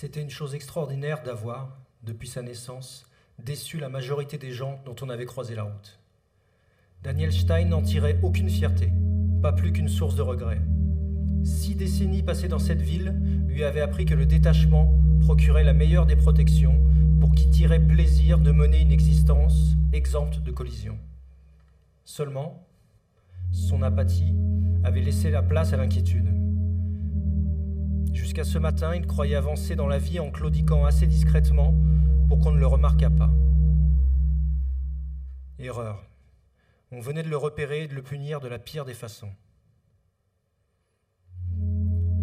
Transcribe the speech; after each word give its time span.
C'était 0.00 0.22
une 0.22 0.30
chose 0.30 0.54
extraordinaire 0.54 1.24
d'avoir, 1.24 1.76
depuis 2.04 2.28
sa 2.28 2.40
naissance, 2.40 3.04
déçu 3.44 3.78
la 3.78 3.88
majorité 3.88 4.38
des 4.38 4.52
gens 4.52 4.80
dont 4.84 4.94
on 5.02 5.08
avait 5.08 5.26
croisé 5.26 5.56
la 5.56 5.64
route. 5.64 5.98
Daniel 7.02 7.32
Stein 7.32 7.64
n'en 7.64 7.82
tirait 7.82 8.16
aucune 8.22 8.48
fierté, 8.48 8.92
pas 9.42 9.52
plus 9.52 9.72
qu'une 9.72 9.88
source 9.88 10.14
de 10.14 10.22
regret. 10.22 10.60
Six 11.42 11.74
décennies 11.74 12.22
passées 12.22 12.46
dans 12.46 12.60
cette 12.60 12.80
ville 12.80 13.12
lui 13.48 13.64
avaient 13.64 13.80
appris 13.80 14.04
que 14.04 14.14
le 14.14 14.24
détachement 14.24 14.96
procurait 15.22 15.64
la 15.64 15.74
meilleure 15.74 16.06
des 16.06 16.14
protections 16.14 16.80
pour 17.18 17.34
qui 17.34 17.50
tirait 17.50 17.84
plaisir 17.84 18.38
de 18.38 18.52
mener 18.52 18.80
une 18.80 18.92
existence 18.92 19.74
exempte 19.92 20.38
de 20.44 20.52
collisions. 20.52 20.98
Seulement, 22.04 22.64
son 23.50 23.82
apathie 23.82 24.32
avait 24.84 25.02
laissé 25.02 25.32
la 25.32 25.42
place 25.42 25.72
à 25.72 25.76
l'inquiétude. 25.76 26.28
Jusqu'à 28.18 28.42
ce 28.42 28.58
matin, 28.58 28.96
il 28.96 29.06
croyait 29.06 29.36
avancer 29.36 29.76
dans 29.76 29.86
la 29.86 29.98
vie 29.98 30.18
en 30.18 30.32
claudiquant 30.32 30.84
assez 30.84 31.06
discrètement 31.06 31.72
pour 32.28 32.40
qu'on 32.40 32.50
ne 32.50 32.58
le 32.58 32.66
remarquât 32.66 33.10
pas. 33.10 33.30
Erreur. 35.60 36.04
On 36.90 36.98
venait 36.98 37.22
de 37.22 37.28
le 37.28 37.36
repérer 37.36 37.84
et 37.84 37.86
de 37.86 37.94
le 37.94 38.02
punir 38.02 38.40
de 38.40 38.48
la 38.48 38.58
pire 38.58 38.84
des 38.84 38.92
façons. 38.92 39.30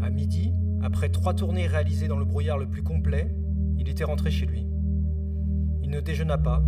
À 0.01 0.09
midi, 0.09 0.53
après 0.83 1.07
trois 1.07 1.33
tournées 1.33 1.65
réalisées 1.65 2.09
dans 2.09 2.19
le 2.19 2.25
brouillard 2.25 2.57
le 2.57 2.67
plus 2.67 2.83
complet, 2.83 3.33
il 3.77 3.87
était 3.87 4.03
rentré 4.03 4.31
chez 4.31 4.45
lui. 4.45 4.67
Il 5.81 5.89
ne 5.91 6.01
déjeuna 6.01 6.37
pas, 6.37 6.61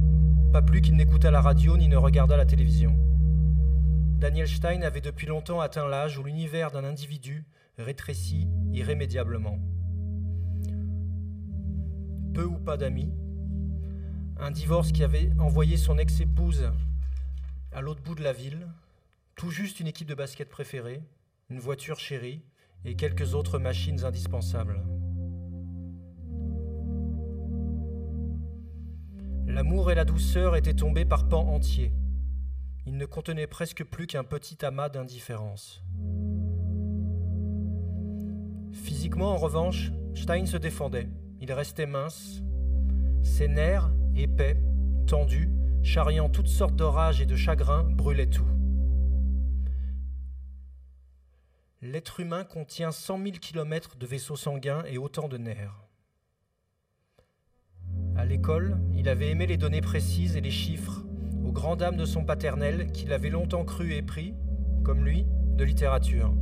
pas 0.53 0.61
plus 0.61 0.79
qu'il 0.79 0.95
n'écouta 0.95 1.31
la 1.31 1.41
radio 1.41 1.75
ni 1.75 1.89
ne 1.89 1.97
regarda 1.97 2.37
la 2.37 2.45
télévision. 2.45 2.97
Daniel 4.19 4.47
Stein 4.47 4.83
avait 4.83 5.01
depuis 5.01 5.27
longtemps 5.27 5.59
atteint 5.59 5.85
l'âge 5.85 6.17
où 6.17 6.23
l'univers 6.23 6.71
d'un 6.71 6.85
individu 6.85 7.45
rétrécit 7.77 8.47
irrémédiablement. 8.73 9.59
Peu 12.33 12.43
ou 12.43 12.57
pas 12.57 12.77
d'amis, 12.77 13.13
un 14.39 14.51
divorce 14.51 14.91
qui 14.91 15.03
avait 15.03 15.31
envoyé 15.39 15.77
son 15.77 15.97
ex-épouse 15.97 16.71
à 17.71 17.81
l'autre 17.81 18.01
bout 18.01 18.15
de 18.15 18.23
la 18.23 18.33
ville, 18.33 18.67
tout 19.35 19.51
juste 19.51 19.79
une 19.79 19.87
équipe 19.87 20.07
de 20.07 20.15
basket 20.15 20.49
préférée, 20.49 21.01
une 21.49 21.59
voiture 21.59 21.99
chérie 21.99 22.41
et 22.85 22.95
quelques 22.95 23.35
autres 23.35 23.59
machines 23.59 24.03
indispensables. 24.03 24.83
L'amour 29.45 29.91
et 29.91 29.95
la 29.95 30.05
douceur 30.05 30.55
étaient 30.55 30.73
tombés 30.73 31.05
par 31.05 31.29
pans 31.29 31.47
entiers. 31.47 31.93
Il 32.85 32.97
ne 32.97 33.05
contenait 33.05 33.47
presque 33.47 33.83
plus 33.83 34.07
qu'un 34.07 34.23
petit 34.23 34.65
amas 34.65 34.89
d'indifférence. 34.89 35.83
Physiquement, 38.83 39.31
en 39.31 39.37
revanche, 39.37 39.91
Stein 40.15 40.45
se 40.45 40.57
défendait. 40.57 41.09
Il 41.41 41.51
restait 41.51 41.85
mince. 41.85 42.41
Ses 43.21 43.47
nerfs, 43.47 43.91
épais, 44.15 44.57
tendus, 45.07 45.49
charriant 45.83 46.29
toutes 46.29 46.47
sortes 46.47 46.75
d'orages 46.75 47.21
et 47.21 47.25
de 47.25 47.35
chagrins, 47.35 47.83
brûlaient 47.83 48.29
tout. 48.29 48.47
L'être 51.81 52.19
humain 52.19 52.43
contient 52.43 52.91
cent 52.91 53.17
mille 53.17 53.39
kilomètres 53.39 53.97
de 53.97 54.05
vaisseaux 54.05 54.35
sanguins 54.35 54.83
et 54.87 54.97
autant 54.97 55.27
de 55.27 55.37
nerfs. 55.37 55.83
À 58.15 58.25
l'école, 58.25 58.79
il 58.95 59.09
avait 59.09 59.29
aimé 59.29 59.45
les 59.45 59.57
données 59.57 59.81
précises 59.81 60.35
et 60.35 60.41
les 60.41 60.51
chiffres, 60.51 61.03
aux 61.45 61.51
grandes 61.51 61.79
dames 61.79 61.97
de 61.97 62.05
son 62.05 62.25
paternel 62.25 62.91
qu'il 62.91 63.13
avait 63.13 63.29
longtemps 63.29 63.65
cru 63.65 63.93
et 63.93 64.01
pris, 64.01 64.33
comme 64.83 65.05
lui, 65.05 65.25
de 65.55 65.63
littérature. 65.63 66.33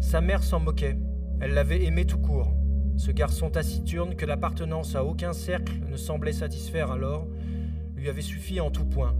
Sa 0.00 0.20
mère 0.20 0.42
s'en 0.42 0.60
moquait, 0.60 0.96
elle 1.40 1.54
l'avait 1.54 1.84
aimé 1.84 2.06
tout 2.06 2.18
court, 2.18 2.54
ce 2.96 3.10
garçon 3.10 3.50
taciturne 3.50 4.14
que 4.16 4.24
l'appartenance 4.24 4.96
à 4.96 5.04
aucun 5.04 5.32
cercle 5.34 5.74
ne 5.90 5.96
semblait 5.96 6.32
satisfaire 6.32 6.90
alors, 6.90 7.26
lui 7.94 8.08
avait 8.08 8.22
suffi 8.22 8.58
en 8.60 8.70
tout 8.70 8.86
point. 8.86 9.14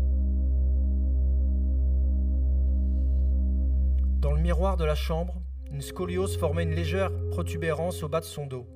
Dans 4.20 4.32
le 4.32 4.40
miroir 4.40 4.76
de 4.76 4.84
la 4.84 4.94
chambre, 4.94 5.42
une 5.70 5.82
scoliose 5.82 6.38
formait 6.38 6.62
une 6.62 6.74
légère 6.74 7.10
protubérance 7.30 8.02
au 8.02 8.08
bas 8.08 8.20
de 8.20 8.24
son 8.24 8.46
dos. 8.46 8.66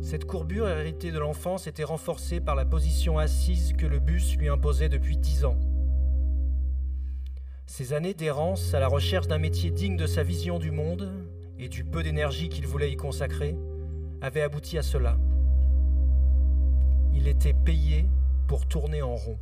Cette 0.00 0.26
courbure 0.26 0.68
héritée 0.68 1.10
de 1.10 1.18
l'enfance 1.18 1.66
était 1.66 1.84
renforcée 1.84 2.40
par 2.40 2.54
la 2.54 2.64
position 2.64 3.18
assise 3.18 3.72
que 3.72 3.86
le 3.86 3.98
bus 3.98 4.36
lui 4.36 4.48
imposait 4.48 4.88
depuis 4.88 5.16
dix 5.16 5.44
ans. 5.44 5.58
Ces 7.74 7.94
années 7.94 8.12
d'errance 8.12 8.74
à 8.74 8.80
la 8.80 8.86
recherche 8.86 9.28
d'un 9.28 9.38
métier 9.38 9.70
digne 9.70 9.96
de 9.96 10.06
sa 10.06 10.22
vision 10.22 10.58
du 10.58 10.70
monde 10.70 11.10
et 11.58 11.70
du 11.70 11.84
peu 11.84 12.02
d'énergie 12.02 12.50
qu'il 12.50 12.66
voulait 12.66 12.92
y 12.92 12.96
consacrer 12.96 13.56
avaient 14.20 14.42
abouti 14.42 14.76
à 14.76 14.82
cela. 14.82 15.16
Il 17.14 17.28
était 17.28 17.54
payé 17.54 18.04
pour 18.46 18.66
tourner 18.66 19.00
en 19.00 19.16
rond. 19.16 19.38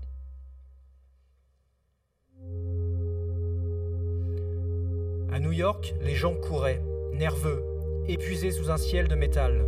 À 5.33 5.41
New 5.41 5.51
York, 5.51 5.97
les 6.01 6.15
gens 6.15 6.37
couraient, 6.37 6.81
nerveux, 7.13 7.65
épuisés 8.07 8.53
sous 8.53 8.71
un 8.71 8.77
ciel 8.77 9.09
de 9.09 9.17
métal. 9.17 9.65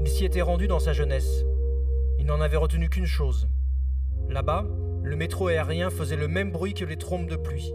Il 0.00 0.08
s'y 0.08 0.26
était 0.26 0.42
rendu 0.42 0.68
dans 0.68 0.78
sa 0.78 0.92
jeunesse. 0.92 1.46
Il 2.18 2.26
n'en 2.26 2.42
avait 2.42 2.58
retenu 2.58 2.90
qu'une 2.90 3.06
chose. 3.06 3.48
Là-bas, 4.28 4.66
le 5.06 5.14
métro 5.14 5.46
aérien 5.46 5.88
faisait 5.88 6.16
le 6.16 6.26
même 6.26 6.50
bruit 6.50 6.74
que 6.74 6.84
les 6.84 6.96
trompes 6.96 7.28
de 7.28 7.36
pluie. 7.36 7.72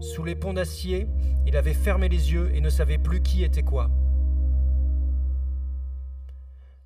Sous 0.00 0.24
les 0.24 0.34
ponts 0.34 0.54
d'acier, 0.54 1.06
il 1.46 1.58
avait 1.58 1.74
fermé 1.74 2.08
les 2.08 2.32
yeux 2.32 2.50
et 2.54 2.62
ne 2.62 2.70
savait 2.70 2.96
plus 2.96 3.20
qui 3.20 3.44
était 3.44 3.62
quoi. 3.62 3.90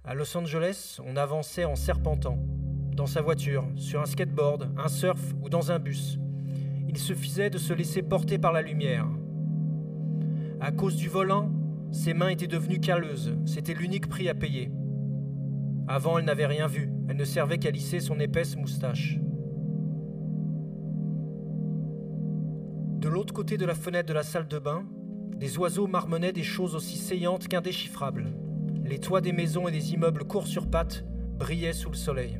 À 0.04 0.14
Los 0.14 0.36
Angeles, 0.36 0.98
on 1.06 1.16
avançait 1.16 1.64
en 1.64 1.76
serpentant, 1.76 2.38
dans 2.96 3.06
sa 3.06 3.22
voiture, 3.22 3.68
sur 3.76 4.00
un 4.00 4.06
skateboard, 4.06 4.68
un 4.76 4.88
surf 4.88 5.22
ou 5.40 5.48
dans 5.48 5.70
un 5.70 5.78
bus. 5.78 6.18
Il 6.88 6.98
suffisait 6.98 7.50
de 7.50 7.58
se 7.58 7.72
laisser 7.72 8.02
porter 8.02 8.36
par 8.36 8.52
la 8.52 8.62
lumière. 8.62 9.06
À 10.60 10.72
cause 10.72 10.96
du 10.96 11.08
volant, 11.08 11.52
ses 11.92 12.14
mains 12.14 12.30
étaient 12.30 12.48
devenues 12.48 12.80
calleuses, 12.80 13.36
c'était 13.46 13.74
l'unique 13.74 14.08
prix 14.08 14.28
à 14.28 14.34
payer. 14.34 14.72
Avant, 15.92 16.18
elle 16.18 16.24
n'avait 16.24 16.46
rien 16.46 16.68
vu, 16.68 16.88
elle 17.08 17.16
ne 17.16 17.24
servait 17.24 17.58
qu'à 17.58 17.72
lisser 17.72 17.98
son 17.98 18.20
épaisse 18.20 18.54
moustache. 18.54 19.18
De 23.00 23.08
l'autre 23.08 23.34
côté 23.34 23.56
de 23.56 23.66
la 23.66 23.74
fenêtre 23.74 24.08
de 24.08 24.14
la 24.14 24.22
salle 24.22 24.46
de 24.46 24.60
bain, 24.60 24.84
des 25.36 25.58
oiseaux 25.58 25.88
marmonnaient 25.88 26.32
des 26.32 26.44
choses 26.44 26.76
aussi 26.76 26.96
saillantes 26.96 27.48
qu'indéchiffrables. 27.48 28.26
Les 28.84 29.00
toits 29.00 29.20
des 29.20 29.32
maisons 29.32 29.66
et 29.66 29.72
des 29.72 29.92
immeubles 29.92 30.22
courts 30.22 30.46
sur 30.46 30.70
pattes 30.70 31.04
brillaient 31.36 31.72
sous 31.72 31.90
le 31.90 31.96
soleil. 31.96 32.38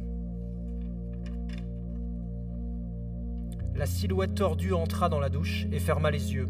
La 3.75 3.87
silhouette 3.87 4.37
tordue 4.37 4.75
entra 4.75 5.09
dans 5.09 5.19
la 5.19 5.29
douche 5.29 5.67
et 5.73 5.81
ferma 5.81 6.13
les 6.13 6.35
yeux. 6.35 6.49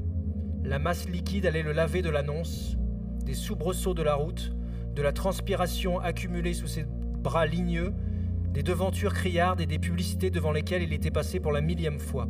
La 0.65 0.79
masse 0.79 1.09
liquide 1.09 1.47
allait 1.47 1.63
le 1.63 1.73
laver 1.73 2.03
de 2.03 2.11
l'annonce, 2.11 2.77
des 3.25 3.33
soubresauts 3.33 3.95
de 3.95 4.03
la 4.03 4.17
route, 4.17 4.53
de 4.95 5.03
la 5.03 5.13
transpiration 5.13 6.01
accumulée 6.01 6.55
sous 6.55 6.67
ses 6.67 6.85
bras 6.85 7.47
ligneux, 7.47 7.93
des 8.53 8.63
devantures 8.63 9.15
criardes 9.15 9.61
et 9.61 9.67
des 9.67 9.79
publicités 9.79 10.31
devant 10.31 10.53
lesquelles 10.53 10.83
il 10.83 10.93
était 10.93 11.11
passé 11.11 11.39
pour 11.39 11.53
la 11.53 11.61
millième 11.61 12.01
fois. 12.01 12.29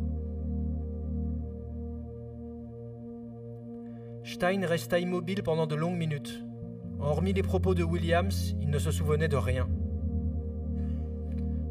Stein 4.23 4.65
resta 4.65 4.99
immobile 4.99 5.41
pendant 5.43 5.65
de 5.65 5.75
longues 5.75 5.97
minutes. 5.97 6.43
Hormis 6.99 7.33
les 7.33 7.41
propos 7.41 7.73
de 7.73 7.83
Williams, 7.83 8.55
il 8.61 8.69
ne 8.69 8.77
se 8.77 8.91
souvenait 8.91 9.27
de 9.27 9.35
rien. 9.35 9.67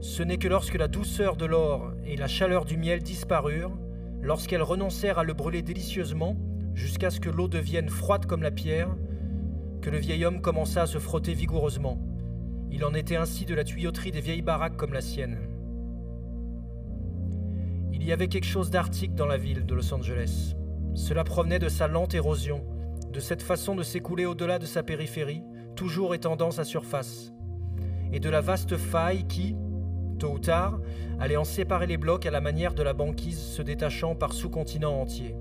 Ce 0.01 0.23
n'est 0.23 0.39
que 0.39 0.49
lorsque 0.49 0.75
la 0.75 0.89
douceur 0.89 1.37
de 1.37 1.47
l'or 1.47 1.93
et 2.05 2.17
la 2.17 2.27
chaleur 2.27 2.65
du 2.65 2.77
miel 2.77 3.03
disparurent, 3.03 3.79
lorsqu'elles 4.21 4.63
renoncèrent 4.63 5.19
à 5.19 5.25
le 5.25 5.35
brûler 5.35 5.63
délicieusement, 5.63 6.37
jusqu'à 6.75 7.11
ce 7.11 7.21
que 7.21 7.31
l'eau 7.31 7.49
devienne 7.49 7.89
froide 7.89 8.27
comme 8.27 8.43
la 8.43 8.51
pierre, 8.51 8.97
que 9.81 9.91
le 9.91 9.99
vieil 9.99 10.25
homme 10.25 10.41
commença 10.41 10.83
à 10.83 10.87
se 10.87 10.99
frotter 10.99 11.35
vigoureusement. 11.35 11.99
Il 12.71 12.85
en 12.85 12.95
était 12.95 13.17
ainsi 13.17 13.45
de 13.45 13.55
la 13.55 13.65
tuyauterie 13.65 14.13
des 14.13 14.21
vieilles 14.21 14.43
baraques 14.43 14.77
comme 14.77 14.93
la 14.93 15.01
sienne. 15.01 15.39
Il 17.93 18.05
y 18.05 18.13
avait 18.13 18.29
quelque 18.29 18.47
chose 18.47 18.71
d'arctique 18.71 19.15
dans 19.15 19.27
la 19.27 19.37
ville 19.37 19.67
de 19.67 19.75
Los 19.75 19.93
Angeles. 19.93 20.55
Cela 20.95 21.25
provenait 21.25 21.59
de 21.59 21.69
sa 21.69 21.89
lente 21.89 22.15
érosion, 22.15 22.65
de 23.13 23.21
cette 23.21 23.43
façon 23.43 23.75
de 23.75 23.83
s'écouler 23.83 24.25
au-delà 24.25 24.59
de 24.59 24.67
sa 24.67 24.83
périphérie, 24.83 25.43
toujours 25.77 26.15
étendant 26.15 26.51
sa 26.51 26.65
surface, 26.65 27.33
et 28.13 28.21
de 28.21 28.31
la 28.31 28.41
vaste 28.41 28.77
faille 28.77 29.27
qui, 29.27 29.57
tôt 30.19 30.33
ou 30.33 30.39
tard, 30.39 30.81
allait 31.19 31.37
en 31.37 31.45
séparer 31.45 31.87
les 31.87 31.97
blocs 31.97 32.27
à 32.27 32.31
la 32.31 32.41
manière 32.41 32.75
de 32.75 32.83
la 32.83 32.93
banquise 32.93 33.41
se 33.41 33.63
détachant 33.63 34.15
par 34.15 34.33
sous-continent 34.33 35.01
entier. 35.01 35.35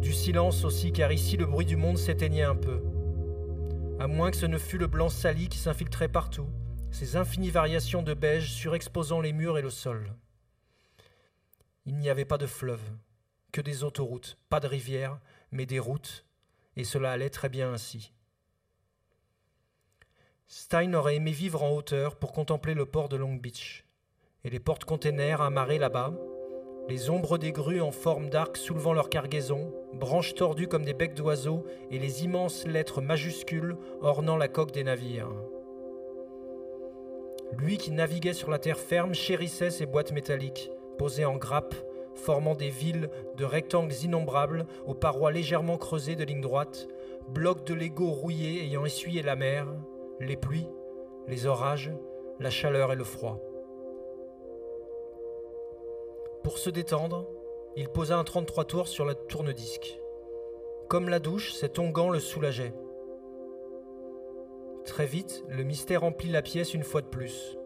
Du 0.00 0.12
silence 0.12 0.64
aussi, 0.64 0.92
car 0.92 1.10
ici 1.12 1.36
le 1.36 1.46
bruit 1.46 1.66
du 1.66 1.76
monde 1.76 1.98
s'éteignait 1.98 2.42
un 2.42 2.54
peu. 2.54 2.82
À 3.98 4.06
moins 4.06 4.30
que 4.30 4.36
ce 4.36 4.46
ne 4.46 4.58
fût 4.58 4.78
le 4.78 4.86
blanc 4.86 5.08
sali 5.08 5.48
qui 5.48 5.58
s'infiltrait 5.58 6.08
partout, 6.08 6.48
ces 6.90 7.16
infinies 7.16 7.50
variations 7.50 8.02
de 8.02 8.14
beige 8.14 8.52
surexposant 8.52 9.20
les 9.20 9.32
murs 9.32 9.58
et 9.58 9.62
le 9.62 9.70
sol. 9.70 10.14
Il 11.86 11.96
n'y 11.96 12.10
avait 12.10 12.24
pas 12.24 12.38
de 12.38 12.46
fleuve, 12.46 12.82
que 13.52 13.60
des 13.60 13.84
autoroutes, 13.84 14.38
pas 14.48 14.60
de 14.60 14.66
rivières, 14.66 15.18
mais 15.50 15.66
des 15.66 15.78
routes, 15.78 16.26
et 16.76 16.84
cela 16.84 17.12
allait 17.12 17.30
très 17.30 17.48
bien 17.48 17.72
ainsi. 17.72 18.12
Stein 20.46 20.94
aurait 20.94 21.16
aimé 21.16 21.32
vivre 21.32 21.62
en 21.62 21.70
hauteur 21.70 22.16
pour 22.16 22.32
contempler 22.32 22.74
le 22.74 22.86
port 22.86 23.08
de 23.08 23.16
Long 23.16 23.34
Beach, 23.34 23.84
et 24.44 24.50
les 24.50 24.60
portes-containers 24.60 25.40
amarrés 25.40 25.78
là-bas, 25.78 26.12
les 26.88 27.10
ombres 27.10 27.36
des 27.36 27.52
grues 27.52 27.80
en 27.80 27.90
forme 27.90 28.28
d'arc 28.28 28.56
soulevant 28.56 28.92
leur 28.92 29.08
cargaison, 29.08 29.72
branches 29.92 30.34
tordues 30.34 30.68
comme 30.68 30.84
des 30.84 30.94
becs 30.94 31.14
d'oiseaux 31.14 31.64
et 31.90 31.98
les 31.98 32.24
immenses 32.24 32.66
lettres 32.66 33.00
majuscules 33.00 33.76
ornant 34.00 34.36
la 34.36 34.48
coque 34.48 34.72
des 34.72 34.84
navires. 34.84 35.32
Lui 37.58 37.78
qui 37.78 37.90
naviguait 37.90 38.34
sur 38.34 38.50
la 38.50 38.58
terre 38.58 38.78
ferme 38.78 39.14
chérissait 39.14 39.70
ces 39.70 39.86
boîtes 39.86 40.12
métalliques, 40.12 40.70
posées 40.98 41.24
en 41.24 41.36
grappes, 41.36 41.74
formant 42.14 42.54
des 42.54 42.70
villes 42.70 43.10
de 43.36 43.44
rectangles 43.44 43.94
innombrables 44.04 44.66
aux 44.86 44.94
parois 44.94 45.32
légèrement 45.32 45.78
creusées 45.78 46.16
de 46.16 46.24
lignes 46.24 46.40
droites, 46.40 46.88
blocs 47.28 47.66
de 47.66 47.74
Lego 47.74 48.10
rouillés 48.10 48.64
ayant 48.64 48.84
essuyé 48.84 49.22
la 49.22 49.36
mer, 49.36 49.66
les 50.20 50.36
pluies, 50.36 50.68
les 51.28 51.46
orages, 51.46 51.92
la 52.40 52.50
chaleur 52.50 52.92
et 52.92 52.96
le 52.96 53.04
froid. 53.04 53.40
Pour 56.46 56.58
se 56.58 56.70
détendre, 56.70 57.26
il 57.74 57.88
posa 57.88 58.16
un 58.16 58.22
33 58.22 58.66
tours 58.66 58.86
sur 58.86 59.04
la 59.04 59.16
tourne-disque. 59.16 59.98
Comme 60.88 61.08
la 61.08 61.18
douche, 61.18 61.52
cet 61.52 61.80
onguent 61.80 62.12
le 62.12 62.20
soulageait. 62.20 62.72
Très 64.84 65.06
vite, 65.06 65.42
le 65.48 65.64
mystère 65.64 66.02
remplit 66.02 66.30
la 66.30 66.42
pièce 66.42 66.72
une 66.72 66.84
fois 66.84 67.00
de 67.00 67.08
plus. 67.08 67.58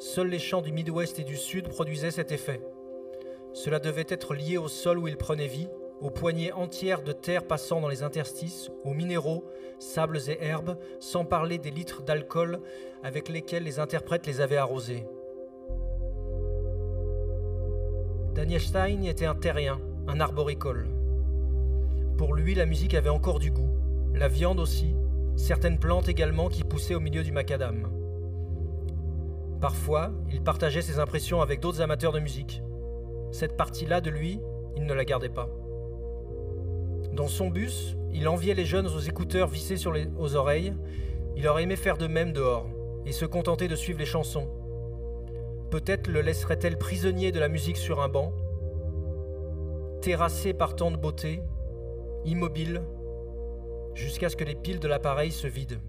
Seuls 0.00 0.26
les 0.26 0.40
champs 0.40 0.62
du 0.62 0.72
Midwest 0.72 1.20
et 1.20 1.22
du 1.22 1.36
Sud 1.36 1.68
produisaient 1.68 2.10
cet 2.10 2.32
effet. 2.32 2.60
Cela 3.52 3.78
devait 3.78 4.04
être 4.08 4.34
lié 4.34 4.56
au 4.56 4.66
sol 4.66 4.98
où 4.98 5.06
il 5.06 5.16
prenait 5.16 5.46
vie, 5.46 5.68
aux 6.00 6.10
poignées 6.10 6.50
entières 6.50 7.02
de 7.02 7.12
terre 7.12 7.46
passant 7.46 7.80
dans 7.80 7.86
les 7.86 8.02
interstices, 8.02 8.68
aux 8.82 8.94
minéraux, 8.94 9.44
sables 9.78 10.18
et 10.28 10.38
herbes, 10.40 10.76
sans 10.98 11.24
parler 11.24 11.58
des 11.58 11.70
litres 11.70 12.02
d'alcool 12.02 12.58
avec 13.04 13.28
lesquels 13.28 13.62
les 13.62 13.78
interprètes 13.78 14.26
les 14.26 14.40
avaient 14.40 14.56
arrosés. 14.56 15.06
Daniel 18.34 18.60
Stein 18.60 19.02
était 19.02 19.26
un 19.26 19.36
terrien, 19.36 19.78
un 20.08 20.18
arboricole. 20.18 20.88
Pour 22.18 22.34
lui, 22.34 22.56
la 22.56 22.66
musique 22.66 22.94
avait 22.94 23.08
encore 23.08 23.38
du 23.38 23.52
goût, 23.52 23.70
la 24.12 24.26
viande 24.26 24.58
aussi, 24.58 24.96
certaines 25.36 25.78
plantes 25.78 26.08
également 26.08 26.48
qui 26.48 26.64
poussaient 26.64 26.96
au 26.96 27.00
milieu 27.00 27.22
du 27.22 27.30
macadam. 27.30 27.88
Parfois, 29.60 30.10
il 30.32 30.42
partageait 30.42 30.82
ses 30.82 30.98
impressions 30.98 31.42
avec 31.42 31.60
d'autres 31.60 31.80
amateurs 31.80 32.10
de 32.10 32.18
musique. 32.18 32.60
Cette 33.30 33.56
partie-là 33.56 34.00
de 34.00 34.10
lui, 34.10 34.40
il 34.76 34.84
ne 34.84 34.94
la 34.94 35.04
gardait 35.04 35.28
pas. 35.28 35.48
Dans 37.12 37.28
son 37.28 37.50
bus, 37.50 37.96
il 38.12 38.26
enviait 38.26 38.54
les 38.54 38.64
jeunes 38.66 38.88
aux 38.88 38.98
écouteurs 38.98 39.46
vissés 39.46 39.86
aux 40.18 40.34
oreilles. 40.34 40.72
Il 41.36 41.46
aurait 41.46 41.62
aimé 41.62 41.76
faire 41.76 41.98
de 41.98 42.08
même 42.08 42.32
dehors 42.32 42.68
et 43.06 43.12
se 43.12 43.26
contenter 43.26 43.68
de 43.68 43.76
suivre 43.76 44.00
les 44.00 44.06
chansons. 44.06 44.48
Peut-être 45.74 46.06
le 46.06 46.20
laisserait-elle 46.20 46.78
prisonnier 46.78 47.32
de 47.32 47.40
la 47.40 47.48
musique 47.48 47.78
sur 47.78 48.00
un 48.00 48.08
banc, 48.08 48.32
terrassé 50.02 50.54
par 50.54 50.76
tant 50.76 50.92
de 50.92 50.96
beauté, 50.96 51.42
immobile, 52.24 52.80
jusqu'à 53.92 54.28
ce 54.28 54.36
que 54.36 54.44
les 54.44 54.54
piles 54.54 54.78
de 54.78 54.86
l'appareil 54.86 55.32
se 55.32 55.48
vident. 55.48 55.80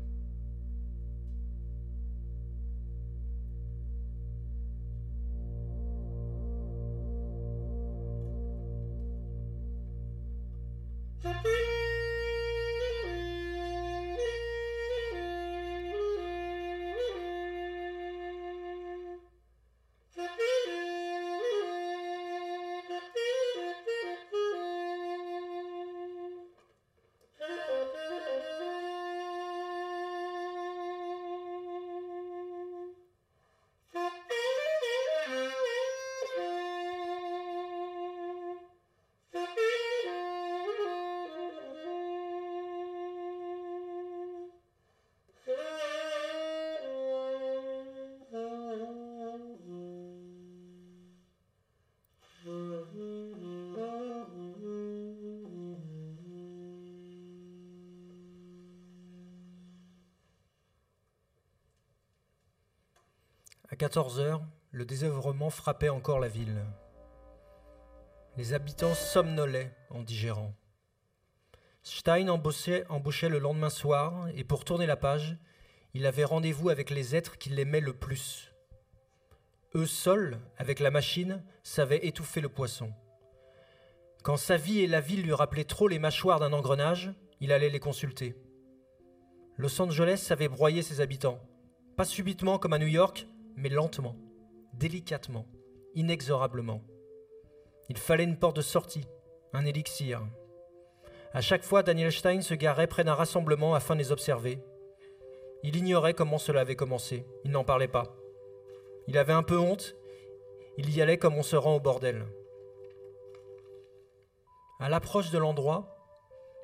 À 63.70 63.76
14 63.76 64.20
heures, 64.20 64.44
le 64.70 64.86
désœuvrement 64.86 65.50
frappait 65.50 65.90
encore 65.90 66.20
la 66.20 66.28
ville. 66.28 66.64
Les 68.38 68.54
habitants 68.54 68.94
somnolaient 68.94 69.76
en 69.90 70.04
digérant. 70.04 70.54
Stein 71.82 72.28
embauchait, 72.28 72.84
le 73.30 73.40
lendemain 73.40 73.72
soir, 73.72 74.28
et 74.36 74.44
pour 74.44 74.66
tourner 74.66 74.86
la 74.86 74.96
page, 74.96 75.38
il 75.96 76.06
avait 76.06 76.26
rendez-vous 76.26 76.70
avec 76.70 76.92
les 76.92 77.16
êtres 77.16 77.40
qu'il 77.40 77.60
aimait 77.60 77.80
le 77.80 77.94
plus. 77.94 78.54
Eux 79.74 79.88
seuls, 79.88 80.40
avec 80.58 80.80
la 80.80 80.92
machine, 80.92 81.44
savaient 81.64 82.06
étouffer 82.06 82.42
le 82.42 82.50
poisson. 82.50 82.94
Quand 84.22 84.38
sa 84.38 84.58
vie 84.58 84.82
et 84.82 84.88
la 84.88 85.02
ville 85.02 85.24
lui 85.24 85.34
rappelaient 85.34 85.64
trop 85.64 85.88
les 85.88 86.00
mâchoires 86.00 86.40
d'un 86.40 86.54
engrenage, 86.54 87.14
il 87.42 87.52
allait 87.52 87.70
les 87.70 87.80
consulter. 87.80 88.36
Los 89.58 89.82
Angeles 89.82 90.18
savait 90.18 90.50
broyer 90.50 90.84
ses 90.84 91.02
habitants, 91.02 91.40
pas 91.96 92.06
subitement 92.06 92.60
comme 92.60 92.74
à 92.74 92.80
New 92.80 92.88
York, 92.88 93.28
mais 93.56 93.70
lentement, 93.70 94.16
délicatement, 94.74 95.46
inexorablement. 95.94 96.82
Il 97.90 97.98
fallait 97.98 98.24
une 98.24 98.38
porte 98.38 98.56
de 98.56 98.62
sortie, 98.62 99.08
un 99.54 99.66
élixir. 99.66 100.22
À 101.34 101.42
chaque 101.42 101.64
fois, 101.64 101.84
Daniel 101.84 102.12
Stein 102.12 102.42
se 102.42 102.54
garait 102.54 102.88
près 102.88 103.04
d'un 103.04 103.14
rassemblement 103.14 103.76
afin 103.76 103.96
de 103.96 104.00
les 104.00 104.12
observer. 104.12 104.60
Il 105.64 105.76
ignorait 105.76 106.14
comment 106.14 106.38
cela 106.38 106.62
avait 106.62 106.76
commencé, 106.76 107.26
il 107.44 107.52
n'en 107.52 107.64
parlait 107.64 107.88
pas. 107.88 108.16
Il 109.08 109.18
avait 109.18 109.34
un 109.34 109.44
peu 109.44 109.58
honte, 109.58 109.96
il 110.78 110.96
y 110.96 111.02
allait 111.02 111.18
comme 111.18 111.36
on 111.36 111.44
se 111.44 111.56
rend 111.56 111.76
au 111.76 111.80
bordel. 111.80 112.26
À 114.80 114.90
l'approche 114.90 115.32
de 115.32 115.38
l'endroit, 115.38 115.96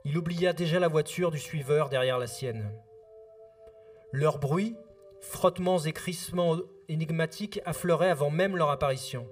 il 0.03 0.17
oublia 0.17 0.53
déjà 0.53 0.79
la 0.79 0.87
voiture 0.87 1.31
du 1.31 1.39
suiveur 1.39 1.89
derrière 1.89 2.17
la 2.17 2.27
sienne. 2.27 2.71
Leur 4.11 4.39
bruit, 4.39 4.75
frottements 5.21 5.79
et 5.79 5.93
crissements 5.93 6.57
énigmatiques 6.91 7.61
affleuraient 7.65 8.09
avant 8.09 8.29
même 8.29 8.57
leur 8.57 8.69
apparition. 8.69 9.25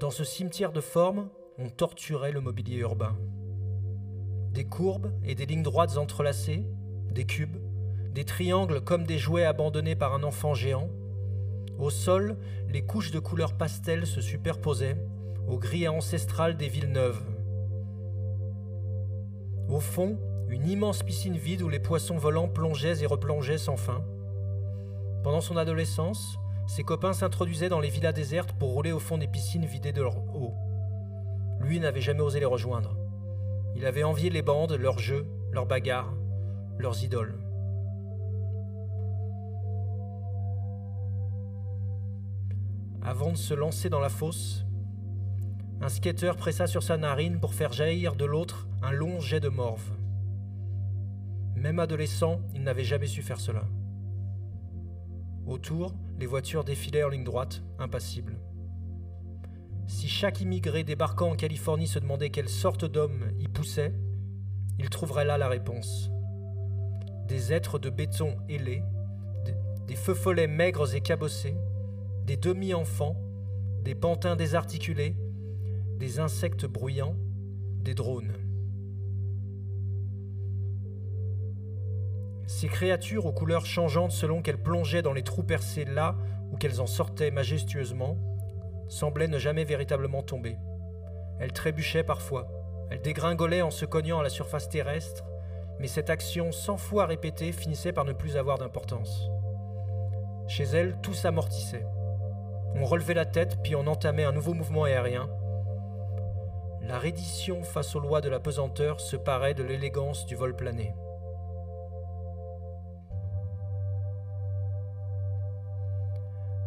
Dans 0.00 0.10
ce 0.10 0.24
cimetière 0.24 0.72
de 0.72 0.80
formes, 0.80 1.28
on 1.58 1.68
torturait 1.68 2.32
le 2.32 2.40
mobilier 2.40 2.78
urbain. 2.78 3.16
Des 4.52 4.64
courbes 4.64 5.12
et 5.24 5.34
des 5.34 5.46
lignes 5.46 5.62
droites 5.62 5.96
entrelacées, 5.96 6.64
des 7.10 7.24
cubes, 7.24 7.58
des 8.12 8.24
triangles 8.24 8.80
comme 8.80 9.04
des 9.04 9.18
jouets 9.18 9.44
abandonnés 9.44 9.94
par 9.94 10.12
un 10.14 10.24
enfant 10.24 10.54
géant. 10.54 10.88
Au 11.78 11.90
sol, 11.90 12.36
les 12.68 12.82
couches 12.82 13.12
de 13.12 13.20
couleurs 13.20 13.56
pastel 13.56 14.06
se 14.06 14.20
superposaient 14.20 14.96
aux 15.48 15.58
grilles 15.58 15.88
ancestrales 15.88 16.56
des 16.56 16.68
villes 16.68 16.90
neuves. 16.90 17.22
Au 19.68 19.78
fond, 19.78 20.18
une 20.48 20.68
immense 20.68 21.04
piscine 21.04 21.36
vide 21.36 21.62
où 21.62 21.68
les 21.68 21.78
poissons 21.78 22.16
volants 22.16 22.48
plongeaient 22.48 23.02
et 23.02 23.06
replongeaient 23.06 23.58
sans 23.58 23.76
fin. 23.76 24.04
Pendant 25.22 25.42
son 25.42 25.56
adolescence, 25.56 26.38
ses 26.66 26.82
copains 26.82 27.12
s'introduisaient 27.12 27.68
dans 27.68 27.80
les 27.80 27.90
villas 27.90 28.12
désertes 28.12 28.52
pour 28.52 28.72
rouler 28.72 28.92
au 28.92 28.98
fond 28.98 29.18
des 29.18 29.26
piscines 29.26 29.66
vidées 29.66 29.92
de 29.92 30.02
leur 30.02 30.16
eau. 30.34 30.54
Lui 31.60 31.78
n'avait 31.78 32.00
jamais 32.00 32.20
osé 32.20 32.40
les 32.40 32.46
rejoindre. 32.46 32.96
Il 33.76 33.84
avait 33.84 34.02
envié 34.02 34.30
les 34.30 34.42
bandes, 34.42 34.72
leurs 34.72 34.98
jeux, 34.98 35.26
leurs 35.52 35.66
bagarres, 35.66 36.14
leurs 36.78 37.02
idoles. 37.04 37.38
Avant 43.02 43.32
de 43.32 43.36
se 43.36 43.54
lancer 43.54 43.90
dans 43.90 44.00
la 44.00 44.08
fosse, 44.08 44.64
un 45.82 45.88
skateur 45.88 46.36
pressa 46.36 46.66
sur 46.66 46.82
sa 46.82 46.96
narine 46.96 47.40
pour 47.40 47.54
faire 47.54 47.72
jaillir 47.72 48.14
de 48.14 48.24
l'autre 48.24 48.68
un 48.82 48.92
long 48.92 49.20
jet 49.20 49.40
de 49.40 49.48
morve. 49.48 49.90
Même 51.56 51.78
adolescent, 51.78 52.40
il 52.54 52.62
n'avait 52.62 52.84
jamais 52.84 53.06
su 53.06 53.22
faire 53.22 53.40
cela. 53.40 53.64
Autour, 55.46 55.94
les 56.18 56.26
voitures 56.26 56.64
défilaient 56.64 57.02
en 57.02 57.08
ligne 57.08 57.24
droite, 57.24 57.62
impassibles. 57.78 58.38
Si 59.86 60.06
chaque 60.08 60.40
immigré 60.40 60.84
débarquant 60.84 61.30
en 61.32 61.36
Californie 61.36 61.88
se 61.88 61.98
demandait 61.98 62.30
quelle 62.30 62.48
sorte 62.48 62.84
d'homme 62.84 63.32
y 63.38 63.48
poussait, 63.48 63.92
il 64.78 64.88
trouverait 64.88 65.24
là 65.24 65.36
la 65.36 65.48
réponse. 65.48 66.10
Des 67.26 67.52
êtres 67.52 67.78
de 67.78 67.90
béton 67.90 68.36
ailés, 68.48 68.82
des 69.86 69.96
feux 69.96 70.14
follets 70.14 70.46
maigres 70.46 70.94
et 70.94 71.00
cabossés, 71.00 71.56
des 72.24 72.36
demi-enfants, 72.36 73.16
des 73.82 73.94
pantins 73.94 74.36
désarticulés, 74.36 75.16
des 75.98 76.20
insectes 76.20 76.66
bruyants, 76.66 77.16
des 77.82 77.94
drones. 77.94 78.32
Ces 82.50 82.66
créatures 82.66 83.26
aux 83.26 83.32
couleurs 83.32 83.64
changeantes 83.64 84.10
selon 84.10 84.42
qu'elles 84.42 84.60
plongeaient 84.60 85.02
dans 85.02 85.12
les 85.12 85.22
trous 85.22 85.44
percés 85.44 85.84
là 85.84 86.16
ou 86.50 86.56
qu'elles 86.56 86.80
en 86.80 86.86
sortaient 86.88 87.30
majestueusement, 87.30 88.18
semblaient 88.88 89.28
ne 89.28 89.38
jamais 89.38 89.62
véritablement 89.62 90.24
tomber. 90.24 90.58
Elles 91.38 91.52
trébuchaient 91.52 92.02
parfois, 92.02 92.48
elles 92.90 93.02
dégringolaient 93.02 93.62
en 93.62 93.70
se 93.70 93.84
cognant 93.84 94.18
à 94.18 94.24
la 94.24 94.30
surface 94.30 94.68
terrestre, 94.68 95.24
mais 95.78 95.86
cette 95.86 96.10
action 96.10 96.50
cent 96.50 96.76
fois 96.76 97.06
répétée 97.06 97.52
finissait 97.52 97.92
par 97.92 98.04
ne 98.04 98.12
plus 98.12 98.36
avoir 98.36 98.58
d'importance. 98.58 99.30
Chez 100.48 100.64
elles, 100.64 100.98
tout 101.02 101.14
s'amortissait. 101.14 101.86
On 102.74 102.84
relevait 102.84 103.14
la 103.14 103.26
tête, 103.26 103.62
puis 103.62 103.76
on 103.76 103.86
entamait 103.86 104.24
un 104.24 104.32
nouveau 104.32 104.54
mouvement 104.54 104.84
aérien. 104.84 105.30
La 106.82 106.98
reddition 106.98 107.62
face 107.62 107.94
aux 107.94 108.00
lois 108.00 108.20
de 108.20 108.28
la 108.28 108.40
pesanteur 108.40 109.00
se 109.00 109.14
parait 109.14 109.54
de 109.54 109.62
l'élégance 109.62 110.26
du 110.26 110.34
vol 110.34 110.56
plané. 110.56 110.96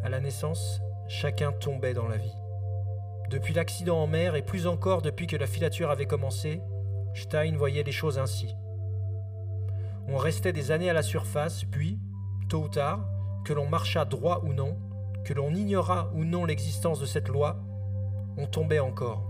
À 0.04 0.10
la 0.10 0.20
naissance, 0.20 0.82
chacun 1.08 1.54
tombait 1.54 1.94
dans 1.94 2.10
la 2.10 2.18
vie. 2.18 2.36
Depuis 3.30 3.54
l'accident 3.54 4.04
en 4.04 4.08
mer 4.08 4.36
et 4.36 4.42
plus 4.42 4.68
encore 4.68 5.02
depuis 5.02 5.28
que 5.28 5.38
la 5.38 5.48
filature 5.48 5.90
avait 5.90 6.08
commencé, 6.08 6.62
Stein 7.14 7.56
voyait 7.56 7.84
les 7.84 7.94
choses 7.94 8.20
ainsi. 8.20 8.54
On 10.10 10.18
restait 10.18 10.52
des 10.52 10.72
années 10.72 10.90
à 10.90 10.94
la 10.94 11.04
surface, 11.04 11.64
puis, 11.64 12.00
tôt 12.50 12.64
ou 12.64 12.68
tard, 12.68 13.08
que 13.46 13.54
l'on 13.54 13.70
marchât 13.70 14.04
droit 14.04 14.42
ou 14.44 14.52
non, 14.52 14.78
que 15.24 15.34
l'on 15.34 15.56
ignorât 15.56 16.12
ou 16.14 16.26
non 16.26 16.44
l'existence 16.44 17.00
de 17.00 17.06
cette 17.06 17.30
loi, 17.30 17.64
on 18.38 18.46
tombait 18.46 18.80
encore. 18.80 19.30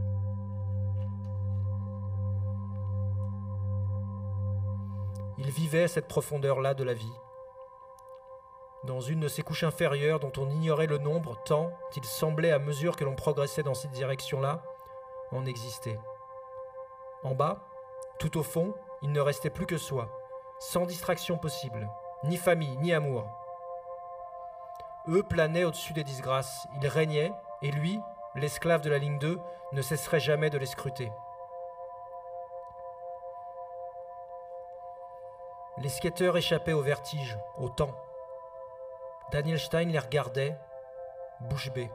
Il 5.38 5.51
vivait 5.51 5.88
cette 5.88 6.08
profondeur-là 6.08 6.74
de 6.74 6.84
la 6.84 6.96
vie, 6.96 7.13
dans 8.84 9.00
une 9.00 9.22
de 9.22 9.28
ces 9.28 9.44
couches 9.44 9.63
inférieures 9.63 10.20
dont 10.20 10.32
on 10.38 10.50
ignorait 10.50 10.88
le 10.88 10.98
nombre 10.98 11.42
tant 11.46 11.72
qu'il 11.92 12.04
semblait 12.04 12.52
à 12.52 12.60
mesure 12.60 12.96
que 12.96 13.06
l'on 13.06 13.16
progressait 13.16 13.63
dans 13.63 13.74
cette 13.74 13.92
direction-là, 13.92 14.62
en 15.32 15.46
exister. 15.46 15.98
En 17.24 17.34
bas, 17.34 17.60
tout 18.20 18.38
au 18.38 18.44
fond, 18.44 18.74
il 19.02 19.12
ne 19.12 19.22
restait 19.22 19.50
plus 19.50 19.66
que 19.66 19.78
soi, 19.78 20.10
sans 20.60 20.86
distraction 20.86 21.38
possible, 21.38 21.90
ni 22.25 22.38
famille, 22.38 22.78
ni 22.78 22.94
amour. 22.94 23.25
Eux 25.08 25.24
planaient 25.24 25.63
au-dessus 25.63 25.94
des 25.94 26.04
disgrâces, 26.04 26.68
ils 26.82 26.88
régnaient, 26.88 27.34
et 27.62 27.72
lui, 27.72 28.00
l'esclave 28.36 28.82
de 28.82 28.90
la 28.90 28.98
ligne 28.98 29.20
2, 29.20 29.40
ne 29.72 29.82
cesserait 29.82 30.20
jamais 30.20 30.50
de 30.50 30.58
les 30.58 30.66
scruter. 30.66 31.12
Les 35.78 35.90
skateurs 35.90 36.38
échappaient 36.38 36.74
au 36.74 36.82
vertige, 36.82 37.38
au 37.58 37.68
temps. 37.68 37.94
Daniel 39.32 39.60
Stein 39.60 39.86
les 39.86 40.00
regardait, 40.00 40.58
bouche 41.42 41.72
bée. 41.74 41.89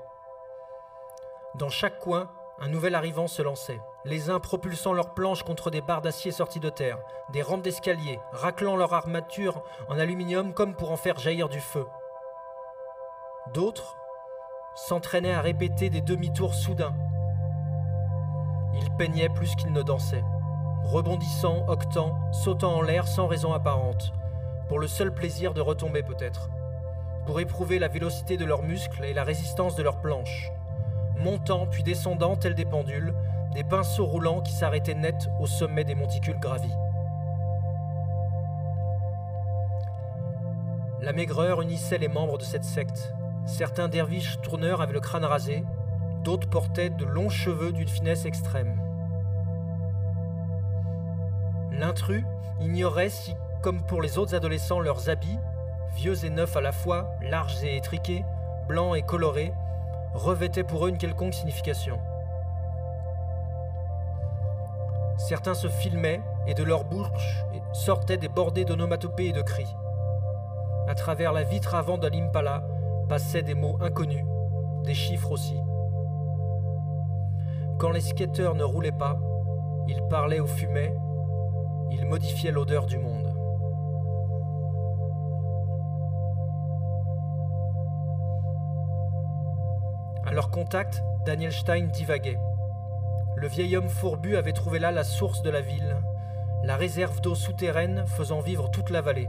Dans 1.54 1.68
chaque 1.68 1.98
coin, 1.98 2.30
un 2.60 2.68
nouvel 2.68 2.94
arrivant 2.94 3.28
se 3.28 3.42
lançait, 3.42 3.80
les 4.04 4.30
uns 4.30 4.40
propulsant 4.40 4.92
leurs 4.92 5.14
planches 5.14 5.44
contre 5.44 5.70
des 5.70 5.80
barres 5.80 6.02
d'acier 6.02 6.32
sorties 6.32 6.58
de 6.58 6.68
terre, 6.68 6.98
des 7.30 7.42
rampes 7.42 7.62
d'escalier, 7.62 8.18
raclant 8.32 8.76
leur 8.76 8.92
armature 8.92 9.62
en 9.88 9.98
aluminium 9.98 10.52
comme 10.52 10.74
pour 10.74 10.90
en 10.90 10.96
faire 10.96 11.18
jaillir 11.18 11.48
du 11.48 11.60
feu. 11.60 11.86
D'autres 13.54 13.96
s'entraînaient 14.74 15.34
à 15.34 15.40
répéter 15.40 15.90
des 15.90 16.00
demi-tours 16.00 16.54
soudains. 16.54 16.94
Ils 18.74 18.90
peignaient 18.96 19.28
plus 19.28 19.54
qu'ils 19.54 19.72
ne 19.72 19.82
dansaient, 19.82 20.24
rebondissant, 20.84 21.64
octant, 21.68 22.16
sautant 22.32 22.74
en 22.74 22.82
l'air 22.82 23.06
sans 23.06 23.28
raison 23.28 23.52
apparente, 23.52 24.12
pour 24.68 24.80
le 24.80 24.88
seul 24.88 25.14
plaisir 25.14 25.54
de 25.54 25.60
retomber 25.60 26.02
peut-être 26.02 26.50
pour 27.28 27.40
éprouver 27.40 27.78
la 27.78 27.88
vélocité 27.88 28.38
de 28.38 28.46
leurs 28.46 28.62
muscles 28.62 29.04
et 29.04 29.12
la 29.12 29.22
résistance 29.22 29.76
de 29.76 29.82
leurs 29.82 30.00
planches, 30.00 30.50
montant 31.18 31.66
puis 31.66 31.82
descendant 31.82 32.36
tels 32.36 32.54
des 32.54 32.64
pendules, 32.64 33.12
des 33.52 33.64
pinceaux 33.64 34.06
roulants 34.06 34.40
qui 34.40 34.52
s'arrêtaient 34.54 34.94
net 34.94 35.28
au 35.38 35.46
sommet 35.46 35.84
des 35.84 35.94
monticules 35.94 36.40
gravis. 36.40 36.72
La 41.02 41.12
maigreur 41.12 41.60
unissait 41.60 41.98
les 41.98 42.08
membres 42.08 42.38
de 42.38 42.44
cette 42.44 42.64
secte. 42.64 43.12
Certains 43.44 43.88
derviches 43.88 44.40
tourneurs 44.40 44.80
avaient 44.80 44.94
le 44.94 45.00
crâne 45.00 45.26
rasé, 45.26 45.64
d'autres 46.24 46.48
portaient 46.48 46.88
de 46.88 47.04
longs 47.04 47.28
cheveux 47.28 47.72
d'une 47.72 47.88
finesse 47.88 48.24
extrême. 48.24 48.80
L'intrus 51.72 52.24
ignorait 52.62 53.10
si, 53.10 53.34
comme 53.60 53.82
pour 53.82 54.00
les 54.00 54.16
autres 54.16 54.34
adolescents, 54.34 54.80
leurs 54.80 55.10
habits, 55.10 55.38
vieux 55.94 56.24
et 56.24 56.30
neufs 56.30 56.56
à 56.56 56.60
la 56.60 56.72
fois, 56.72 57.10
larges 57.20 57.62
et 57.62 57.76
étriqués, 57.76 58.24
blancs 58.66 58.96
et 58.96 59.02
colorés, 59.02 59.52
revêtaient 60.14 60.64
pour 60.64 60.86
eux 60.86 60.88
une 60.88 60.98
quelconque 60.98 61.34
signification. 61.34 61.98
Certains 65.18 65.54
se 65.54 65.68
filmaient 65.68 66.20
et 66.46 66.54
de 66.54 66.62
leur 66.62 66.84
bouche 66.84 67.44
sortaient 67.72 68.16
des 68.16 68.28
bordées 68.28 68.64
d'onomatopées 68.64 69.28
et 69.28 69.32
de 69.32 69.42
cris. 69.42 69.74
À 70.86 70.94
travers 70.94 71.32
la 71.32 71.42
vitre 71.42 71.74
avant 71.74 71.98
de 71.98 72.08
l'Impala 72.08 72.64
passaient 73.08 73.42
des 73.42 73.54
mots 73.54 73.76
inconnus, 73.80 74.24
des 74.84 74.94
chiffres 74.94 75.32
aussi. 75.32 75.58
Quand 77.78 77.90
les 77.90 78.00
skateurs 78.00 78.54
ne 78.54 78.64
roulaient 78.64 78.92
pas, 78.92 79.18
ils 79.86 80.02
parlaient 80.08 80.40
ou 80.40 80.46
fumaient, 80.46 80.96
ils 81.90 82.06
modifiaient 82.06 82.50
l'odeur 82.50 82.86
du 82.86 82.98
monde. 82.98 83.27
Leur 90.38 90.52
contact, 90.52 91.02
Daniel 91.26 91.50
Stein 91.50 91.88
divaguait. 91.88 92.38
Le 93.34 93.48
vieil 93.48 93.76
homme 93.76 93.88
fourbu 93.88 94.36
avait 94.36 94.52
trouvé 94.52 94.78
là 94.78 94.92
la 94.92 95.02
source 95.02 95.42
de 95.42 95.50
la 95.50 95.60
ville, 95.60 95.96
la 96.62 96.76
réserve 96.76 97.20
d'eau 97.20 97.34
souterraine 97.34 98.04
faisant 98.06 98.38
vivre 98.38 98.70
toute 98.70 98.90
la 98.90 99.00
vallée. 99.00 99.28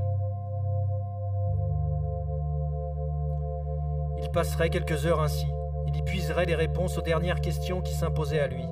Il 4.21 4.29
passerait 4.29 4.69
quelques 4.69 5.07
heures 5.07 5.21
ainsi. 5.21 5.47
Il 5.87 5.97
y 5.97 6.03
puiserait 6.03 6.45
les 6.45 6.53
réponses 6.53 6.99
aux 6.99 7.01
dernières 7.01 7.41
questions 7.41 7.81
qui 7.81 7.95
s'imposaient 7.95 8.41
à 8.41 8.47
lui. 8.47 8.67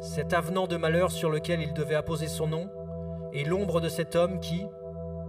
Cet 0.00 0.34
avenant 0.34 0.66
de 0.66 0.76
malheur 0.76 1.10
sur 1.10 1.30
lequel 1.30 1.62
il 1.62 1.72
devait 1.72 1.94
apposer 1.94 2.28
son 2.28 2.48
nom, 2.48 2.68
et 3.32 3.44
l'ombre 3.44 3.80
de 3.80 3.88
cet 3.88 4.14
homme 4.14 4.40
qui, 4.40 4.66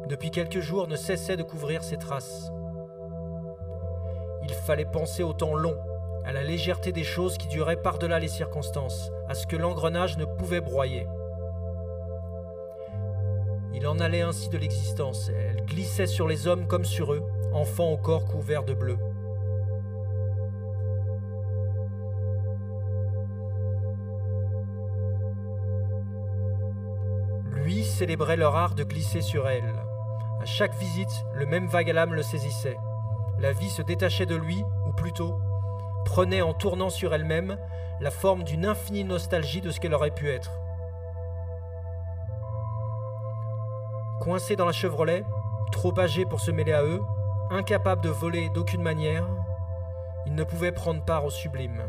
depuis 0.10 0.30
quelques 0.30 0.60
jours, 0.60 0.90
ne 0.90 0.98
cessait 0.98 1.38
de 1.38 1.44
couvrir 1.44 1.86
ses 1.86 1.98
traces. 1.98 2.52
Fallait 4.66 4.86
penser 4.86 5.22
au 5.22 5.32
temps 5.32 5.54
long, 5.54 5.78
à 6.24 6.34
la 6.34 6.42
légèreté 6.42 6.92
des 6.92 7.04
choses 7.04 7.38
qui 7.38 7.48
duraient 7.48 7.80
par-delà 7.80 8.18
les 8.18 8.28
circonstances, 8.28 9.12
à 9.30 9.36
ce 9.36 9.46
que 9.46 9.56
l'engrenage 9.56 10.18
ne 10.18 10.26
pouvait 10.26 10.60
broyer. 10.60 11.06
Il 13.76 13.86
en 13.86 14.00
allait 14.00 14.24
ainsi 14.24 14.50
de 14.50 14.58
l'existence, 14.58 15.30
elle 15.30 15.64
glissait 15.68 16.08
sur 16.08 16.28
les 16.28 16.48
hommes 16.48 16.66
comme 16.66 16.84
sur 16.84 17.14
eux, 17.14 17.22
enfants 17.54 17.92
au 17.92 17.98
corps 17.98 18.26
couvert 18.26 18.64
de 18.64 18.74
bleu. 18.74 18.98
Lui 27.52 27.84
célébrait 27.84 28.38
leur 28.38 28.56
art 28.56 28.74
de 28.74 28.84
glisser 28.84 29.22
sur 29.22 29.48
elle. 29.48 29.76
À 30.42 30.46
chaque 30.46 30.76
visite, 30.80 31.24
le 31.36 31.46
même 31.46 31.68
vague 31.68 31.92
à 31.92 31.94
l'âme 31.94 32.16
le 32.16 32.24
saisissait 32.24 32.78
la 33.40 33.52
vie 33.52 33.70
se 33.70 33.82
détachait 33.82 34.26
de 34.26 34.36
lui, 34.36 34.64
ou 34.88 34.92
plutôt, 34.92 35.40
prenait 36.06 36.42
en 36.42 36.54
tournant 36.54 36.90
sur 36.90 37.14
elle-même 37.14 37.58
la 38.00 38.12
forme 38.12 38.44
d'une 38.44 38.66
infinie 38.66 39.04
nostalgie 39.04 39.62
de 39.62 39.72
ce 39.72 39.80
qu'elle 39.80 39.94
aurait 39.94 40.12
pu 40.12 40.30
être. 40.30 40.52
Coincé 44.22 44.56
dans 44.56 44.66
la 44.66 44.72
Chevrolet, 44.72 45.24
trop 45.72 45.98
âgé 46.00 46.26
pour 46.26 46.40
se 46.40 46.52
mêler 46.52 46.74
à 46.74 46.84
eux, 46.84 47.02
incapable 47.52 48.02
de 48.02 48.10
voler 48.10 48.50
d'aucune 48.50 48.82
manière, 48.82 49.28
il 50.26 50.34
ne 50.34 50.44
pouvait 50.44 50.72
prendre 50.72 51.04
part 51.04 51.26
au 51.26 51.30
sublime. 51.30 51.84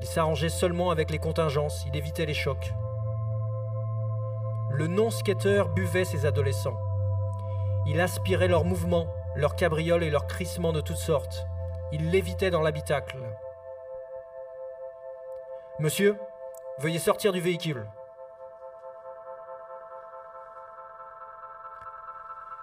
Il 0.00 0.06
s'arrangeait 0.06 0.48
seulement 0.48 0.90
avec 0.90 1.10
les 1.10 1.18
contingences, 1.18 1.84
il 1.86 1.96
évitait 1.96 2.26
les 2.26 2.34
chocs. 2.34 2.72
Le 4.70 4.86
non-skateur 4.86 5.68
buvait 5.68 6.04
ses 6.04 6.26
adolescents. 6.26 6.78
Il 7.86 8.00
aspirait 8.00 8.48
leurs 8.48 8.64
mouvements, 8.64 9.06
leurs 9.36 9.56
cabrioles 9.56 10.02
et 10.02 10.10
leurs 10.10 10.26
crissements 10.26 10.72
de 10.72 10.80
toutes 10.80 10.96
sortes. 10.96 11.46
Ils 11.92 12.10
l'évitaient 12.10 12.50
dans 12.50 12.62
l'habitacle. 12.62 13.18
Monsieur, 15.78 16.16
veuillez 16.78 16.98
sortir 16.98 17.32
du 17.32 17.40
véhicule. 17.40 17.86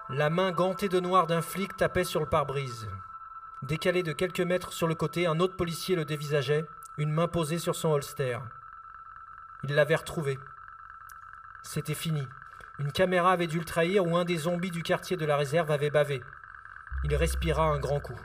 La 0.10 0.30
main 0.30 0.52
gantée 0.52 0.90
de 0.90 1.00
noir 1.00 1.28
d'un 1.28 1.42
flic 1.42 1.76
tapait 1.78 2.04
sur 2.04 2.20
le 2.20 2.30
pare-brise. 2.30 2.88
Décalé 3.62 4.04
de 4.04 4.14
quelques 4.14 4.40
mètres 4.40 4.74
sur 4.74 4.88
le 4.88 4.96
côté, 4.96 5.28
un 5.28 5.40
autre 5.40 5.56
policier 5.56 5.96
le 5.96 6.06
dévisageait, 6.06 6.66
une 6.98 7.12
main 7.12 7.28
posée 7.28 7.60
sur 7.60 7.76
son 7.76 7.90
holster. 7.92 8.40
Il 9.64 9.76
l'avait 9.76 9.96
retrouvé. 9.96 10.40
C'était 11.62 11.94
fini. 11.94 12.28
Une 12.80 12.92
caméra 12.92 13.32
avait 13.34 13.48
dû 13.48 13.60
le 13.60 13.66
trahir 13.66 14.06
ou 14.08 14.16
un 14.18 14.24
des 14.24 14.38
zombies 14.38 14.72
du 14.72 14.82
quartier 14.82 15.18
de 15.18 15.26
la 15.26 15.36
réserve 15.36 15.70
avait 15.70 15.90
bavé. 15.90 16.24
Il 17.06 17.16
respira 17.16 17.64
un 17.64 17.80
grand 17.80 18.00
coup. 18.00 18.20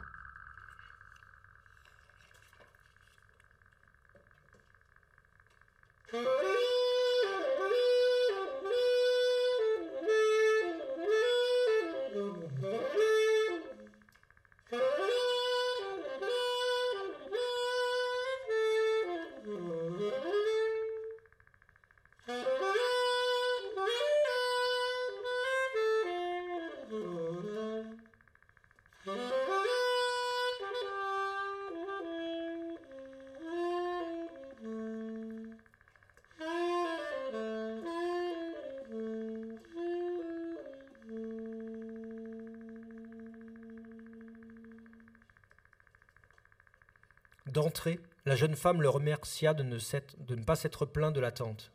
La 48.25 48.37
jeune 48.37 48.57
femme 48.57 48.81
le 48.81 48.89
remercia 48.89 49.55
de 49.55 49.63
ne, 49.63 49.79
de 50.19 50.35
ne 50.35 50.45
pas 50.45 50.57
s'être 50.57 50.87
plaint 50.87 51.15
de 51.15 51.21
l'attente. 51.21 51.73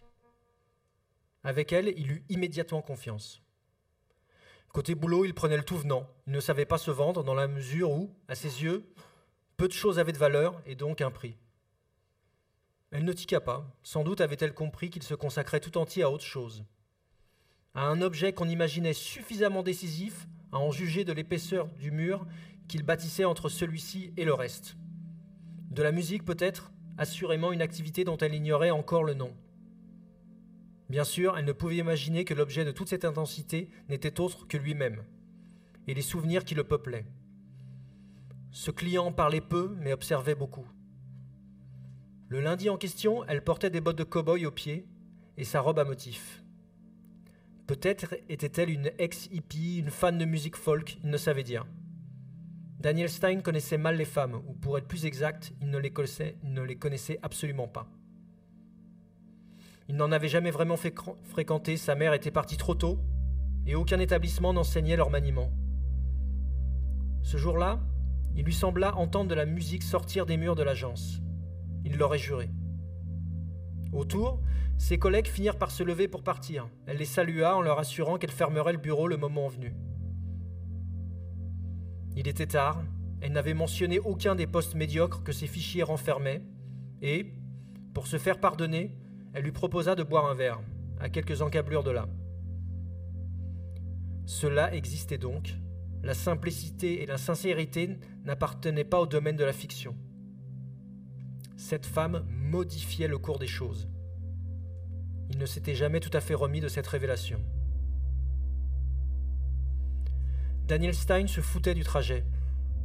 Avec 1.44 1.72
elle, 1.72 1.94
il 1.98 2.12
eut 2.12 2.26
immédiatement 2.30 2.82
confiance. 2.82 3.42
Côté 4.74 4.94
boulot, 4.96 5.26
il 5.26 5.34
prenait 5.34 5.58
le 5.58 5.64
tout 5.64 5.78
venant. 5.78 6.08
Il 6.28 6.34
ne 6.34 6.40
savait 6.40 6.66
pas 6.66 6.78
se 6.78 6.92
vendre 6.92 7.24
dans 7.24 7.34
la 7.34 7.48
mesure 7.48 7.92
où, 7.92 8.16
à 8.28 8.36
ses 8.36 8.64
yeux, 8.64 8.92
peu 9.58 9.68
de 9.68 9.74
choses 9.74 10.00
avaient 10.00 10.12
de 10.12 10.18
valeur 10.18 10.62
et 10.66 10.76
donc 10.76 11.02
un 11.02 11.12
prix. 11.12 11.38
Elle 12.92 13.06
ne 13.06 13.14
tiqua 13.14 13.40
pas. 13.40 13.76
Sans 13.84 14.04
doute 14.04 14.22
avait-elle 14.22 14.54
compris 14.54 14.90
qu'il 14.90 15.04
se 15.04 15.14
consacrait 15.14 15.60
tout 15.60 15.78
entier 15.78 16.04
à 16.04 16.10
autre 16.10 16.26
chose. 16.26 16.66
À 17.74 17.84
un 17.84 18.02
objet 18.02 18.34
qu'on 18.34 18.50
imaginait 18.50 18.94
suffisamment 18.94 19.64
décisif 19.64 20.28
à 20.52 20.58
en 20.58 20.72
juger 20.72 21.06
de 21.06 21.14
l'épaisseur 21.14 21.68
du 21.68 21.92
mur 21.92 22.26
qu'il 22.68 22.84
bâtissait 22.84 23.26
entre 23.26 23.50
celui-ci 23.50 24.14
et 24.18 24.26
le 24.26 24.34
reste. 24.34 24.76
De 25.70 25.84
la 25.84 25.92
musique 25.92 26.26
peut-être, 26.26 26.72
assurément 26.98 27.52
une 27.52 27.62
activité 27.62 28.04
dont 28.04 28.18
elle 28.18 28.34
ignorait 28.34 28.72
encore 28.72 29.04
le 29.04 29.14
nom. 29.14 29.34
Bien 30.90 31.04
sûr, 31.04 31.38
elle 31.38 31.46
ne 31.46 31.52
pouvait 31.52 31.78
imaginer 31.78 32.26
que 32.26 32.34
l'objet 32.34 32.66
de 32.66 32.72
toute 32.72 32.90
cette 32.90 33.06
intensité 33.06 33.70
n'était 33.88 34.20
autre 34.20 34.48
que 34.48 34.58
lui-même, 34.58 35.04
et 35.88 35.94
les 35.94 36.02
souvenirs 36.02 36.44
qui 36.44 36.56
le 36.56 36.64
peuplaient. 36.64 37.06
Ce 38.52 38.72
client 38.72 39.12
parlait 39.12 39.42
peu, 39.42 39.76
mais 39.80 39.94
observait 39.94 40.34
beaucoup. 40.34 40.68
Le 42.30 42.42
lundi 42.42 42.70
en 42.70 42.78
question, 42.78 43.24
elle 43.26 43.44
portait 43.44 43.70
des 43.70 43.82
bottes 43.82 43.98
de 43.98 44.04
cow-boy 44.04 44.48
aux 44.48 44.52
pieds 44.52 44.88
et 45.38 45.44
sa 45.44 45.62
robe 45.62 45.80
à 45.80 45.84
motifs. 45.84 46.44
Peut-être 47.68 48.16
était-elle 48.28 48.72
une 48.72 48.92
ex-hippie, 48.98 49.78
une 49.78 49.92
fan 49.92 50.18
de 50.18 50.26
musique 50.26 50.56
folk, 50.56 50.98
il 51.04 51.12
ne 51.12 51.18
savait 51.18 51.44
dire. 51.44 51.68
Daniel 52.80 53.10
Stein 53.10 53.42
connaissait 53.42 53.78
mal 53.78 53.98
les 53.98 54.06
femmes, 54.06 54.42
ou 54.48 54.54
pour 54.54 54.78
être 54.78 54.88
plus 54.88 55.06
exact, 55.06 55.52
il 55.62 55.70
ne 55.70 55.78
les 55.78 55.92
connaissait, 55.92 57.20
absolument 57.22 57.68
pas. 57.68 57.88
Il 59.90 59.98
n'en 59.98 60.14
avait 60.14 60.30
jamais 60.30 60.52
vraiment 60.52 60.78
fait 60.78 60.96
fréquenter, 61.24 61.76
sa 61.76 61.96
mère 61.96 62.14
était 62.14 62.32
partie 62.32 62.56
trop 62.56 62.76
tôt, 62.76 63.00
et 63.66 63.76
aucun 63.76 64.00
établissement 64.00 64.54
n'enseignait 64.54 64.96
leur 64.96 65.10
maniement. 65.10 65.52
Ce 67.22 67.36
jour-là, 67.36 67.82
il 68.38 68.46
lui 68.46 68.54
sembla 68.54 68.96
entendre 68.96 69.30
de 69.30 69.36
la 69.36 69.46
musique 69.46 69.84
sortir 69.84 70.26
des 70.26 70.38
murs 70.38 70.56
de 70.56 70.64
l'agence. 70.64 71.22
Il 71.84 71.98
l'aurait 71.98 72.18
juré. 72.18 72.50
Autour, 73.92 74.40
ses 74.78 74.98
collègues 74.98 75.28
finirent 75.28 75.58
par 75.58 75.72
se 75.72 75.84
lever 75.84 76.08
pour 76.08 76.24
partir. 76.24 76.70
Elle 76.86 76.98
les 76.98 77.06
salua 77.06 77.58
en 77.58 77.62
leur 77.62 77.80
assurant 77.80 78.18
qu'elle 78.18 78.32
fermerait 78.32 78.72
le 78.72 78.80
bureau 78.80 79.10
le 79.10 79.18
moment 79.18 79.50
venu. 79.50 79.76
Il 82.20 82.28
était 82.28 82.48
tard, 82.48 82.84
elle 83.22 83.32
n'avait 83.32 83.54
mentionné 83.54 83.98
aucun 83.98 84.36
des 84.36 84.46
postes 84.46 84.76
médiocres 84.76 85.24
que 85.24 85.32
ses 85.32 85.48
fichiers 85.48 85.84
renfermaient, 85.84 86.42
et, 87.02 87.32
pour 87.94 88.08
se 88.08 88.18
faire 88.18 88.42
pardonner, 88.42 88.94
elle 89.34 89.46
lui 89.46 89.54
proposa 89.54 89.96
de 89.96 90.04
boire 90.04 90.26
un 90.26 90.36
verre, 90.36 90.60
à 91.00 91.08
quelques 91.08 91.42
encablures 91.42 91.86
de 91.86 91.92
là. 91.92 92.10
Cela 94.26 94.76
existait 94.76 95.18
donc. 95.18 95.56
La 96.04 96.14
simplicité 96.14 97.02
et 97.02 97.06
la 97.06 97.18
sincérité 97.18 97.98
n'appartenaient 98.26 98.84
pas 98.84 99.00
au 99.00 99.08
domaine 99.08 99.38
de 99.38 99.46
la 99.46 99.54
fiction. 99.54 99.96
Cette 101.56 101.86
femme 101.86 102.26
modifiait 102.28 103.08
le 103.08 103.18
cours 103.18 103.40
des 103.40 103.48
choses. 103.48 103.88
Il 105.30 105.38
ne 105.38 105.46
s'était 105.46 105.74
jamais 105.74 106.02
tout 106.02 106.12
à 106.12 106.20
fait 106.20 106.36
remis 106.36 106.60
de 106.60 106.68
cette 106.68 106.88
révélation. 106.88 107.40
Daniel 110.70 110.94
Stein 110.94 111.26
se 111.26 111.42
foutait 111.42 111.74
du 111.74 111.84
trajet. 111.84 112.24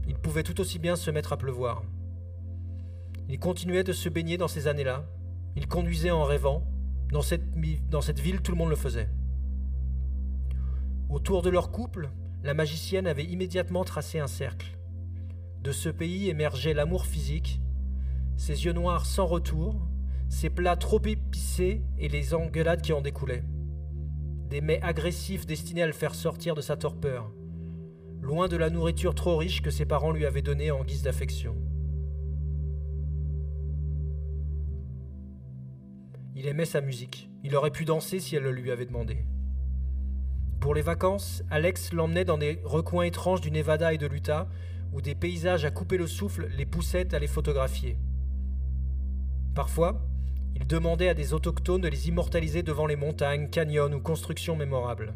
Il 0.08 0.14
pouvait 0.14 0.42
tout 0.42 0.58
aussi 0.58 0.78
bien 0.78 0.96
se 0.96 1.10
mettre 1.10 1.34
à 1.34 1.36
pleuvoir. 1.36 1.82
Il 3.28 3.38
continuait 3.38 3.84
de 3.84 3.92
se 3.92 4.08
baigner 4.08 4.38
dans 4.38 4.48
ces 4.48 4.68
années-là. 4.68 5.04
Il 5.54 5.68
conduisait 5.68 6.10
en 6.10 6.24
rêvant. 6.24 6.66
Dans 7.12 7.20
cette, 7.20 7.44
ville, 8.20 8.40
tout 8.40 8.52
le 8.52 8.56
monde 8.56 8.70
le 8.70 8.76
faisait. 8.76 9.10
Autour 11.10 11.42
de 11.42 11.50
leur 11.50 11.70
couple, 11.70 12.08
la 12.42 12.54
magicienne 12.54 13.06
avait 13.06 13.26
immédiatement 13.26 13.84
tracé 13.84 14.18
un 14.18 14.28
cercle. 14.28 14.78
De 15.62 15.70
ce 15.70 15.90
pays 15.90 16.30
émergeait 16.30 16.72
l'amour 16.72 17.04
physique, 17.04 17.60
ses 18.38 18.64
yeux 18.64 18.72
noirs 18.72 19.04
sans 19.04 19.26
retour, 19.26 19.86
ses 20.30 20.48
plats 20.48 20.76
trop 20.76 21.02
épicés 21.04 21.82
et 21.98 22.08
les 22.08 22.32
engueulades 22.32 22.80
qui 22.80 22.94
en 22.94 23.02
découlaient. 23.02 23.44
Des 24.48 24.62
mets 24.62 24.80
agressifs 24.80 25.44
destinés 25.44 25.82
à 25.82 25.86
le 25.86 25.92
faire 25.92 26.14
sortir 26.14 26.54
de 26.54 26.62
sa 26.62 26.78
torpeur 26.78 27.30
loin 28.24 28.48
de 28.48 28.56
la 28.56 28.70
nourriture 28.70 29.14
trop 29.14 29.36
riche 29.36 29.60
que 29.60 29.70
ses 29.70 29.84
parents 29.84 30.10
lui 30.10 30.24
avaient 30.24 30.42
donnée 30.42 30.70
en 30.70 30.82
guise 30.82 31.02
d'affection. 31.02 31.54
Il 36.34 36.46
aimait 36.48 36.64
sa 36.64 36.80
musique. 36.80 37.30
Il 37.44 37.54
aurait 37.54 37.70
pu 37.70 37.84
danser 37.84 38.18
si 38.18 38.34
elle 38.34 38.42
le 38.42 38.52
lui 38.52 38.70
avait 38.70 38.86
demandé. 38.86 39.18
Pour 40.58 40.74
les 40.74 40.82
vacances, 40.82 41.42
Alex 41.50 41.92
l'emmenait 41.92 42.24
dans 42.24 42.38
des 42.38 42.60
recoins 42.64 43.04
étranges 43.04 43.42
du 43.42 43.50
Nevada 43.50 43.92
et 43.92 43.98
de 43.98 44.06
l'Utah, 44.06 44.48
où 44.92 45.02
des 45.02 45.14
paysages 45.14 45.66
à 45.66 45.70
couper 45.70 45.98
le 45.98 46.06
souffle 46.06 46.48
les 46.56 46.64
poussaient 46.64 47.14
à 47.14 47.18
les 47.18 47.26
photographier. 47.26 47.98
Parfois, 49.54 50.00
il 50.56 50.66
demandait 50.66 51.08
à 51.08 51.14
des 51.14 51.34
autochtones 51.34 51.82
de 51.82 51.88
les 51.88 52.08
immortaliser 52.08 52.62
devant 52.62 52.86
les 52.86 52.96
montagnes, 52.96 53.50
canyons 53.50 53.92
ou 53.92 54.00
constructions 54.00 54.56
mémorables. 54.56 55.14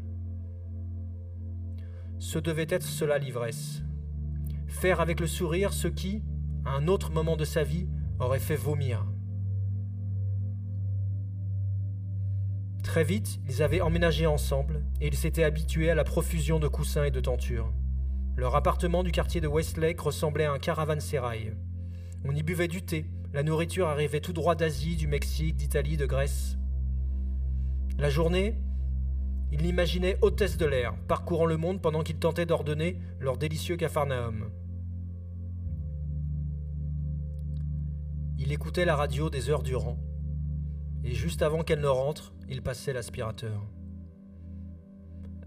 Ce 2.18 2.38
devait 2.38 2.66
être 2.68 2.83
cela 2.83 3.18
l'ivresse. 3.18 3.83
Faire 4.66 5.00
avec 5.00 5.20
le 5.20 5.26
sourire 5.26 5.72
ce 5.72 5.88
qui, 5.88 6.22
à 6.64 6.70
un 6.70 6.88
autre 6.88 7.11
moment 7.11 7.37
de 7.37 7.44
sa 7.44 7.62
vie, 7.62 7.88
aurait 8.18 8.40
fait 8.40 8.57
vomir. 8.57 9.07
Très 12.83 13.04
vite, 13.04 13.38
ils 13.48 13.62
avaient 13.62 13.81
emménagé 13.81 14.26
ensemble 14.26 14.83
et 15.00 15.09
ils 15.09 15.16
s'étaient 15.16 15.44
habitués 15.44 15.90
à 15.90 15.94
la 15.94 16.04
profusion 16.04 16.59
de 16.59 16.68
coussins 16.68 17.04
et 17.04 17.11
de 17.11 17.20
tentures. 17.20 17.72
Leur 18.37 18.57
appartement 18.57 19.02
du 19.02 19.12
quartier 19.12 19.40
de 19.40 19.48
Westlake 19.48 20.00
ressemblait 20.00 20.44
à 20.44 20.52
un 20.52 20.59
caravansérail. 20.59 21.54
On 22.24 22.35
y 22.35 22.42
buvait 22.42 22.68
du 22.68 22.83
thé, 22.83 23.11
la 23.33 23.42
nourriture 23.42 23.88
arrivait 23.88 24.20
tout 24.20 24.33
droit 24.33 24.54
d'Asie, 24.54 24.96
du 24.96 25.07
Mexique, 25.07 25.57
d'Italie, 25.57 25.96
de 25.96 26.07
Grèce. 26.07 26.57
La 27.98 28.11
journée, 28.11 28.57
il 29.50 29.61
l'imaginait 29.61 30.18
hôtesse 30.22 30.56
de 30.56 30.66
l'air, 30.66 30.94
parcourant 31.06 31.46
le 31.46 31.56
monde 31.56 31.80
pendant 31.80 32.02
qu'ils 32.02 32.18
tentaient 32.18 32.46
d'ordonner 32.46 32.98
leur 33.20 33.38
délicieux 33.38 33.76
capharnaüm. 33.76 34.50
Il 38.38 38.52
écoutait 38.52 38.84
la 38.84 38.96
radio 38.96 39.30
des 39.30 39.50
heures 39.50 39.62
durant, 39.62 39.98
et 41.04 41.12
juste 41.12 41.42
avant 41.42 41.62
qu'elle 41.62 41.80
ne 41.80 41.88
rentre, 41.88 42.34
il 42.48 42.62
passait 42.62 42.92
l'aspirateur. 42.92 43.66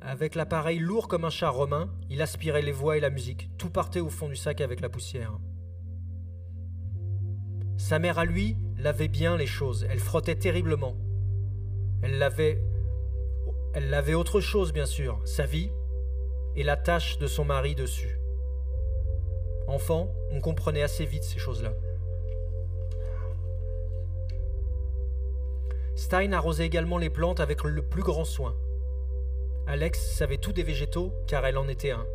Avec 0.01 0.33
l'appareil 0.33 0.79
lourd 0.79 1.07
comme 1.07 1.25
un 1.25 1.29
char 1.29 1.53
romain, 1.53 1.93
il 2.09 2.21
aspirait 2.21 2.63
les 2.63 2.71
voix 2.71 2.97
et 2.97 3.01
la 3.01 3.11
musique, 3.11 3.51
tout 3.57 3.69
partait 3.69 3.99
au 3.99 4.09
fond 4.09 4.27
du 4.27 4.35
sac 4.35 4.59
avec 4.61 4.81
la 4.81 4.89
poussière. 4.89 5.37
Sa 7.77 7.99
mère 7.99 8.19
à 8.19 8.25
lui 8.25 8.57
lavait 8.77 9.07
bien 9.07 9.37
les 9.37 9.47
choses, 9.47 9.85
elle 9.89 9.99
frottait 9.99 10.35
terriblement. 10.35 10.95
Elle 12.01 12.17
lavait 12.17 12.61
elle 13.73 13.93
avait 13.93 14.13
autre 14.13 14.41
chose, 14.41 14.73
bien 14.73 14.85
sûr, 14.85 15.19
sa 15.23 15.45
vie, 15.45 15.71
et 16.55 16.63
la 16.63 16.75
tache 16.75 17.17
de 17.17 17.27
son 17.27 17.45
mari 17.45 17.75
dessus. 17.75 18.19
Enfant, 19.67 20.11
on 20.31 20.41
comprenait 20.41 20.83
assez 20.83 21.05
vite 21.05 21.23
ces 21.23 21.39
choses-là. 21.39 21.73
Stein 25.95 26.33
arrosait 26.33 26.65
également 26.65 26.97
les 26.97 27.09
plantes 27.09 27.39
avec 27.39 27.63
le 27.63 27.81
plus 27.81 28.01
grand 28.01 28.25
soin. 28.25 28.55
Alex 29.67 30.15
savait 30.17 30.37
tout 30.37 30.51
des 30.51 30.63
végétaux 30.63 31.13
car 31.27 31.45
elle 31.45 31.57
en 31.57 31.67
était 31.67 31.91
un. 31.91 32.05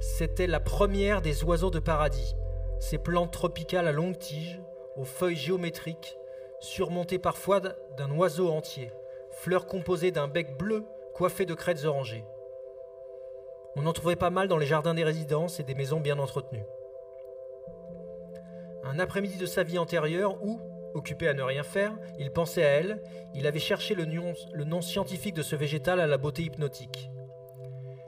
C'était 0.00 0.46
la 0.46 0.60
première 0.60 1.20
des 1.20 1.44
oiseaux 1.44 1.70
de 1.70 1.80
paradis, 1.80 2.34
ces 2.80 2.98
plantes 2.98 3.32
tropicales 3.32 3.88
à 3.88 3.92
longues 3.92 4.18
tiges, 4.18 4.60
aux 4.96 5.04
feuilles 5.04 5.36
géométriques, 5.36 6.16
surmontées 6.60 7.18
parfois 7.18 7.60
d'un 7.60 8.10
oiseau 8.12 8.50
entier, 8.50 8.90
fleurs 9.32 9.66
composées 9.66 10.10
d'un 10.10 10.28
bec 10.28 10.56
bleu 10.56 10.84
coiffé 11.14 11.46
de 11.46 11.54
crêtes 11.54 11.84
orangées. 11.84 12.24
On 13.76 13.86
en 13.86 13.92
trouvait 13.92 14.16
pas 14.16 14.30
mal 14.30 14.48
dans 14.48 14.58
les 14.58 14.66
jardins 14.66 14.94
des 14.94 15.04
résidences 15.04 15.58
et 15.58 15.62
des 15.62 15.74
maisons 15.74 16.00
bien 16.00 16.18
entretenues. 16.18 16.64
Un 18.84 18.98
après-midi 18.98 19.38
de 19.38 19.46
sa 19.46 19.62
vie 19.62 19.78
antérieure 19.78 20.42
où, 20.44 20.60
occupé 20.94 21.28
à 21.28 21.34
ne 21.34 21.42
rien 21.42 21.62
faire, 21.62 21.96
il 22.18 22.30
pensait 22.30 22.64
à 22.64 22.68
elle, 22.68 23.02
il 23.34 23.46
avait 23.46 23.58
cherché 23.58 23.94
le, 23.94 24.04
nom 24.64 24.80
scientifique 24.82 25.34
de 25.34 25.42
ce 25.42 25.56
végétal 25.56 26.00
à 26.00 26.06
la 26.06 26.18
beauté 26.18 26.42
hypnotique. 26.42 27.10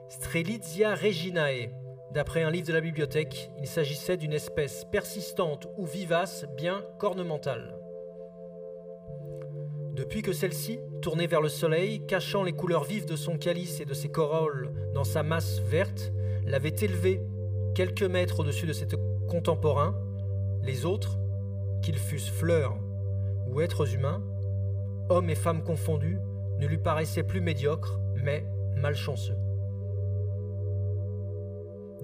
Strelitzia 0.09 0.93
reginae. 0.93 1.71
D'après 2.11 2.43
un 2.43 2.51
livre 2.51 2.67
de 2.67 2.73
la 2.73 2.81
bibliothèque, 2.81 3.49
il 3.59 3.67
s'agissait 3.67 4.17
d'une 4.17 4.33
espèce 4.33 4.85
persistante 4.85 5.67
ou 5.77 5.85
vivace, 5.85 6.45
bien 6.55 6.85
cornementale. 6.99 7.84
Depuis 9.95 10.21
que 10.21 10.33
celle-ci, 10.33 10.81
tournée 11.01 11.25
vers 11.25 11.39
le 11.39 11.47
soleil, 11.47 12.01
cachant 12.05 12.43
les 12.43 12.51
couleurs 12.51 12.83
vives 12.83 13.05
de 13.05 13.15
son 13.15 13.37
calice 13.37 13.79
et 13.79 13.85
de 13.85 13.93
ses 13.93 14.09
corolles 14.09 14.69
dans 14.93 15.05
sa 15.05 15.23
masse 15.23 15.61
verte, 15.61 16.11
l'avait 16.45 16.75
élevée 16.81 17.21
quelques 17.75 18.03
mètres 18.03 18.41
au-dessus 18.41 18.65
de 18.65 18.73
ses 18.73 18.87
contemporains, 19.29 19.95
les 20.63 20.85
autres, 20.85 21.17
qu'ils 21.81 21.97
fussent 21.97 22.29
fleurs 22.29 22.77
ou 23.47 23.61
êtres 23.61 23.95
humains, 23.95 24.21
hommes 25.07 25.29
et 25.29 25.35
femmes 25.35 25.63
confondus, 25.63 26.19
ne 26.59 26.67
lui 26.67 26.77
paraissaient 26.77 27.23
plus 27.23 27.39
médiocres, 27.39 27.97
mais 28.21 28.45
malchanceux. 28.75 29.37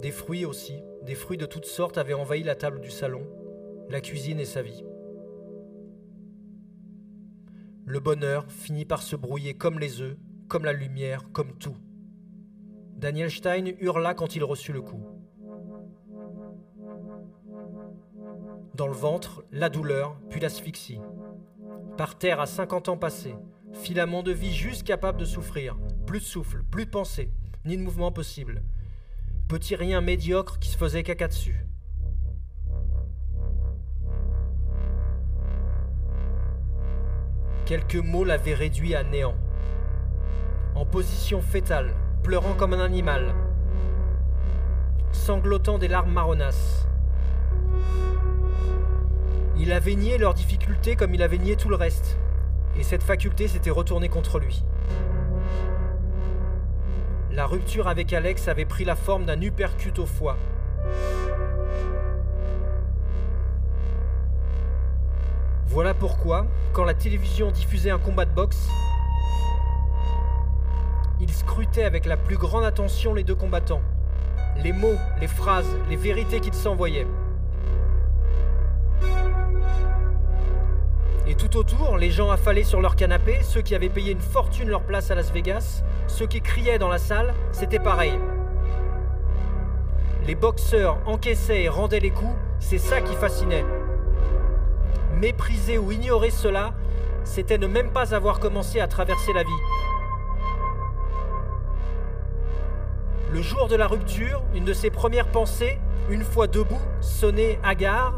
Des 0.01 0.11
fruits 0.11 0.45
aussi, 0.45 0.81
des 1.03 1.15
fruits 1.15 1.37
de 1.37 1.45
toutes 1.45 1.65
sortes 1.65 1.97
avaient 1.97 2.13
envahi 2.13 2.43
la 2.43 2.55
table 2.55 2.79
du 2.79 2.89
salon, 2.89 3.27
la 3.89 3.99
cuisine 3.99 4.39
et 4.39 4.45
sa 4.45 4.61
vie. 4.61 4.85
Le 7.91 7.99
bonheur 7.99 8.49
finit 8.49 8.85
par 8.85 9.01
se 9.01 9.17
brouiller 9.17 9.53
comme 9.53 9.77
les 9.77 9.99
œufs, 9.99 10.15
comme 10.47 10.63
la 10.63 10.71
lumière, 10.71 11.25
comme 11.33 11.57
tout. 11.57 11.75
Daniel 12.95 13.29
Stein 13.29 13.65
hurla 13.81 14.13
quand 14.13 14.33
il 14.37 14.45
reçut 14.45 14.71
le 14.71 14.81
coup. 14.81 15.05
Dans 18.75 18.87
le 18.87 18.93
ventre, 18.93 19.43
la 19.51 19.67
douleur, 19.67 20.17
puis 20.29 20.39
l'asphyxie. 20.39 21.01
Par 21.97 22.17
terre 22.17 22.39
à 22.39 22.45
50 22.45 22.87
ans 22.87 22.97
passés, 22.97 23.35
filament 23.73 24.23
de 24.23 24.31
vie 24.31 24.53
juste 24.53 24.87
capable 24.87 25.19
de 25.19 25.25
souffrir, 25.25 25.77
plus 26.05 26.19
de 26.19 26.23
souffle, 26.23 26.63
plus 26.71 26.85
de 26.85 26.91
pensée, 26.91 27.29
ni 27.65 27.75
de 27.75 27.83
mouvement 27.83 28.13
possible. 28.13 28.63
Petit 29.49 29.75
rien 29.75 29.99
médiocre 29.99 30.59
qui 30.59 30.69
se 30.69 30.77
faisait 30.77 31.03
caca 31.03 31.27
dessus. 31.27 31.65
Quelques 37.71 37.95
mots 37.95 38.25
l'avaient 38.25 38.53
réduit 38.53 38.95
à 38.95 39.03
néant. 39.05 39.33
En 40.75 40.83
position 40.83 41.41
fétale, 41.41 41.93
pleurant 42.21 42.53
comme 42.53 42.73
un 42.73 42.83
animal, 42.83 43.33
sanglotant 45.13 45.77
des 45.77 45.87
larmes 45.87 46.11
marronasses. 46.11 46.85
Il 49.57 49.71
avait 49.71 49.95
nié 49.95 50.17
leurs 50.17 50.33
difficultés 50.33 50.97
comme 50.97 51.15
il 51.15 51.23
avait 51.23 51.37
nié 51.37 51.55
tout 51.55 51.69
le 51.69 51.77
reste, 51.77 52.17
et 52.77 52.83
cette 52.83 53.03
faculté 53.03 53.47
s'était 53.47 53.69
retournée 53.69 54.09
contre 54.09 54.37
lui. 54.37 54.65
La 57.31 57.45
rupture 57.45 57.87
avec 57.87 58.11
Alex 58.11 58.49
avait 58.49 58.65
pris 58.65 58.83
la 58.83 58.97
forme 58.97 59.23
d'un 59.23 59.41
uppercut 59.41 59.97
au 59.97 60.05
foie. 60.05 60.35
Voilà 65.71 65.93
pourquoi, 65.93 66.47
quand 66.73 66.83
la 66.83 66.93
télévision 66.93 67.49
diffusait 67.49 67.91
un 67.91 67.97
combat 67.97 68.25
de 68.25 68.31
boxe, 68.31 68.67
il 71.21 71.31
scrutait 71.31 71.85
avec 71.85 72.05
la 72.05 72.17
plus 72.17 72.35
grande 72.35 72.65
attention 72.65 73.13
les 73.13 73.23
deux 73.23 73.35
combattants, 73.35 73.81
les 74.61 74.73
mots, 74.73 74.97
les 75.21 75.27
phrases, 75.27 75.73
les 75.89 75.95
vérités 75.95 76.41
qu'ils 76.41 76.53
s'envoyaient. 76.53 77.07
Et 81.25 81.35
tout 81.35 81.55
autour, 81.55 81.97
les 81.97 82.11
gens 82.11 82.31
affalés 82.31 82.65
sur 82.65 82.81
leur 82.81 82.97
canapé, 82.97 83.39
ceux 83.41 83.61
qui 83.61 83.73
avaient 83.73 83.87
payé 83.87 84.11
une 84.11 84.19
fortune 84.19 84.67
leur 84.67 84.81
place 84.81 85.09
à 85.09 85.15
Las 85.15 85.31
Vegas, 85.31 85.83
ceux 86.07 86.27
qui 86.27 86.41
criaient 86.41 86.79
dans 86.79 86.89
la 86.89 86.97
salle, 86.97 87.33
c'était 87.53 87.79
pareil. 87.79 88.19
Les 90.27 90.35
boxeurs 90.35 90.97
encaissaient 91.05 91.63
et 91.63 91.69
rendaient 91.69 92.01
les 92.01 92.11
coups, 92.11 92.35
c'est 92.59 92.77
ça 92.77 92.99
qui 92.99 93.15
fascinait. 93.15 93.63
Mépriser 95.21 95.77
ou 95.77 95.91
ignorer 95.91 96.31
cela, 96.31 96.73
c'était 97.25 97.59
ne 97.59 97.67
même 97.67 97.91
pas 97.91 98.15
avoir 98.15 98.39
commencé 98.39 98.79
à 98.79 98.87
traverser 98.87 99.31
la 99.33 99.43
vie. 99.43 99.49
Le 103.31 103.39
jour 103.43 103.67
de 103.67 103.75
la 103.75 103.85
rupture, 103.85 104.41
une 104.55 104.65
de 104.65 104.73
ses 104.73 104.89
premières 104.89 105.27
pensées, 105.27 105.77
une 106.09 106.23
fois 106.23 106.47
debout, 106.47 106.81
sonné 107.01 107.59
hagard, 107.63 108.17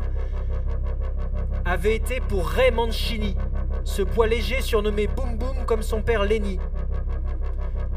avait 1.66 1.94
été 1.94 2.22
pour 2.22 2.48
Ray 2.48 2.72
Mancini, 2.72 3.36
ce 3.84 4.02
poids 4.02 4.28
léger 4.28 4.62
surnommé 4.62 5.08
Boom 5.08 5.36
Boom 5.38 5.66
comme 5.66 5.84
son 5.84 6.02
père 6.02 6.24
Lenny. 6.24 6.58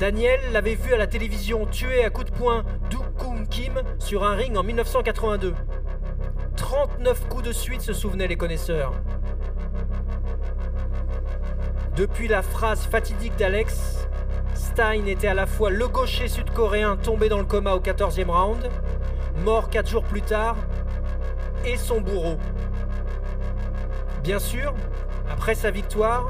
Daniel 0.01 0.40
l'avait 0.51 0.75
vu 0.75 0.92
à 0.92 0.99
la 0.99 1.07
télévision 1.07 1.64
tuer 1.66 2.05
à 2.05 2.11
coups 2.11 2.33
de 2.33 2.37
poing 2.37 2.64
Du 2.90 2.97
Kung 3.19 3.47
Kim 3.49 3.75
sur 4.01 4.25
un 4.25 4.35
ring 4.35 4.57
en 4.57 4.64
1982. 4.64 5.55
39 6.77 7.29
coups 7.31 7.43
de 7.43 7.53
suite 7.53 7.81
se 7.81 7.95
souvenaient 7.95 8.27
les 8.27 8.37
connaisseurs. 8.37 8.93
Depuis 11.97 12.29
la 12.29 12.43
phrase 12.43 12.81
fatidique 12.81 13.35
d'Alex, 13.37 14.07
Stein 14.53 15.07
était 15.07 15.29
à 15.29 15.33
la 15.33 15.47
fois 15.47 15.71
le 15.71 15.89
gaucher 15.89 16.29
sud-coréen 16.29 16.99
tombé 16.99 17.31
dans 17.31 17.39
le 17.39 17.47
coma 17.47 17.73
au 17.73 17.81
14e 17.81 18.29
round, 18.29 18.69
mort 19.43 19.71
4 19.71 19.89
jours 19.89 20.03
plus 20.03 20.21
tard, 20.21 20.55
et 21.65 21.79
son 21.79 22.03
bourreau. 22.03 22.37
Bien 24.23 24.39
sûr, 24.39 24.75
après 25.33 25.55
sa 25.55 25.71
victoire, 25.71 26.29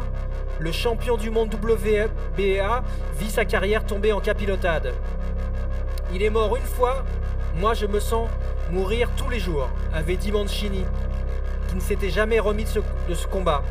le 0.61 0.71
champion 0.71 1.17
du 1.17 1.31
monde 1.31 1.53
WBA 1.53 2.85
vit 3.19 3.31
sa 3.31 3.45
carrière 3.45 3.85
tomber 3.85 4.13
en 4.13 4.21
capilotade. 4.21 4.95
Il 6.15 6.23
est 6.23 6.31
mort 6.31 6.55
une 6.55 6.63
fois, 6.63 7.05
moi 7.57 7.75
je 7.75 7.87
me 7.87 7.99
sens 7.99 8.31
Mourir 8.71 9.11
tous 9.17 9.29
les 9.29 9.39
jours, 9.39 9.69
avait 9.95 10.17
dit 10.17 10.33
Mancini, 10.33 10.85
qui 11.69 11.77
ne 11.77 11.81
s'était 11.81 12.11
jamais 12.11 12.41
remis 12.41 12.65
de 12.65 13.15
ce, 13.15 13.27
combat. 13.29 13.63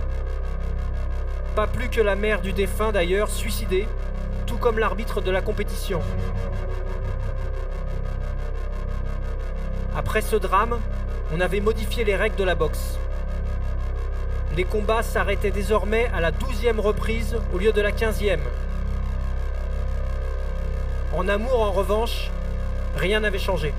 Pas 1.54 1.68
plus 1.68 1.90
que 1.90 2.00
la 2.00 2.16
mère 2.16 2.40
du 2.40 2.54
défunt 2.54 2.94
d'ailleurs, 2.94 3.30
suicidée, 3.30 3.90
tout 4.46 4.56
comme 4.56 4.80
l'arbitre 4.80 5.20
de 5.20 5.32
la 5.32 5.42
compétition. 5.42 6.00
Après 9.98 10.22
ce 10.22 10.38
drame, 10.38 10.80
on 11.34 11.42
avait 11.42 11.60
modifié 11.60 12.06
les 12.06 12.16
règles 12.16 12.38
de 12.38 12.46
la 12.46 12.56
boxe. 12.56 12.98
Les 14.56 14.64
combats 14.64 15.04
s'arrêtaient 15.04 15.52
désormais 15.52 16.10
à 16.16 16.22
la 16.22 16.32
douzième 16.32 16.80
reprise 16.80 17.36
au 17.54 17.58
lieu 17.58 17.74
de 17.74 17.82
la 17.82 17.92
quinzième. 17.92 18.44
En 21.14 21.28
amour, 21.28 21.62
en 21.62 21.72
revanche, 21.74 22.32
rien 22.96 23.20
n'avait 23.20 23.40
changé. 23.40 23.74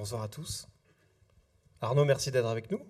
Bonsoir 0.00 0.22
à 0.22 0.28
tous. 0.28 0.66
Arnaud, 1.82 2.06
merci 2.06 2.30
d'être 2.30 2.46
avec 2.46 2.70
nous. 2.70 2.80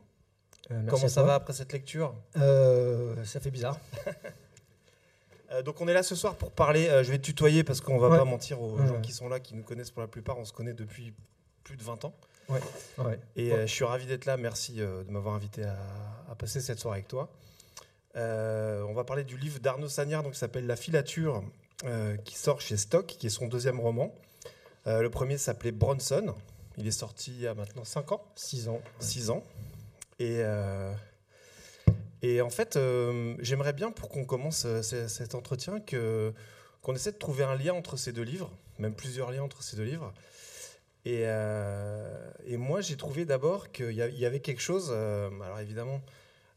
Euh, 0.70 0.80
Comment 0.88 1.08
ça 1.08 1.24
va 1.24 1.34
après 1.34 1.52
cette 1.52 1.72
lecture? 1.72 2.14
Euh, 2.36 3.24
Ça 3.24 3.40
fait 3.40 3.50
bizarre. 3.50 3.76
Euh, 5.52 5.62
Donc 5.62 5.80
on 5.80 5.88
est 5.88 5.92
là 5.92 6.04
ce 6.04 6.14
soir 6.14 6.36
pour 6.36 6.52
parler, 6.52 6.84
je 7.02 7.10
vais 7.10 7.18
te 7.18 7.24
tutoyer 7.24 7.64
parce 7.64 7.80
qu'on 7.80 7.98
va 7.98 8.08
Ouais. 8.08 8.18
pas 8.18 8.24
mentir 8.24 8.62
aux 8.62 8.76
Ouais, 8.78 8.86
gens 8.86 9.00
qui 9.00 9.10
sont 9.10 9.28
là, 9.28 9.40
qui 9.40 9.56
nous 9.56 9.64
connaissent 9.64 9.90
pour 9.90 10.00
la 10.02 10.06
plupart, 10.06 10.38
on 10.38 10.44
se 10.44 10.52
connaît 10.52 10.74
depuis 10.74 11.12
plus 11.64 11.76
de 11.76 11.82
20 11.82 12.04
ans. 12.04 12.14
Ouais. 12.48 13.18
Et 13.34 13.50
je 13.50 13.66
suis 13.66 13.84
ravi 13.84 14.06
d'être 14.06 14.26
là, 14.26 14.36
merci 14.36 14.74
de 14.74 15.04
m'avoir 15.08 15.34
invité 15.34 15.64
à, 15.64 15.76
à 16.30 16.36
passer 16.36 16.60
cette 16.60 16.78
soirée 16.78 16.98
avec 16.98 17.08
toi. 17.08 17.28
Euh, 18.14 18.84
on 18.84 18.92
va 18.94 19.02
parler 19.02 19.24
du 19.24 19.36
livre 19.36 19.58
d'Arnaud 19.58 19.88
Sagnard 19.88 20.22
donc, 20.22 20.34
qui 20.34 20.38
s'appelle 20.38 20.68
La 20.68 20.76
filature, 20.76 21.42
euh, 21.84 22.16
qui 22.18 22.36
sort 22.38 22.60
chez 22.60 22.76
Stock, 22.76 23.06
qui 23.06 23.26
est 23.26 23.30
son 23.30 23.48
deuxième 23.48 23.80
roman. 23.80 24.14
Euh, 24.86 25.02
le 25.02 25.10
premier 25.10 25.36
s'appelait 25.36 25.72
Bronson, 25.72 26.32
il 26.80 26.86
est 26.86 26.90
sorti 26.90 27.30
il 27.32 27.40
y 27.42 27.46
a 27.46 27.54
maintenant 27.54 27.84
5 27.84 28.12
ans. 28.12 28.24
6 28.34 28.68
ans. 28.68 28.80
6 28.98 29.30
ans. 29.30 29.44
Et, 30.18 30.38
euh, 30.40 30.92
et 32.22 32.40
en 32.40 32.50
fait, 32.50 32.76
euh, 32.76 33.34
j'aimerais 33.40 33.72
bien, 33.72 33.90
pour 33.90 34.08
qu'on 34.08 34.24
commence 34.24 34.64
euh, 34.66 34.82
ce- 34.82 35.08
cet 35.08 35.34
entretien, 35.34 35.80
que, 35.80 36.32
qu'on 36.82 36.94
essaie 36.94 37.12
de 37.12 37.16
trouver 37.18 37.44
un 37.44 37.54
lien 37.54 37.72
entre 37.74 37.96
ces 37.96 38.12
deux 38.12 38.22
livres, 38.22 38.50
même 38.78 38.94
plusieurs 38.94 39.30
liens 39.30 39.42
entre 39.42 39.62
ces 39.62 39.76
deux 39.76 39.84
livres. 39.84 40.12
Et, 41.06 41.22
euh, 41.24 42.30
et 42.46 42.56
moi, 42.58 42.80
j'ai 42.82 42.96
trouvé 42.96 43.24
d'abord 43.24 43.72
qu'il 43.72 43.92
y, 43.92 44.02
avait 44.26 44.40
quelque 44.40 44.60
chose. 44.60 44.90
alors 44.90 45.58
évidemment, 45.60 46.02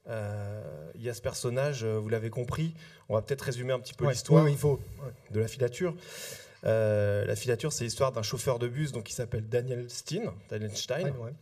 il 0.07 1.01
y 1.01 1.09
a 1.09 1.13
ce 1.13 1.21
personnage, 1.21 1.85
vous 1.85 2.09
l'avez 2.09 2.29
compris. 2.29 2.73
On 3.07 3.13
va 3.15 3.21
peut-être 3.21 3.41
résumer 3.43 3.71
un 3.71 3.79
petit 3.79 3.93
peu 3.93 4.03
Ouais. 4.05 4.11
l'histoire 4.11 4.49
il 4.49 4.57
faut. 4.57 4.81
de 5.31 5.39
la 5.39 5.47
filature. 5.47 5.95
Euh, 6.65 7.25
la 7.25 7.35
filature, 7.35 7.73
c'est 7.73 7.83
l'histoire 7.83 8.11
d'un 8.11 8.23
chauffeur 8.23 8.59
de 8.59 8.67
bus 8.67 8.91
donc, 8.91 9.03
qui 9.03 9.13
s'appelle 9.13 9.47
Daniel 9.49 9.89
Steen, 9.89 10.31
Daniel 10.49 10.75
Stein 10.75 11.03
Ouais, 11.03 11.11
ouais. 11.11 11.33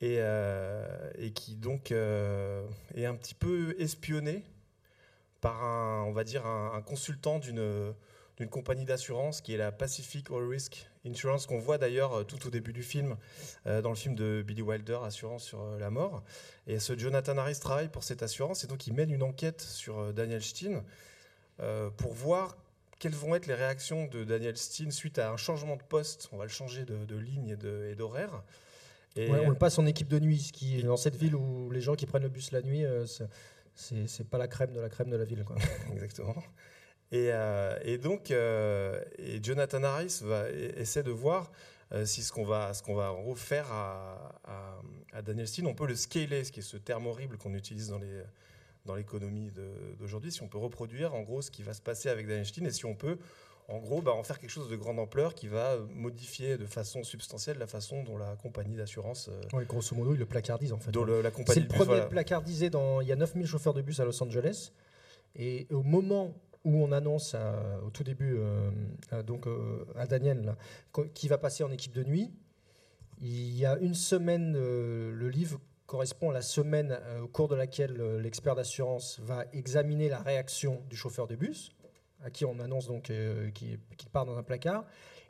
et, 0.00 0.16
euh, 0.18 1.10
et 1.18 1.32
qui 1.32 1.54
donc 1.56 1.90
euh, 1.92 2.66
est 2.94 3.06
un 3.06 3.14
petit 3.14 3.34
peu 3.34 3.74
espionné 3.78 4.42
par 5.40 5.64
un, 5.64 6.04
on 6.04 6.12
va 6.12 6.24
dire, 6.24 6.46
un, 6.46 6.72
un 6.74 6.82
consultant 6.82 7.38
d'une 7.38 7.94
d'une 8.36 8.48
compagnie 8.48 8.84
d'assurance 8.84 9.40
qui 9.40 9.54
est 9.54 9.56
la 9.56 9.72
Pacific 9.72 10.30
All 10.30 10.46
Risk 10.46 10.86
Insurance, 11.06 11.46
qu'on 11.46 11.58
voit 11.58 11.78
d'ailleurs 11.78 12.26
tout 12.26 12.46
au 12.46 12.50
début 12.50 12.72
du 12.72 12.82
film, 12.82 13.16
euh, 13.66 13.80
dans 13.80 13.90
le 13.90 13.96
film 13.96 14.14
de 14.14 14.44
Billy 14.46 14.62
Wilder, 14.62 14.98
Assurance 15.04 15.44
sur 15.44 15.62
euh, 15.62 15.78
la 15.78 15.90
mort. 15.90 16.22
Et 16.66 16.78
ce 16.78 16.98
Jonathan 16.98 17.38
Harris 17.38 17.58
travaille 17.60 17.88
pour 17.88 18.04
cette 18.04 18.22
assurance 18.22 18.64
et 18.64 18.66
donc 18.66 18.86
il 18.86 18.92
mène 18.92 19.10
une 19.10 19.22
enquête 19.22 19.60
sur 19.62 19.98
euh, 19.98 20.12
Daniel 20.12 20.42
Steen 20.42 20.82
pour 21.96 22.12
voir 22.12 22.54
quelles 22.98 23.14
vont 23.14 23.34
être 23.34 23.46
les 23.46 23.54
réactions 23.54 24.06
de 24.06 24.24
Daniel 24.24 24.56
Steen 24.56 24.90
suite 24.90 25.18
à 25.18 25.30
un 25.30 25.36
changement 25.36 25.76
de 25.76 25.82
poste. 25.82 26.28
On 26.32 26.36
va 26.38 26.44
le 26.44 26.50
changer 26.50 26.84
de, 26.84 27.04
de 27.04 27.16
ligne 27.16 27.56
et 27.90 27.94
d'horaire. 27.94 28.42
Et, 29.16 29.30
Ouais, 29.30 29.40
on 29.46 29.48
le 29.50 29.54
passe 29.56 29.78
en 29.78 29.86
équipe 29.86 30.08
de 30.08 30.18
nuit, 30.18 30.40
ce 30.40 30.52
qui 30.52 30.78
est 30.78 30.82
dans 30.82 30.96
cette 30.96 31.16
ville 31.16 31.34
où 31.34 31.70
les 31.70 31.80
gens 31.80 31.94
qui 31.94 32.06
prennent 32.06 32.22
le 32.22 32.28
bus 32.28 32.52
la 32.52 32.62
nuit, 32.62 32.84
euh, 32.84 33.06
c'est- 33.74 34.24
pas 34.28 34.38
la 34.38 34.48
crème 34.48 34.72
de 34.72 34.80
la 34.80 34.88
crème 34.88 35.10
de 35.10 35.16
la 35.16 35.24
ville. 35.24 35.44
Quoi. 35.44 35.56
Exactement. 35.92 36.34
Et, 37.12 37.28
euh, 37.32 37.78
et 37.82 37.98
donc, 37.98 38.30
euh, 38.30 39.00
et 39.18 39.42
Jonathan 39.42 39.82
Harris 39.84 40.20
va, 40.22 40.48
e- 40.50 40.72
essaie 40.78 41.02
de 41.02 41.10
voir 41.12 41.52
euh, 41.92 42.04
si 42.04 42.22
ce 42.24 42.32
qu'on 42.32 42.44
va, 42.44 42.74
ce 42.74 42.82
qu'on 42.82 42.96
va 42.96 43.12
en 43.12 43.22
gros 43.22 43.36
faire 43.36 43.70
à, 43.72 44.40
à- 44.44 44.82
à 45.12 45.22
Daniel 45.22 45.46
Steen, 45.46 45.66
on 45.68 45.74
peut 45.74 45.86
le 45.86 45.94
scaler, 45.94 46.42
ce 46.44 46.50
qui 46.50 46.58
est 46.60 46.62
ce 46.64 46.76
terme 46.76 47.06
horrible 47.06 47.38
qu'on 47.38 47.54
utilise 47.54 47.88
dans 47.90 47.98
les 47.98 48.22
dans 48.86 48.94
l'économie 48.94 49.50
d'aujourd'hui, 49.98 50.32
si 50.32 50.42
on 50.42 50.48
peut 50.48 50.58
reproduire 50.58 51.14
en 51.14 51.22
gros 51.22 51.42
ce 51.42 51.50
qui 51.50 51.62
va 51.62 51.74
se 51.74 51.82
passer 51.82 52.08
avec 52.08 52.26
Daniel 52.26 52.46
Steen 52.46 52.66
et 52.66 52.70
si 52.70 52.86
on 52.86 52.94
peut 52.94 53.18
en 53.68 53.78
gros 53.78 54.00
bah, 54.00 54.12
en 54.12 54.22
faire 54.22 54.38
quelque 54.38 54.50
chose 54.50 54.68
de 54.70 54.76
grande 54.76 54.98
ampleur 55.00 55.34
qui 55.34 55.48
va 55.48 55.76
modifier 55.92 56.56
de 56.56 56.66
façon 56.66 57.02
substantielle 57.02 57.58
la 57.58 57.66
façon 57.66 58.04
dont 58.04 58.16
la 58.16 58.36
compagnie 58.36 58.76
d'assurance, 58.76 59.28
euh, 59.28 59.56
Ouais, 59.56 59.66
grosso 59.66 59.94
modo, 59.96 60.14
il 60.14 60.18
le 60.20 60.26
placardise 60.26 60.72
en 60.72 60.78
fait. 60.78 60.94
le- 60.94 61.20
la 61.20 61.30
C'est 61.30 61.34
compagnie 61.36 61.60
le 61.60 61.66
de 61.66 61.68
bus, 61.72 61.76
premier 61.76 61.94
voilà. 61.96 62.06
placardisé 62.06 62.70
dans. 62.70 63.00
Il 63.00 63.08
y 63.08 63.12
a 63.12 63.16
9000 63.16 63.44
chauffeurs 63.46 63.74
de 63.74 63.82
bus 63.82 63.98
à 64.00 64.04
Los 64.04 64.22
Angeles. 64.22 64.70
Et 65.34 65.66
au 65.70 65.82
moment 65.82 66.32
où 66.64 66.80
on 66.82 66.92
annonce 66.92 67.34
à- 67.34 67.80
au 67.84 67.90
tout 67.90 68.04
début 68.04 68.36
euh, 68.38 68.70
à, 69.10 69.22
donc, 69.24 69.46
euh, 69.48 69.84
à 69.96 70.06
Daniel 70.06 70.54
qui 71.14 71.26
va 71.28 71.36
passer 71.36 71.64
en 71.64 71.70
équipe 71.72 71.92
de 71.92 72.04
nuit, 72.04 72.32
il 73.20 73.56
y 73.56 73.66
a 73.66 73.76
une 73.78 73.94
semaine, 73.94 74.54
euh, 74.56 75.10
le 75.12 75.28
livre 75.28 75.60
correspond 75.86 76.30
à 76.30 76.34
la 76.34 76.42
semaine 76.42 76.98
euh, 77.02 77.22
au 77.22 77.28
cours 77.28 77.48
de 77.48 77.54
laquelle 77.54 78.00
euh, 78.00 78.20
l'expert 78.20 78.54
d'assurance 78.54 79.20
va 79.20 79.44
examiner 79.52 80.08
la 80.08 80.18
réaction 80.18 80.82
du 80.90 80.96
chauffeur 80.96 81.26
de 81.26 81.36
bus, 81.36 81.72
à 82.22 82.30
qui 82.30 82.44
on 82.44 82.58
annonce 82.58 82.88
donc 82.88 83.10
euh, 83.10 83.50
qu'il 83.50 83.78
part 84.12 84.26
dans 84.26 84.36
un 84.36 84.42
placard. 84.42 84.84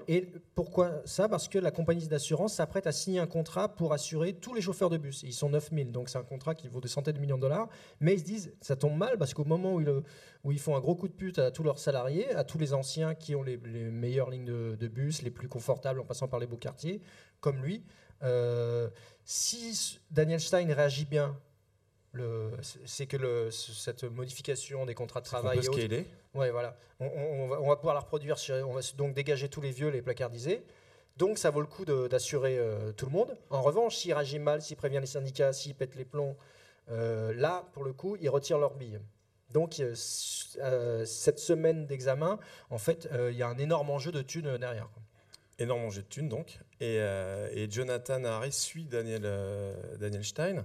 Et 0.09 0.29
pourquoi 0.55 1.03
ça? 1.05 1.29
Parce 1.29 1.49
que 1.49 1.59
la 1.59 1.71
compagnie 1.71 2.07
d'assurance 2.07 2.55
s'apprête 2.55 2.87
à 2.87 2.93
signer 2.93 3.19
un 3.19 3.27
contrat 3.27 3.75
pour 3.75 3.93
assurer 3.93 4.35
tous 4.35 4.55
les 4.55 4.61
chauffeurs 4.61 4.91
de 4.91 4.99
bus. 4.99 5.23
Ils 5.23 5.33
sont 5.33 5.49
9000, 5.49 5.91
donc 5.91 6.09
c'est 6.09 6.19
un 6.19 6.23
contrat 6.23 6.55
qui 6.55 6.69
vaut 6.69 6.81
des 6.81 6.89
centaines 6.89 7.15
de 7.15 7.21
millions 7.21 7.37
de 7.37 7.43
dollars. 7.43 7.69
Mais 8.01 8.15
ils 8.15 8.21
se 8.21 8.25
disent, 8.25 8.53
ça 8.61 8.77
tombe 8.77 8.97
mal 8.97 9.19
parce 9.19 9.35
qu'au 9.35 9.45
moment 9.45 9.75
où 9.75 9.81
ils, 9.81 10.03
où 10.45 10.53
ils 10.53 10.61
font 10.61 10.77
un 10.77 10.81
gros 10.81 10.95
coup 10.95 11.09
de 11.09 11.15
pute 11.15 11.39
à 11.39 11.51
tous 11.51 11.63
leurs 11.63 11.79
salariés, 11.79 12.31
à 12.35 12.45
tous 12.45 12.59
les 12.59 12.73
anciens 12.73 13.15
qui 13.15 13.35
ont 13.35 13.43
les, 13.43 13.57
les 13.57 13.91
meilleures 13.91 14.31
lignes 14.31 14.45
de, 14.45 14.77
de 14.79 14.89
bus, 14.89 15.23
les 15.23 15.31
plus 15.31 15.49
confortables 15.49 15.99
en 15.99 16.05
passant 16.05 16.29
par 16.29 16.39
les 16.39 16.47
beaux 16.47 16.59
quartiers, 16.59 17.01
comme 17.41 17.63
lui, 17.63 17.83
si 19.27 19.99
Daniel 20.11 20.41
Stein 20.41 20.73
réagit 20.73 21.05
bien, 21.05 21.37
c'est 22.87 23.07
que 23.07 23.19
le- 23.19 23.51
cette 23.51 24.05
modification 24.05 24.87
des 24.87 24.95
contrats 24.95 25.21
de 25.21 25.27
On 25.27 25.31
travail 25.31 25.59
peut 25.59 25.65
et 25.65 25.69
autres, 25.69 25.79
scaler. 25.81 26.09
Ouais, 26.33 26.51
voilà. 26.51 26.75
On, 26.99 27.07
on- 27.07 27.43
on 27.45 27.49
va, 27.49 27.61
on 27.61 27.69
va 27.69 27.77
pouvoir 27.77 27.95
la 27.95 28.01
reproduire. 28.01 28.37
on 28.67 28.73
va 28.73 28.81
donc 28.97 29.13
dégager 29.15 29.51
tous 29.51 29.61
les 29.61 29.71
vieux, 29.73 29.89
les 29.89 30.01
placardisés. 30.01 30.65
Donc 31.19 31.37
ça 31.39 31.51
vaut 31.51 31.61
le 31.61 31.67
coup 31.67 31.85
d'assurer 31.85 32.57
euh, 32.59 32.93
tout 32.93 33.05
le 33.07 33.13
monde. 33.13 33.37
En 33.51 33.61
revanche, 33.63 33.97
s'il 33.97 34.13
réagit 34.15 34.39
mal, 34.39 34.63
s'il 34.63 34.77
prévient 34.77 35.01
les 35.01 35.07
syndicats, 35.07 35.53
s'il 35.53 35.75
pète 35.75 35.95
les 35.95 36.05
plombs, 36.05 36.37
euh, 36.91 37.35
là, 37.35 37.65
pour 37.73 37.85
le 37.85 37.93
coup, 37.93 38.17
ils 38.21 38.29
retirent 38.31 38.59
leur 38.59 38.75
bille. 38.75 39.01
Donc 39.51 39.81
euh, 39.81 39.95
cette 41.05 41.39
semaine 41.39 41.87
d'examen, 41.87 42.39
en 42.71 42.79
fait, 42.79 43.09
il 43.31 43.37
y 43.37 43.43
a 43.43 43.49
un 43.49 43.59
énorme 43.59 43.91
enjeu 43.91 44.13
de 44.13 44.23
thunes 44.23 44.57
derrière. 44.59 44.89
quoi. 44.93 45.03
Énorme 45.59 45.85
enjeu 45.85 46.03
de 46.03 46.07
thunes 46.09 46.29
donc. 46.29 46.61
Et, 46.81 46.99
euh, 47.01 47.49
et 47.53 47.71
Jonathan 47.71 48.23
Harris 48.25 48.53
suit 48.53 48.85
Daniel, 48.85 49.23
euh, 49.25 49.75
Daniel 49.99 50.25
Stein. 50.25 50.65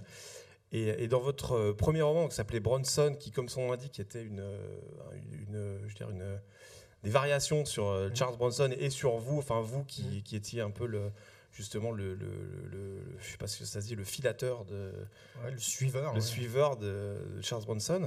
Et, 0.72 1.04
et 1.04 1.08
dans 1.08 1.20
votre 1.20 1.52
euh, 1.52 1.72
premier 1.74 2.02
roman 2.02 2.28
qui 2.28 2.34
s'appelait 2.34 2.60
Bronson, 2.60 3.14
qui 3.18 3.30
comme 3.30 3.48
son 3.48 3.62
nom 3.62 3.70
l'indique 3.72 4.00
était 4.00 4.22
une, 4.22 4.44
une, 5.32 5.78
je 5.82 5.88
veux 5.88 5.94
dire 5.94 6.10
une, 6.10 6.38
des 7.02 7.10
variations 7.10 7.64
sur 7.64 7.84
Mhm. 7.90 8.16
Charles 8.16 8.36
Bronson 8.36 8.70
et 8.78 8.90
sur 8.90 9.16
vous, 9.18 9.38
enfin 9.38 9.60
vous 9.60 9.84
qui, 9.84 10.22
qui 10.22 10.36
étiez 10.36 10.60
un 10.60 10.70
peu 10.70 10.86
le 10.86 11.10
justement 11.52 11.90
le, 11.92 12.14
le, 12.14 12.26
le- 12.26 12.68
le- 12.70 13.02
je 13.20 13.30
sais 13.30 13.36
pas 13.36 13.46
si 13.46 13.64
ça 13.66 13.80
se 13.82 13.86
dit 13.86 13.94
le 13.94 14.04
filateur 14.04 14.64
de 14.64 14.92
Ouais, 15.44 15.50
le 15.50 15.58
suiveur. 15.58 16.12
le 16.12 16.20
ouais. 16.20 16.26
suiveur 16.26 16.76
de, 16.78 17.16
Charles 17.42 17.64
Bronson, 17.64 18.04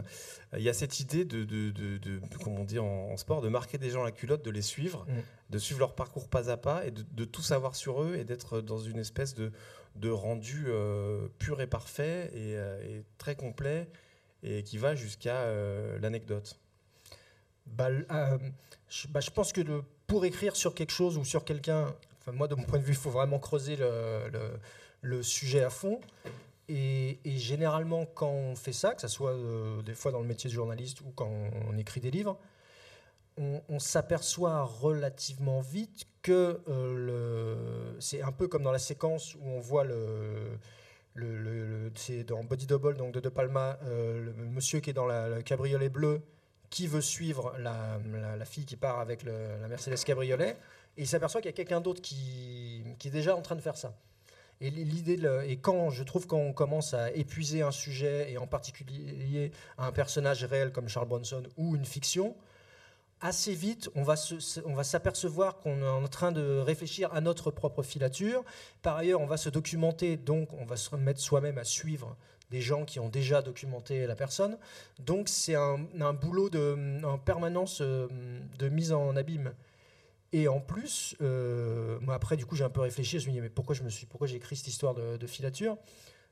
euh, 0.53 0.57
il 0.57 0.63
y 0.63 0.69
a 0.69 0.73
cette 0.73 0.99
idée 0.99 1.25
de, 1.25 1.43
de, 1.43 1.69
de, 1.71 1.97
de- 1.97 2.19
comme 2.43 2.57
on 2.57 2.63
dit 2.63 2.79
en, 2.79 2.85
en 2.85 3.17
sport, 3.17 3.41
de 3.41 3.49
marquer 3.49 3.77
des 3.77 3.91
gens 3.91 4.03
la 4.03 4.11
culotte, 4.11 4.43
de 4.43 4.49
les 4.51 4.63
suivre, 4.63 5.05
Mm. 5.07 5.21
de 5.51 5.57
suivre 5.59 5.79
leur 5.79 5.93
parcours 5.95 6.27
pas 6.27 6.49
à 6.49 6.57
pas 6.57 6.85
et 6.87 6.91
de, 6.91 7.25
tout 7.25 7.43
savoir 7.43 7.75
sur 7.75 8.01
eux 8.03 8.15
et 8.15 8.23
d'être 8.23 8.61
dans 8.61 8.79
une 8.79 8.97
espèce 8.97 9.35
de, 9.35 9.51
de 9.95 10.09
rendu 10.09 10.65
euh, 10.67 11.27
pur 11.37 11.61
et 11.61 11.67
parfait 11.67 12.31
et, 12.33 12.55
euh, 12.57 12.81
et 12.83 13.03
très 13.19 13.35
complet 13.35 13.87
et 14.43 14.63
qui 14.63 14.77
va 14.79 14.95
jusqu'à 14.95 15.37
euh, 15.43 15.97
l'anecdote. 15.99 16.59
Bah, 17.67 17.89
euh, 17.89 18.37
je, 18.89 19.07
bah, 19.07 19.19
je 19.19 19.29
pense 19.31 19.53
que 19.53 19.61
le- 19.61 19.83
pour 20.07 20.25
écrire 20.25 20.55
sur 20.55 20.73
quelque 20.75 20.91
chose 20.91 21.17
ou 21.17 21.25
sur 21.25 21.43
quelqu'un, 21.45 21.95
moi 22.31 22.47
de 22.47 22.55
mon 22.55 22.63
point 22.63 22.79
de 22.79 22.83
vue, 22.83 22.93
il 22.93 22.97
faut 22.97 23.09
vraiment 23.09 23.39
creuser 23.39 23.77
le, 25.01 25.23
sujet 25.23 25.63
à 25.63 25.69
fond. 25.69 25.99
Et, 26.67 27.19
généralement, 27.25 28.05
quand 28.05 28.29
on 28.29 28.55
fait 28.55 28.73
ça, 28.73 28.95
que 28.95 29.01
ce 29.01 29.07
soit 29.07 29.31
euh, 29.31 29.81
des 29.83 29.93
fois 29.93 30.11
dans 30.11 30.19
le 30.19 30.27
métier 30.27 30.49
de 30.49 30.55
journaliste 30.55 31.01
ou 31.01 31.11
quand 31.15 31.29
on 31.69 31.77
écrit 31.77 32.01
des 32.01 32.11
livres, 32.11 32.37
on, 33.37 33.79
s'aperçoit 33.79 34.63
relativement 34.63 35.59
vite 35.59 36.07
que 36.21 36.61
euh, 36.69 37.93
c'est 37.99 38.21
un 38.21 38.31
peu 38.31 38.47
comme 38.47 38.63
dans 38.63 38.71
la 38.71 38.79
séquence 38.79 39.35
où 39.35 39.41
on 39.43 39.59
voit 39.59 39.85
c'est 41.95 42.23
dans 42.23 42.43
Body 42.43 42.65
Double 42.65 42.95
donc 42.95 43.13
de 43.13 43.19
De 43.19 43.29
Palma, 43.29 43.77
euh, 43.83 44.23
le 44.23 44.33
monsieur 44.45 44.79
qui 44.79 44.89
est 44.89 44.93
dans 44.93 45.05
la, 45.05 45.29
le 45.29 45.41
cabriolet 45.41 45.89
bleu 45.89 46.21
qui 46.69 46.87
veut 46.87 47.01
suivre 47.01 47.53
la, 47.59 47.99
fille 48.45 48.65
qui 48.65 48.75
part 48.75 48.99
avec 48.99 49.23
la 49.23 49.67
Mercedes 49.67 50.03
cabriolet 50.03 50.57
et 50.97 51.01
il 51.01 51.07
s'aperçoit 51.07 51.41
qu'il 51.41 51.49
y 51.49 51.53
a 51.53 51.57
quelqu'un 51.57 51.81
d'autre 51.81 52.01
qui, 52.01 52.83
qui 52.99 53.07
est 53.07 53.11
déjà 53.11 53.35
en 53.35 53.41
train 53.41 53.55
de 53.55 53.61
faire 53.61 53.77
ça. 53.77 53.93
Et 54.61 54.69
l'idée, 54.69 55.19
et 55.47 55.57
quand 55.57 55.89
je 55.89 56.03
trouve 56.03 56.27
quand 56.27 56.37
on 56.37 56.53
commence 56.53 56.93
à 56.93 57.11
épuiser 57.11 57.61
un 57.61 57.71
sujet 57.71 58.31
et 58.31 58.37
en 58.37 58.47
particulier 58.47 59.51
un 59.77 59.91
personnage 59.91 60.45
réel 60.45 60.71
comme 60.71 60.87
Charles 60.87 61.09
Bronson 61.09 61.43
ou 61.57 61.75
une 61.75 61.83
fiction, 61.83 62.35
assez 63.19 63.53
vite, 63.53 63.89
on 63.95 64.03
va 64.03 64.83
s'apercevoir 64.83 65.57
qu'on 65.57 65.81
est 65.81 65.87
en 65.87 66.07
train 66.07 66.31
de 66.31 66.59
réfléchir 66.59 67.13
à 67.13 67.19
notre 67.19 67.51
propre 67.51 67.83
filature. 67.83 68.45
Par 68.81 68.95
ailleurs, 68.95 69.19
on 69.19 69.25
va 69.25 69.37
se 69.37 69.49
documenter, 69.49 70.15
donc 70.15 70.53
on 70.53 70.65
va 70.65 70.77
se 70.77 70.89
remettre 70.89 71.19
soi-même 71.19 71.57
à 71.57 71.65
suivre 71.65 72.15
des 72.51 72.61
gens 72.61 72.85
qui 72.85 72.99
ont 72.99 73.09
déjà 73.09 73.41
documenté 73.41 74.05
la 74.05 74.15
personne. 74.15 74.57
Donc 74.99 75.27
c'est 75.27 75.55
un, 75.55 75.79
un 75.99 76.13
boulot 76.13 76.49
de, 76.49 77.03
en 77.03 77.17
permanence 77.17 77.81
euh, 77.81 78.07
de 78.57 78.69
mise 78.69 78.93
en 78.93 79.15
abîme. 79.15 79.53
Et 80.35 80.49
en 80.49 80.59
plus, 80.59 81.15
euh, 81.21 81.97
moi 82.01 82.13
après, 82.13 82.35
du 82.35 82.45
coup, 82.45 82.57
j'ai 82.57 82.65
un 82.65 82.69
peu 82.69 82.81
réfléchi. 82.81 83.21
Je 83.21 83.27
me 83.29 83.31
dit, 83.31 83.39
mais 83.39 83.47
pourquoi 83.47 83.73
j'ai 83.73 84.35
écrit 84.35 84.57
cette 84.57 84.67
histoire 84.67 84.93
de, 84.93 85.27
filature? 85.27 85.77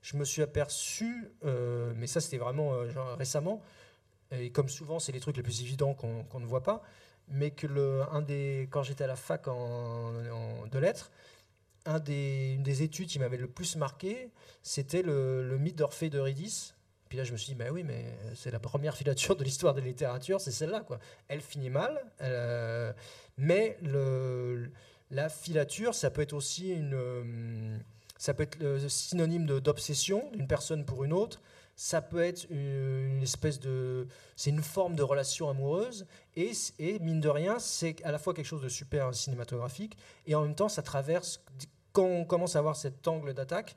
Je 0.01 0.17
me 0.17 0.25
suis 0.25 0.41
aperçu, 0.41 1.31
euh, 1.45 1.93
mais 1.95 2.05
ça 2.07 2.19
c'était 2.19 2.37
vraiment 2.37 2.73
euh, 2.73 3.15
récemment, 3.15 3.61
et 4.31 4.49
comme 4.51 4.67
souvent, 4.67 4.99
c'est 4.99 5.13
les 5.13 5.21
trucs 5.21 5.37
les 5.37 5.43
plus 5.43 5.61
évidents 5.61 5.93
qu'on 5.93 6.39
ne 6.41 6.45
voit 6.45 6.63
pas, 6.63 6.83
mais 7.29 7.51
que 7.51 7.65
le, 7.65 8.01
un 8.12 8.21
des, 8.21 8.67
quand 8.71 8.83
j'étais 8.83 9.06
à 9.06 9.08
la 9.08 9.15
fac 9.15 9.47
en, 9.47 10.12
de 10.69 10.79
lettres, 10.79 11.10
un 11.85 11.99
des, 11.99 12.56
une 12.56 12.63
des 12.63 12.83
études 12.83 13.08
qui 13.08 13.19
m'avait 13.19 13.37
le 13.37 13.47
plus 13.47 13.77
marqué, 13.77 14.31
c'était 14.63 15.01
le, 15.01 15.58
mythe 15.58 15.77
d'Orphée 15.77 16.10
d'Eurydice. 16.10 16.75
Puis 17.08 17.17
là, 17.17 17.23
je 17.23 17.31
me 17.31 17.37
suis 17.37 17.54
dit, 17.54 17.56
bah 17.56 17.71
oui, 17.71 17.83
mais 17.83 18.17
c'est 18.35 18.51
la 18.51 18.60
première 18.60 18.97
filature 18.97 19.37
de 19.37 19.45
l'histoire 19.45 19.73
de 19.73 19.79
la 19.79 19.85
littérature, 19.85 20.41
c'est 20.41 20.51
celle-là. 20.51 20.83
Elle 21.29 21.41
finit 21.41 21.69
mal, 21.69 22.04
mais 23.38 23.77
la 25.10 25.29
filature, 25.29 25.94
ça 25.96 26.10
peut 26.12 26.21
être 26.21 26.34
aussi 26.34 26.71
une, 26.71 26.94
euh, 26.94 27.77
ça 28.17 28.34
peut 28.34 28.44
être 28.44 28.60
le 28.60 28.88
synonyme 28.90 29.46
d'obsession 29.46 30.29
d'une 30.34 30.48
personne 30.48 30.86
pour 30.86 31.04
une 31.04 31.13
autre. 31.13 31.42
Ça 31.75 32.02
peut 32.02 32.21
être 32.21 32.46
une, 32.52 33.15
une 33.15 33.23
espèce 33.23 33.60
de, 33.60 34.08
c'est 34.36 34.52
une 34.52 34.62
forme 34.62 34.96
de 34.96 35.02
relation 35.02 35.50
amoureuse 35.50 36.06
et, 36.36 36.52
et 36.77 37.00
mine 37.00 37.19
de 37.19 37.29
rien, 37.29 37.58
c'est 37.58 37.96
à 38.04 38.12
la 38.12 38.19
fois 38.19 38.36
quelque 38.36 38.46
chose 38.46 38.62
de 38.62 38.69
super 38.69 39.13
cinématographique 39.15 39.98
et 40.27 40.36
en 40.36 40.44
même 40.44 40.54
temps, 40.54 40.69
ça 40.69 40.84
traverse 40.84 41.44
quand 41.92 42.06
on 42.06 42.25
commence 42.25 42.56
à 42.56 42.60
avoir 42.60 42.75
cet 42.75 43.08
angle 43.08 43.34
d'attaque. 43.34 43.75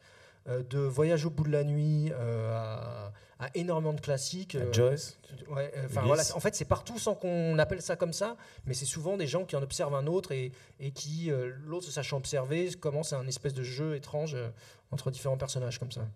Euh, 0.48 0.62
de 0.62 0.78
Voyage 0.78 1.24
au 1.26 1.30
bout 1.30 1.44
de 1.44 1.50
la 1.52 1.64
nuit 1.64 2.12
euh, 2.12 2.52
à, 2.52 3.12
à 3.38 3.50
énormément 3.54 3.92
de 3.92 4.00
classiques. 4.00 4.54
Euh, 4.54 4.72
Joyce. 4.72 5.18
Ouais, 5.48 5.72
voilà, 5.90 6.22
en 6.34 6.40
fait, 6.40 6.54
c'est 6.54 6.64
partout 6.64 6.98
sans 6.98 7.14
qu'on 7.14 7.58
appelle 7.58 7.82
ça 7.82 7.96
comme 7.96 8.12
ça, 8.12 8.36
mais 8.64 8.74
c'est 8.74 8.84
souvent 8.86 9.16
des 9.16 9.26
gens 9.26 9.44
qui 9.44 9.54
en 9.56 9.62
observent 9.62 9.94
un 9.94 10.06
autre 10.06 10.32
et, 10.32 10.52
et 10.80 10.90
qui, 10.90 11.30
l'autre 11.64 11.86
se 11.86 11.92
sachant 11.92 12.16
observer, 12.16 12.70
commence 12.80 13.12
un 13.12 13.26
espèce 13.26 13.54
de 13.54 13.62
jeu 13.62 13.94
étrange 13.94 14.36
entre 14.90 15.10
différents 15.10 15.36
personnages 15.36 15.78
comme 15.78 15.92
ça. 15.92 16.08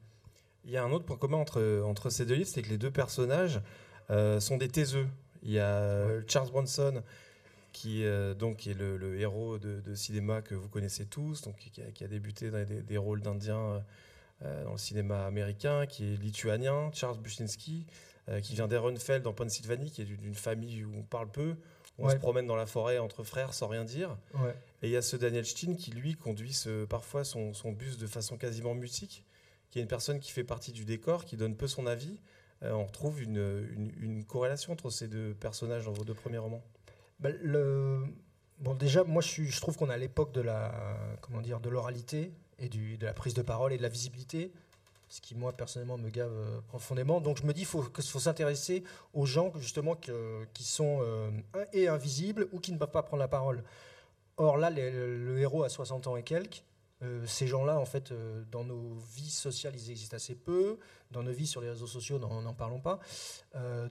Il 0.64 0.70
y 0.70 0.76
a 0.76 0.83
un 0.85 0.91
autre 0.91 1.05
point 1.05 1.16
commun 1.16 1.39
entre, 1.39 1.83
entre 1.85 2.11
ces 2.11 2.26
deux 2.26 2.35
livres, 2.35 2.49
c'est 2.49 2.62
que 2.62 2.68
les 2.70 2.78
deux 2.78 2.91
personnages 2.91 3.61
euh, 4.11 4.41
sont 4.41 4.57
des 4.57 4.68
taiseux. 4.68 5.07
Il 5.43 5.51
y 5.51 5.59
a 5.59 6.07
Charles 6.26 6.51
Bronson, 6.51 7.03
qui, 7.72 8.05
euh, 8.05 8.35
donc, 8.35 8.59
qui 8.59 8.70
est 8.70 8.74
le, 8.74 8.97
le 8.97 9.18
héros 9.18 9.59
de, 9.59 9.81
de 9.81 9.95
cinéma 9.95 10.43
que 10.43 10.55
vous 10.55 10.68
connaissez 10.68 11.07
tous, 11.07 11.43
donc, 11.43 11.57
qui, 11.57 11.81
a, 11.83 11.91
qui 11.93 12.05
a 12.05 12.09
débuté 12.09 12.51
dans 12.51 12.64
des, 12.64 12.83
des 12.83 12.99
rôles 12.99 13.20
d'Indiens 13.20 13.83
dans 14.43 14.72
le 14.72 14.78
cinéma 14.78 15.26
américain, 15.26 15.86
qui 15.86 16.05
est 16.12 16.16
lituanien, 16.16 16.91
Charles 16.93 17.18
Bushinsky, 17.18 17.86
euh, 18.28 18.41
qui 18.41 18.55
vient 18.55 18.68
d'Ehrenfeld 18.68 19.26
en 19.26 19.32
Pennsylvanie, 19.32 19.91
qui 19.91 20.03
est 20.03 20.05
d'une 20.07 20.34
famille 20.34 20.84
où 20.84 20.93
on 20.97 21.03
parle 21.03 21.30
peu, 21.30 21.57
où 21.99 22.07
on 22.07 22.09
se 22.11 22.16
promène 22.16 22.47
dans 22.47 22.57
la 22.57 22.66
forêt 22.66 22.99
entre 22.99 23.22
frères 23.24 23.53
sans 23.53 23.68
rien 23.68 23.84
dire. 23.84 24.16
Ouais. 24.34 24.55
Et 24.82 24.86
il 24.88 24.91
y 24.93 24.97
a 24.97 25.03
ce 25.03 25.16
Daniel 25.16 25.45
Steen 25.45 25.76
qui, 25.76 25.91
lui, 25.91 26.14
conduit 26.14 26.53
ce- 26.55 26.84
parfois 26.86 27.24
son, 27.24 27.53
son 27.53 27.72
bus 27.72 27.99
de 27.99 28.07
façon 28.07 28.36
quasiment 28.38 28.74
mutique, 28.74 29.24
qui 29.70 29.78
est 29.78 29.82
une 29.82 29.88
personne 29.88 30.18
qui 30.20 30.30
fait 30.32 30.45
partie 30.45 30.72
du 30.72 30.84
décor, 30.84 31.24
qui 31.26 31.36
donne 31.36 31.55
peu 31.57 31.66
son 31.66 31.86
avis. 31.86 32.20
Euh, 32.62 32.72
on 32.72 32.84
retrouve 32.86 33.22
une, 33.22 33.66
une- 33.72 33.93
une 34.01 34.24
corrélation 34.24 34.72
entre 34.72 34.88
ces 34.91 35.09
deux 35.09 35.34
personnages 35.34 35.84
dans 35.84 35.93
vos 35.93 36.05
deux 36.05 36.14
premiers 36.14 36.38
romans. 36.38 36.62
Bah, 37.18 37.28
le... 37.43 38.05
Bon, 38.59 38.74
déjà, 38.74 39.05
moi, 39.05 39.22
je, 39.22 39.28
suis, 39.28 39.47
je 39.51 39.61
trouve 39.61 39.76
qu'on 39.76 39.88
est 39.91 39.95
à 39.95 39.99
l'époque 39.99 40.32
de 40.32 40.41
la, 40.43 40.72
comment 41.22 41.41
dire, 41.41 41.61
de 41.61 41.68
l'oralité 41.70 42.32
et 42.61 42.68
de 42.68 43.04
la 43.04 43.12
prise 43.12 43.34
de 43.34 43.42
parole 43.42 43.72
et 43.72 43.78
de 43.78 43.82
la 43.82 43.88
visibilité, 43.88 44.52
ce 45.11 45.20
qui, 45.20 45.34
moi, 45.34 45.52
personnellement, 45.52 45.98
me 45.98 46.08
gave 46.08 46.32
euh, 46.32 46.61
profondément. 46.68 47.20
Donc, 47.20 47.38
je 47.38 47.42
me 47.44 47.52
dis 47.52 47.64
faut, 47.64 47.82
qu'il 47.82 48.04
faut 48.04 48.20
s'intéresser 48.20 48.84
aux 49.12 49.26
gens, 49.26 49.52
justement, 49.58 49.96
que- 49.96 50.44
qui 50.54 50.62
sont 50.62 51.00
euh, 51.02 51.30
et 51.72 51.88
invisibles 51.88 52.48
ou 52.52 52.61
qui 52.61 52.70
ne 52.72 52.78
peuvent 52.78 52.92
pas 52.92 53.02
prendre 53.02 53.20
la 53.20 53.28
parole. 53.28 53.64
Or, 54.36 54.56
là, 54.56 54.70
le, 54.70 55.38
héros 55.40 55.64
a 55.64 55.68
60 55.68 56.06
ans 56.06 56.16
et 56.16 56.22
quelques. 56.22 56.62
Euh, 57.02 57.26
ces 57.26 57.46
gens-là, 57.48 57.78
en 57.78 57.84
fait, 57.86 58.12
dans 58.52 58.62
nos 58.62 58.94
vies 59.16 59.30
sociales, 59.30 59.74
ils 59.74 59.90
existent 59.90 60.16
assez 60.16 60.36
peu. 60.36 60.78
Dans 61.11 61.24
nos 61.24 61.32
vies 61.32 61.46
sur 61.46 61.61
les 61.61 61.70
réseaux 61.70 61.88
sociaux, 61.88 62.18
n'en 62.20 62.54
parlons 62.54 62.80
pas. 62.80 63.00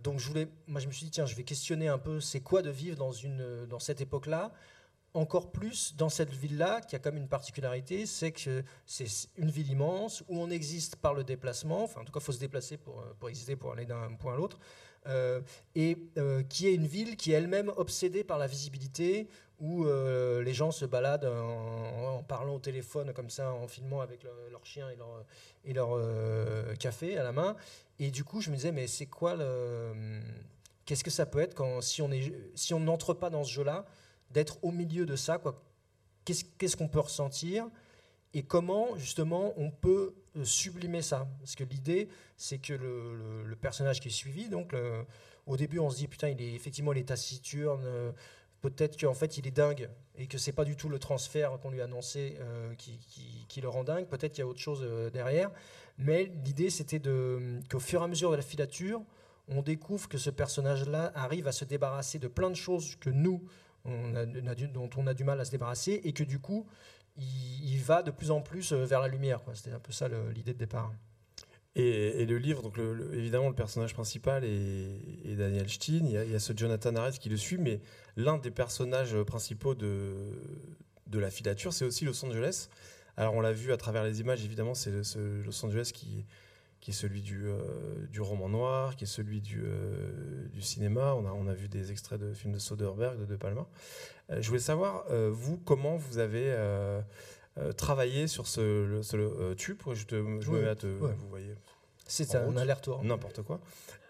Donc 0.03 0.19
je 0.19 0.27
voulais, 0.27 0.47
moi 0.67 0.79
je 0.79 0.87
me 0.87 0.91
suis 0.93 1.05
dit 1.05 1.11
tiens, 1.11 1.25
je 1.25 1.35
vais 1.35 1.43
questionner 1.43 1.89
un 1.89 1.97
peu, 1.97 2.21
c'est 2.21 2.39
quoi 2.39 2.61
de 2.61 2.69
vivre 2.69 2.95
dans 2.95 3.79
cette 3.79 3.99
époque-là, 3.99 4.53
encore 5.13 5.51
plus 5.51 5.95
dans 5.95 6.09
cette 6.09 6.31
ville-là 6.31 6.81
qui 6.81 6.95
a 6.95 6.99
comme 6.99 7.17
une 7.17 7.27
particularité, 7.27 8.05
c'est 8.05 8.31
que 8.31 8.63
c'est 8.85 9.07
une 9.37 9.49
ville 9.49 9.71
immense 9.71 10.21
où 10.27 10.39
on 10.39 10.49
existe 10.49 10.95
par 10.97 11.13
le 11.13 11.23
déplacement. 11.23 11.83
Enfin, 11.83 12.01
en 12.01 12.05
tout 12.05 12.11
cas, 12.11 12.19
il 12.19 12.25
faut 12.25 12.31
se 12.31 12.39
déplacer 12.39 12.77
pour 12.77 12.99
euh, 12.99 13.15
pour 13.19 13.29
exister, 13.29 13.55
pour 13.55 13.71
aller 13.73 13.85
d'un 13.85 14.13
point 14.13 14.33
à 14.33 14.37
l'autre, 14.37 14.59
euh, 15.07 15.41
et 15.75 15.97
euh, 16.17 16.43
qui 16.43 16.67
est 16.67 16.73
une 16.75 16.85
ville 16.85 17.17
qui 17.17 17.31
est 17.31 17.35
elle-même 17.35 17.71
obsédée 17.75 18.23
par 18.23 18.37
la 18.37 18.47
visibilité, 18.47 19.27
où 19.59 19.83
les 19.83 20.53
gens 20.53 20.71
se 20.71 20.85
baladent 20.85 21.25
en, 21.25 22.23
parlant 22.23 22.55
au 22.55 22.59
téléphone 22.59 23.11
comme 23.11 23.29
ça, 23.29 23.51
en 23.51 23.67
filmant 23.67 23.99
avec 23.99 24.23
le- 24.23 24.49
leur 24.51 24.65
chien 24.65 24.89
et 24.89 24.95
leur, 24.95 25.25
et 25.65 25.73
leur 25.73 25.99
café 26.77 27.17
à 27.17 27.23
la 27.23 27.33
main. 27.33 27.57
Et 27.99 28.09
du 28.09 28.23
coup, 28.23 28.39
je 28.39 28.51
me 28.51 28.55
disais, 28.55 28.71
mais 28.71 28.87
c'est 28.87 29.07
quoi 29.07 29.35
le. 29.35 30.21
Qu'est-ce 30.85 31.03
que 31.03 31.11
ça 31.11 31.25
peut 31.25 31.39
être 31.39 31.55
quand, 31.55 31.81
si 31.81 32.01
on 32.73 32.79
n'entre 32.79 33.13
pas 33.13 33.29
dans 33.29 33.43
ce 33.43 33.51
jeu-là, 33.51 33.85
d'être 34.31 34.63
au 34.63 34.71
milieu 34.71 35.05
de 35.05 35.15
ça, 35.15 35.39
Qu'est-ce 36.25 36.77
qu'on 36.77 36.87
peut 36.87 36.99
ressentir 36.99 37.67
et 38.35 38.43
comment 38.43 38.95
justement 38.97 39.53
on 39.57 39.71
peut 39.71 40.13
euh, 40.37 40.45
sublimer 40.45 41.01
ça? 41.01 41.27
Parce 41.39 41.55
que 41.55 41.63
l'idée, 41.63 42.07
c'est 42.37 42.59
que 42.59 42.73
le, 42.73 43.55
personnage 43.55 43.99
qui 43.99 44.09
est 44.09 44.11
suivi, 44.11 44.47
donc 44.49 44.75
au 45.47 45.57
début, 45.57 45.79
on 45.79 45.89
se 45.89 45.97
dit 45.97 46.07
putain, 46.07 46.29
il 46.29 46.39
est 46.41 46.53
effectivement 46.53 46.93
il 46.93 46.99
est 46.99 47.07
taciturne. 47.07 47.81
euh, 47.85 48.11
Peut-être 48.61 48.99
qu'en 48.99 49.13
fait 49.13 49.37
il 49.37 49.47
est 49.47 49.51
dingue 49.51 49.89
et 50.17 50.27
que 50.27 50.37
c'est 50.37 50.51
pas 50.51 50.65
du 50.65 50.75
tout 50.75 50.89
le 50.89 50.99
transfert 50.99 51.57
qu'on 51.61 51.71
lui 51.71 51.79
a 51.79 51.85
annoncé 51.85 52.35
euh, 52.41 52.75
qui, 52.75 52.99
qui- 53.47 53.61
le 53.61 53.69
rend 53.69 53.85
dingue. 53.85 54.05
Peut-être 54.05 54.33
qu'il 54.33 54.41
y 54.43 54.45
a 54.45 54.47
autre 54.47 54.59
chose 54.59 54.85
derrière. 55.13 55.49
Mais 55.97 56.25
l'idée 56.45 56.69
c'était 56.69 57.01
qu'au 57.71 57.79
fur 57.79 58.01
et 58.01 58.03
à 58.03 58.07
mesure 58.07 58.31
de 58.31 58.35
la 58.35 58.41
filature, 58.41 59.01
on 59.47 59.61
découvre 59.61 60.07
que 60.09 60.17
ce 60.17 60.29
personnage-là 60.29 61.11
arrive 61.15 61.47
à 61.47 61.53
se 61.53 61.63
débarrasser 61.65 62.19
de 62.19 62.27
plein 62.27 62.49
de 62.49 62.55
choses 62.55 62.97
que 62.97 63.09
nous, 63.09 63.41
on 63.85 64.15
a- 64.15 64.25
dont 64.25 64.89
on 64.97 65.07
a 65.07 65.13
du 65.13 65.23
mal 65.23 65.39
à 65.39 65.45
se 65.45 65.51
débarrasser, 65.51 66.01
et 66.03 66.13
que 66.13 66.23
du 66.23 66.39
coup, 66.39 66.67
il, 67.17 67.79
va 67.79 68.03
de 68.03 68.11
plus 68.11 68.31
en 68.31 68.41
plus 68.41 68.71
euh, 68.71 68.85
vers 68.85 69.01
la 69.01 69.07
lumière. 69.07 69.41
C'était 69.53 69.71
un 69.71 69.79
peu 69.79 69.91
ça 69.91 70.07
l'idée 70.33 70.53
de 70.53 70.59
départ. 70.59 70.93
Et, 71.75 72.25
le 72.25 72.37
livre, 72.37 72.61
donc 72.61 72.77
évidemment, 73.13 73.47
le 73.47 73.55
personnage 73.55 73.93
principal 73.93 74.43
est, 74.43 75.35
Daniel 75.37 75.69
Steen. 75.69 76.05
Il 76.07 76.11
y, 76.11 76.35
a, 76.35 76.39
ce 76.39 76.51
Jonathan 76.55 76.95
Harris 76.95 77.19
qui 77.19 77.29
le 77.29 77.37
suit, 77.37 77.57
mais 77.57 77.79
l'un 78.17 78.37
des 78.37 78.51
personnages 78.51 79.15
principaux 79.23 79.75
de, 79.75 80.13
de 81.07 81.19
la 81.19 81.29
filature, 81.29 81.71
c'est 81.71 81.85
aussi 81.85 82.05
Los 82.05 82.25
Angeles. 82.25 82.69
Alors, 83.15 83.33
on 83.35 83.41
l'a 83.41 83.53
vu 83.53 83.71
à 83.71 83.77
travers 83.77 84.03
les 84.03 84.19
images, 84.19 84.43
évidemment, 84.43 84.73
c'est 84.73 85.03
ce 85.03 85.19
Los 85.43 85.65
Angeles 85.65 85.91
qui, 85.93 86.25
qui 86.81 86.91
est 86.91 86.93
celui 86.93 87.21
du, 87.21 87.45
euh, 87.47 87.59
du 88.09 88.21
roman 88.21 88.47
noir, 88.49 88.95
qui 88.95 89.03
est 89.03 89.07
celui 89.07 89.41
du, 89.41 89.61
euh, 89.65 90.47
du 90.53 90.61
cinéma. 90.61 91.13
On 91.15 91.25
a, 91.27 91.31
on 91.31 91.47
a 91.47 91.53
vu 91.53 91.67
des 91.67 91.91
extraits 91.91 92.19
de 92.19 92.33
films 92.33 92.53
de 92.53 92.59
Soderbergh, 92.59 93.19
de 93.19 93.25
De 93.25 93.35
Palma. 93.35 93.67
Euh, 94.31 94.41
je 94.41 94.47
voulais 94.47 94.59
savoir, 94.61 95.05
vous, 95.31 95.57
comment 95.57 95.97
vous 95.97 96.17
avez 96.19 96.55
travaillé 97.77 98.27
sur 98.27 98.47
ce, 98.47 98.85
le, 98.85 99.03
ce- 99.03 99.17
le- 99.17 99.55
tube 99.55 99.81
Je, 99.93 100.05
te, 100.05 100.15
je 100.15 100.51
me 100.51 100.61
mets 100.61 100.69
à 100.69 100.75
te. 100.75 100.87
ouais. 100.87 101.13
Vous 101.17 101.27
voyez 101.27 101.55
C'est 102.07 102.33
un 102.35 102.55
aller-retour. 102.55 103.03
n'importe 103.03 103.41
quoi. 103.43 103.59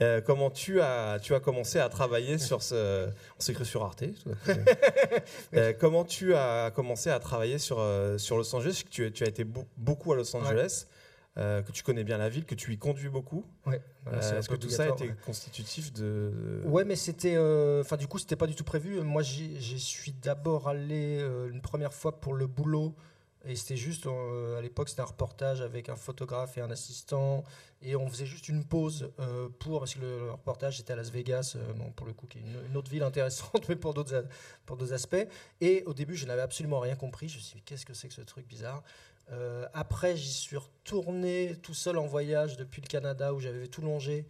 Euh, 0.01 0.21
comment 0.21 0.49
tu 0.51 0.79
as, 0.81 1.19
tu 1.21 1.33
as 1.33 1.39
commencé 1.39 1.79
à 1.79 1.89
travailler 1.89 2.37
sur 2.37 2.61
ce. 2.61 3.09
On 3.49 3.53
cru 3.53 3.65
sur 3.65 3.83
Arte. 3.83 4.03
Euh, 5.55 5.73
comment 5.77 6.05
tu 6.05 6.35
as 6.35 6.71
commencé 6.71 7.09
à 7.09 7.19
travailler 7.19 7.57
sur, 7.57 7.83
sur 8.17 8.37
Los 8.37 8.53
Angeles? 8.55 8.83
Tu, 8.89 9.11
tu 9.11 9.23
as 9.23 9.27
été 9.27 9.43
beau- 9.43 9.65
beaucoup 9.77 10.13
à 10.13 10.15
Los 10.15 10.35
Angeles, 10.35 10.85
euh, 11.39 11.61
que 11.61 11.71
tu 11.71 11.81
connais 11.83 12.03
bien 12.03 12.17
la 12.17 12.29
ville, 12.29 12.45
que 12.45 12.53
tu 12.55 12.73
y 12.73 12.77
conduis 12.77 13.09
beaucoup. 13.09 13.45
Ouais, 13.65 13.81
Euh, 14.07 14.39
Est-ce 14.39 14.49
que 14.49 14.55
tout 14.55 14.69
ça 14.69 14.89
était 14.89 15.13
constitutif 15.25 15.93
de. 15.93 16.61
Ouais, 16.65 16.83
mais 16.83 16.95
c'était. 16.95 17.35
euh, 17.35 17.81
Enfin, 17.81 17.97
du 17.97 18.07
coup, 18.07 18.19
c'était 18.19 18.35
pas 18.35 18.47
du 18.47 18.55
tout 18.55 18.63
prévu. 18.63 19.01
Moi, 19.01 19.21
j'y 19.23 19.79
suis 19.79 20.11
d'abord 20.11 20.67
allé 20.67 21.19
une 21.51 21.61
première 21.61 21.93
fois 21.93 22.19
pour 22.19 22.33
le 22.33 22.45
boulot. 22.47 22.95
Et 23.45 23.55
c'était 23.55 23.77
juste, 23.77 24.05
à 24.05 24.61
l'époque, 24.61 24.89
c'était 24.89 25.01
un 25.01 25.05
reportage 25.05 25.61
avec 25.61 25.87
un 25.87 25.95
photographe 25.95 26.57
et 26.57 26.61
un 26.61 26.69
assistant. 26.71 27.45
Et 27.81 27.95
on 27.95 28.09
faisait 28.09 28.25
juste 28.25 28.49
une 28.49 28.65
pause 28.65 29.11
euh, 29.21 29.47
pour. 29.59 29.79
Parce 29.79 29.93
que 29.95 30.01
le, 30.01 30.19
le 30.25 30.31
reportage 30.31 30.81
était 30.81 30.91
à 30.91 30.97
Las 30.97 31.09
Vegas, 31.09 31.53
euh, 31.55 31.71
bon, 31.73 31.89
pour 31.91 32.05
le 32.05 32.11
coup, 32.11 32.27
qui 32.27 32.39
est 32.39 32.41
une, 32.41 32.57
une 32.69 32.75
autre 32.75 32.91
ville 32.91 33.01
intéressante, 33.03 33.65
mais 33.69 33.77
pour 33.77 33.93
d'autres 33.93 34.25
pour 34.65 34.75
d'autres 34.75 34.91
aspects. 34.91 35.25
Et 35.61 35.83
au 35.85 35.93
début, 35.93 36.15
je 36.17 36.25
n'avais 36.25 36.41
absolument 36.41 36.81
rien 36.81 36.97
compris. 36.97 37.29
Je 37.29 37.37
me 37.37 37.41
suis 37.41 37.55
dit, 37.55 37.61
qu'est-ce 37.63 37.85
que 37.85 37.93
c'est 37.93 38.09
que 38.09 38.13
ce 38.13 38.21
truc 38.21 38.45
bizarre? 38.45 38.83
Euh, 39.31 39.67
Après, 39.73 40.17
j'y 40.17 40.31
suis 40.31 40.57
retourné 40.57 41.55
tout 41.61 41.73
seul 41.73 41.97
en 41.97 42.05
voyage 42.05 42.57
depuis 42.57 42.81
le 42.81 42.87
Canada, 42.87 43.33
où 43.33 43.39
j'avais 43.39 43.67
tout 43.67 43.81
longé. 43.81 44.25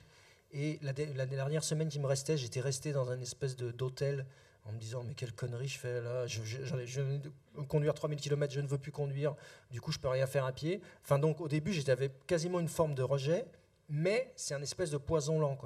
Et 0.51 0.79
la, 0.81 0.93
dernière 0.93 1.63
semaine 1.63 1.89
qui 1.89 1.99
me 1.99 2.07
restait, 2.07 2.37
j'étais 2.37 2.59
resté 2.59 2.91
dans 2.91 3.11
un 3.11 3.19
espèce 3.21 3.55
d'hôtel 3.55 4.25
en 4.65 4.71
me 4.71 4.79
disant 4.79 5.03
mais 5.03 5.13
quelle 5.13 5.31
connerie 5.31 5.67
je 5.67 5.77
fais 5.79 6.01
là, 6.01 6.27
je, 6.27 6.43
je, 6.43 6.63
je 6.85 7.01
venais 7.01 7.19
de 7.19 7.31
conduire 7.67 7.93
3000 7.93 8.19
km, 8.19 8.53
je 8.53 8.59
ne 8.59 8.67
veux 8.67 8.77
plus 8.77 8.91
conduire, 8.91 9.35
du 9.71 9.79
coup 9.79 9.91
je 9.91 9.99
peux 9.99 10.07
rien 10.07 10.25
faire 10.25 10.45
à 10.45 10.51
pied. 10.51 10.81
Enfin 11.03 11.19
donc 11.19 11.39
au 11.39 11.47
début 11.47 11.71
j'avais 11.71 12.11
quasiment 12.27 12.59
une 12.59 12.67
forme 12.67 12.95
de 12.95 13.03
rejet 13.03 13.45
mais 13.89 14.31
c'est 14.35 14.53
un 14.53 14.61
espèce 14.61 14.91
de 14.91 14.97
poison 14.97 15.39
lent. 15.39 15.57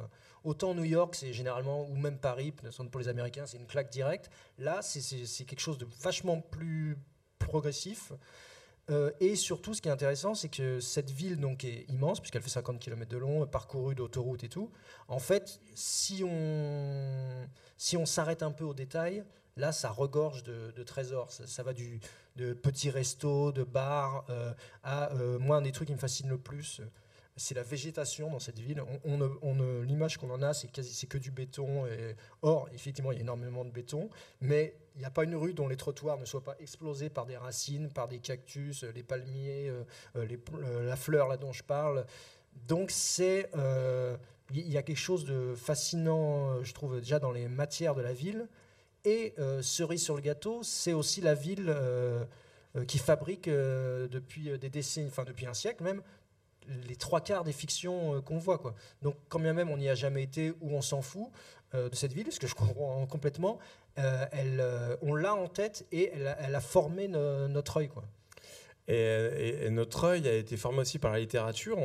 Autant 0.43 0.73
New 0.73 0.85
York, 0.85 1.15
c'est 1.15 1.33
généralement, 1.33 1.85
ou 1.89 1.95
même 1.95 2.17
Paris, 2.17 2.53
pour 2.91 2.99
les 2.99 3.07
Américains, 3.07 3.45
c'est 3.45 3.57
une 3.57 3.67
claque 3.67 3.91
directe. 3.91 4.29
Là, 4.57 4.81
c'est 4.81 5.45
quelque 5.45 5.59
chose 5.59 5.77
de 5.77 5.87
vachement 6.01 6.39
plus 6.39 6.97
progressif. 7.37 8.13
Euh, 8.89 9.11
et 9.19 9.35
surtout, 9.35 9.73
ce 9.73 9.81
qui 9.81 9.87
est 9.87 9.91
intéressant, 9.91 10.35
c'est 10.35 10.49
que 10.49 10.79
cette 10.79 11.09
ville 11.09 11.37
donc, 11.37 11.63
est 11.63 11.85
immense, 11.89 12.19
puisqu'elle 12.19 12.41
fait 12.41 12.49
50 12.49 12.79
km 12.79 13.09
de 13.09 13.17
long, 13.17 13.47
parcourue 13.47 13.95
d'autoroutes 13.95 14.43
et 14.43 14.49
tout. 14.49 14.71
En 15.07 15.19
fait, 15.19 15.61
si 15.73 16.23
on 16.25 17.47
si 17.77 17.97
on 17.97 18.05
s'arrête 18.05 18.43
un 18.43 18.51
peu 18.51 18.65
au 18.65 18.73
détail, 18.73 19.23
là, 19.55 19.71
ça 19.71 19.89
regorge 19.89 20.43
de, 20.43 20.83
trésors. 20.83 21.31
Ça, 21.31 21.63
va 21.63 21.73
du, 21.73 21.99
de 22.35 22.53
petits 22.53 22.89
restos, 22.89 23.51
de 23.51 23.63
bars, 23.63 24.25
euh, 24.29 24.53
à 24.83 25.13
euh, 25.13 25.39
moi, 25.39 25.57
un 25.57 25.61
des 25.61 25.71
trucs 25.71 25.87
qui 25.87 25.93
me 25.93 25.99
fascine 25.99 26.29
le 26.29 26.37
plus, 26.37 26.81
c'est 27.35 27.55
la 27.55 27.63
végétation 27.63 28.29
dans 28.29 28.39
cette 28.39 28.59
ville. 28.59 28.83
On, 29.05 29.21
on, 29.41 29.81
L'image 29.81 30.17
qu'on 30.17 30.29
en 30.29 30.41
a, 30.41 30.53
c'est 30.53 30.67
que 30.67 31.17
du 31.17 31.31
béton. 31.31 31.85
Or, 32.41 32.69
effectivement, 32.73 33.11
il 33.11 33.15
y 33.15 33.17
a 33.19 33.21
énormément 33.21 33.65
de 33.65 33.71
béton, 33.71 34.09
mais 34.39 34.75
il 34.95 34.99
n'y 34.99 35.05
a 35.05 35.09
pas 35.09 35.23
une 35.23 35.35
rue 35.35 35.53
dont 35.53 35.67
les 35.67 35.77
trottoirs 35.77 36.17
ne 36.17 36.25
soient 36.25 36.43
pas 36.43 36.55
explosés 36.59 37.09
par 37.09 37.25
des 37.25 37.37
racines, 37.37 37.89
par 37.89 38.07
des 38.07 38.19
cactus, 38.19 38.83
les 38.83 39.03
palmiers, 39.03 39.69
euh, 39.69 39.83
euh, 40.15 40.27
euh, 40.53 40.85
la 40.85 40.95
fleur 40.95 41.27
là 41.27 41.37
dont 41.37 41.53
je 41.53 41.63
parle. 41.63 42.05
Donc 42.67 42.91
c'est 42.91 43.49
il 44.53 44.71
y 44.71 44.77
a 44.77 44.83
quelque 44.83 44.97
chose 44.97 45.25
de 45.25 45.55
fascinant, 45.55 46.61
je 46.63 46.73
trouve 46.73 46.99
déjà 46.99 47.17
dans 47.17 47.31
les 47.31 47.47
matières 47.47 47.95
de 47.95 48.01
la 48.01 48.13
ville. 48.13 48.47
Et 49.05 49.33
cerise 49.61 50.03
sur 50.03 50.15
le 50.15 50.21
gâteau, 50.21 50.61
c'est 50.63 50.93
aussi 50.93 51.21
la 51.21 51.33
ville 51.33 51.75
qui 52.87 52.99
fabrique 52.99 53.49
depuis 53.49 54.57
des 54.59 54.69
décennies, 54.69 55.07
enfin 55.07 55.23
depuis 55.23 55.47
un 55.47 55.55
siècle 55.55 55.83
même, 55.83 56.03
les 56.87 56.95
trois 56.95 57.21
quarts 57.21 57.43
des 57.43 57.51
fictions 57.51 58.15
euh, 58.15 58.21
qu'on 58.21 58.37
voit. 58.37 58.61
Donc, 59.01 59.15
quand 59.29 59.39
bien 59.39 59.53
même 59.53 59.69
on 59.69 59.77
n'y 59.77 59.89
a 59.89 59.95
jamais 59.95 60.23
été 60.23 60.51
ou 60.61 60.71
on 60.71 60.81
s'en 60.81 61.01
fout 61.01 61.29
euh, 61.73 61.89
de 61.89 61.95
cette 61.95 62.13
ville, 62.13 62.31
ce 62.31 62.39
que 62.39 62.47
je 62.47 62.55
comprends 62.55 63.05
complètement, 63.05 63.59
euh, 63.99 64.25
elle, 64.31 64.97
on 65.01 65.15
l'a 65.15 65.35
en 65.35 65.47
tête 65.47 65.85
et 65.91 66.11
elle, 66.13 66.55
a 66.55 66.61
formé 66.61 67.07
notre 67.07 67.77
œil. 67.77 67.89
Quoi. 67.89 68.03
Et, 68.87 69.69
notre 69.69 70.05
œil 70.05 70.27
a 70.27 70.33
été 70.33 70.57
formé 70.57 70.79
aussi 70.79 70.99
par 70.99 71.11
la 71.11 71.19
littérature. 71.19 71.77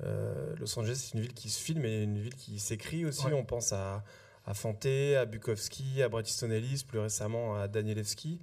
Los 0.00 0.78
Angeles, 0.78 1.00
c'est 1.04 1.14
une 1.14 1.22
ville 1.22 1.34
qui 1.34 1.50
se 1.50 1.60
filme 1.60 1.84
et 1.84 2.02
une 2.02 2.18
ville 2.18 2.34
qui 2.34 2.58
s'écrit 2.58 3.04
aussi. 3.04 3.26
On 3.26 3.44
pense 3.44 3.72
à, 3.72 4.04
à 4.44 4.54
Fanté, 4.54 5.16
à 5.16 5.24
Bukowski, 5.24 6.02
à 6.02 6.08
Bret 6.08 6.22
Easton 6.22 6.50
Ellis, 6.50 6.84
plus 6.86 6.98
récemment 6.98 7.56
à 7.56 7.68
Danielewski, 7.68 8.40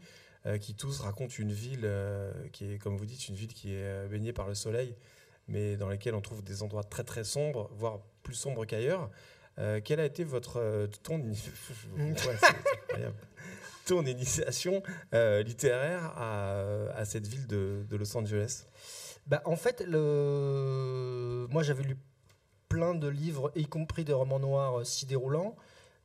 qui 0.61 0.75
tous 0.75 0.99
racontent 0.99 1.33
une 1.37 1.51
ville 1.51 1.89
qui 2.51 2.73
est, 2.73 2.77
comme 2.77 2.97
vous 2.97 3.05
dites, 3.05 3.27
une 3.29 3.35
ville 3.35 3.53
qui 3.53 3.73
est 3.73 4.07
baignée 4.07 4.33
par 4.33 4.47
le 4.47 4.55
soleil 4.55 4.95
mais 5.47 5.77
dans 5.77 5.89
lesquels 5.89 6.15
on 6.15 6.21
trouve 6.21 6.43
des 6.43 6.63
endroits 6.63 6.83
très 6.83 7.03
très 7.03 7.23
sombres, 7.23 7.69
voire 7.73 7.99
plus 8.23 8.33
sombres 8.33 8.65
qu'ailleurs. 8.65 9.09
Euh, 9.57 9.79
quelle 9.83 9.99
a 9.99 10.05
été 10.05 10.23
votre 10.23 10.57
euh, 10.57 10.87
ton, 11.03 11.17
ton 13.85 14.05
initiation 14.05 14.83
euh, 15.13 15.43
littéraire 15.43 16.13
à, 16.17 16.61
à, 16.95 17.05
cette 17.05 17.27
ville 17.27 17.47
de, 17.47 17.85
de 17.89 17.95
Los 17.95 18.15
Angeles? 18.17 18.65
Bah, 19.27 19.41
En 19.45 19.55
fait, 19.55 19.83
le... 19.87 21.47
moi 21.49 21.63
j'avais 21.63 21.83
lu 21.83 21.97
plein 22.67 22.95
de 22.95 23.07
livres, 23.07 23.51
y 23.55 23.65
compris 23.65 24.03
des 24.03 24.13
romans 24.13 24.39
noirs 24.39 24.85
si 24.85 25.05
déroulants. 25.05 25.55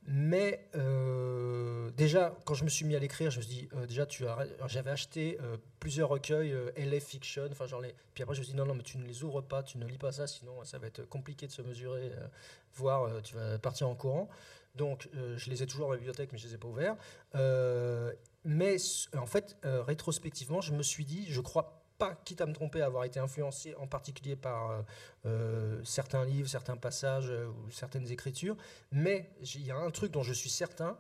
Mais 0.07 0.67
euh, 0.75 1.91
déjà, 1.97 2.37
quand 2.45 2.55
je 2.55 2.65
me 2.65 2.69
suis 2.69 2.85
mis 2.85 2.97
à 2.97 2.99
l'écrire, 2.99 3.31
je 3.31 3.39
me 3.39 3.43
suis 3.43 3.55
dit, 3.55 3.69
euh, 3.75 3.87
déjà, 3.87 4.07
tu 4.07 4.25
j'avais 4.67 4.91
acheté 4.91 5.39
euh, 5.41 5.57
plusieurs 5.79 6.09
recueils 6.09 6.55
LF 6.77 7.05
Fiction, 7.05 7.47
enfin 7.51 7.67
genre 7.67 7.81
les... 7.81 7.95
Puis 8.15 8.23
après, 8.23 8.35
je 8.35 8.41
me 8.41 8.45
suis 8.45 8.53
dit, 8.53 8.59
non, 8.59 8.67
non, 8.67 8.75
mais 8.75 8.83
tu 8.83 8.99
ne 8.99 9.07
les 9.07 9.23
ouvres 9.23 9.43
pas, 9.43 9.63
tu 9.63 9.79
ne 9.79 9.87
lis 9.87 9.99
pas 9.99 10.13
ça, 10.13 10.27
sinon 10.27 10.65
ça 10.65 10.79
va 10.79 10.87
être 10.87 11.05
compliqué 11.09 11.47
de 11.47 11.53
se 11.53 11.63
mesurer, 11.63 12.11
voire 12.75 13.23
tu 13.23 13.35
vas 13.35 13.59
partir 13.59 13.89
en 13.89 13.95
courant. 13.95 14.29
Donc, 14.75 15.09
je 15.37 15.51
les 15.51 15.63
ai 15.63 15.67
toujours 15.67 15.87
dans 15.87 15.93
la 15.93 15.99
bibliothèque, 15.99 16.33
mais 16.33 16.39
je 16.39 16.49
les 16.49 16.55
ai 16.55 16.59
pas 16.59 16.69
ouverts. 16.69 16.97
mais 18.45 18.77
en 19.17 19.27
fait, 19.27 19.57
rétrospectivement, 19.63 20.61
je 20.61 20.73
me 20.73 20.83
suis 20.83 21.05
dit, 21.05 21.27
je 21.29 21.41
crois 21.41 21.80
pas, 22.01 22.17
quitte 22.25 22.41
à 22.41 22.47
me 22.47 22.55
tromper, 22.55 22.81
avoir 22.81 23.05
été 23.05 23.21
influencé 23.21 23.75
en 23.77 23.87
particulier 23.87 24.35
par 24.35 24.71
euh, 24.71 24.83
euh, 25.27 25.81
certains 25.85 26.25
livres, 26.25 26.49
certains 26.49 26.77
passages 26.77 27.31
euh, 27.31 27.47
ou 27.47 27.71
certaines 27.71 28.11
écritures, 28.11 28.57
mais 28.91 29.31
il 29.55 29.67
y 29.67 29.71
a 29.71 29.77
un 29.77 29.91
truc 29.91 30.11
dont 30.11 30.23
je 30.23 30.33
suis 30.33 30.51
certain, 30.51 30.97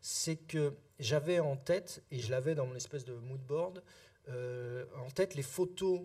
c'est 0.00 0.36
que 0.36 0.72
j'avais 1.00 1.40
en 1.40 1.56
tête, 1.56 2.02
et 2.12 2.20
je 2.20 2.30
l'avais 2.30 2.54
dans 2.54 2.66
mon 2.66 2.76
espèce 2.76 3.04
de 3.04 3.14
mood 3.14 3.40
board, 3.40 3.82
en 4.28 5.10
tête 5.10 5.34
les 5.34 5.42
photos 5.42 6.02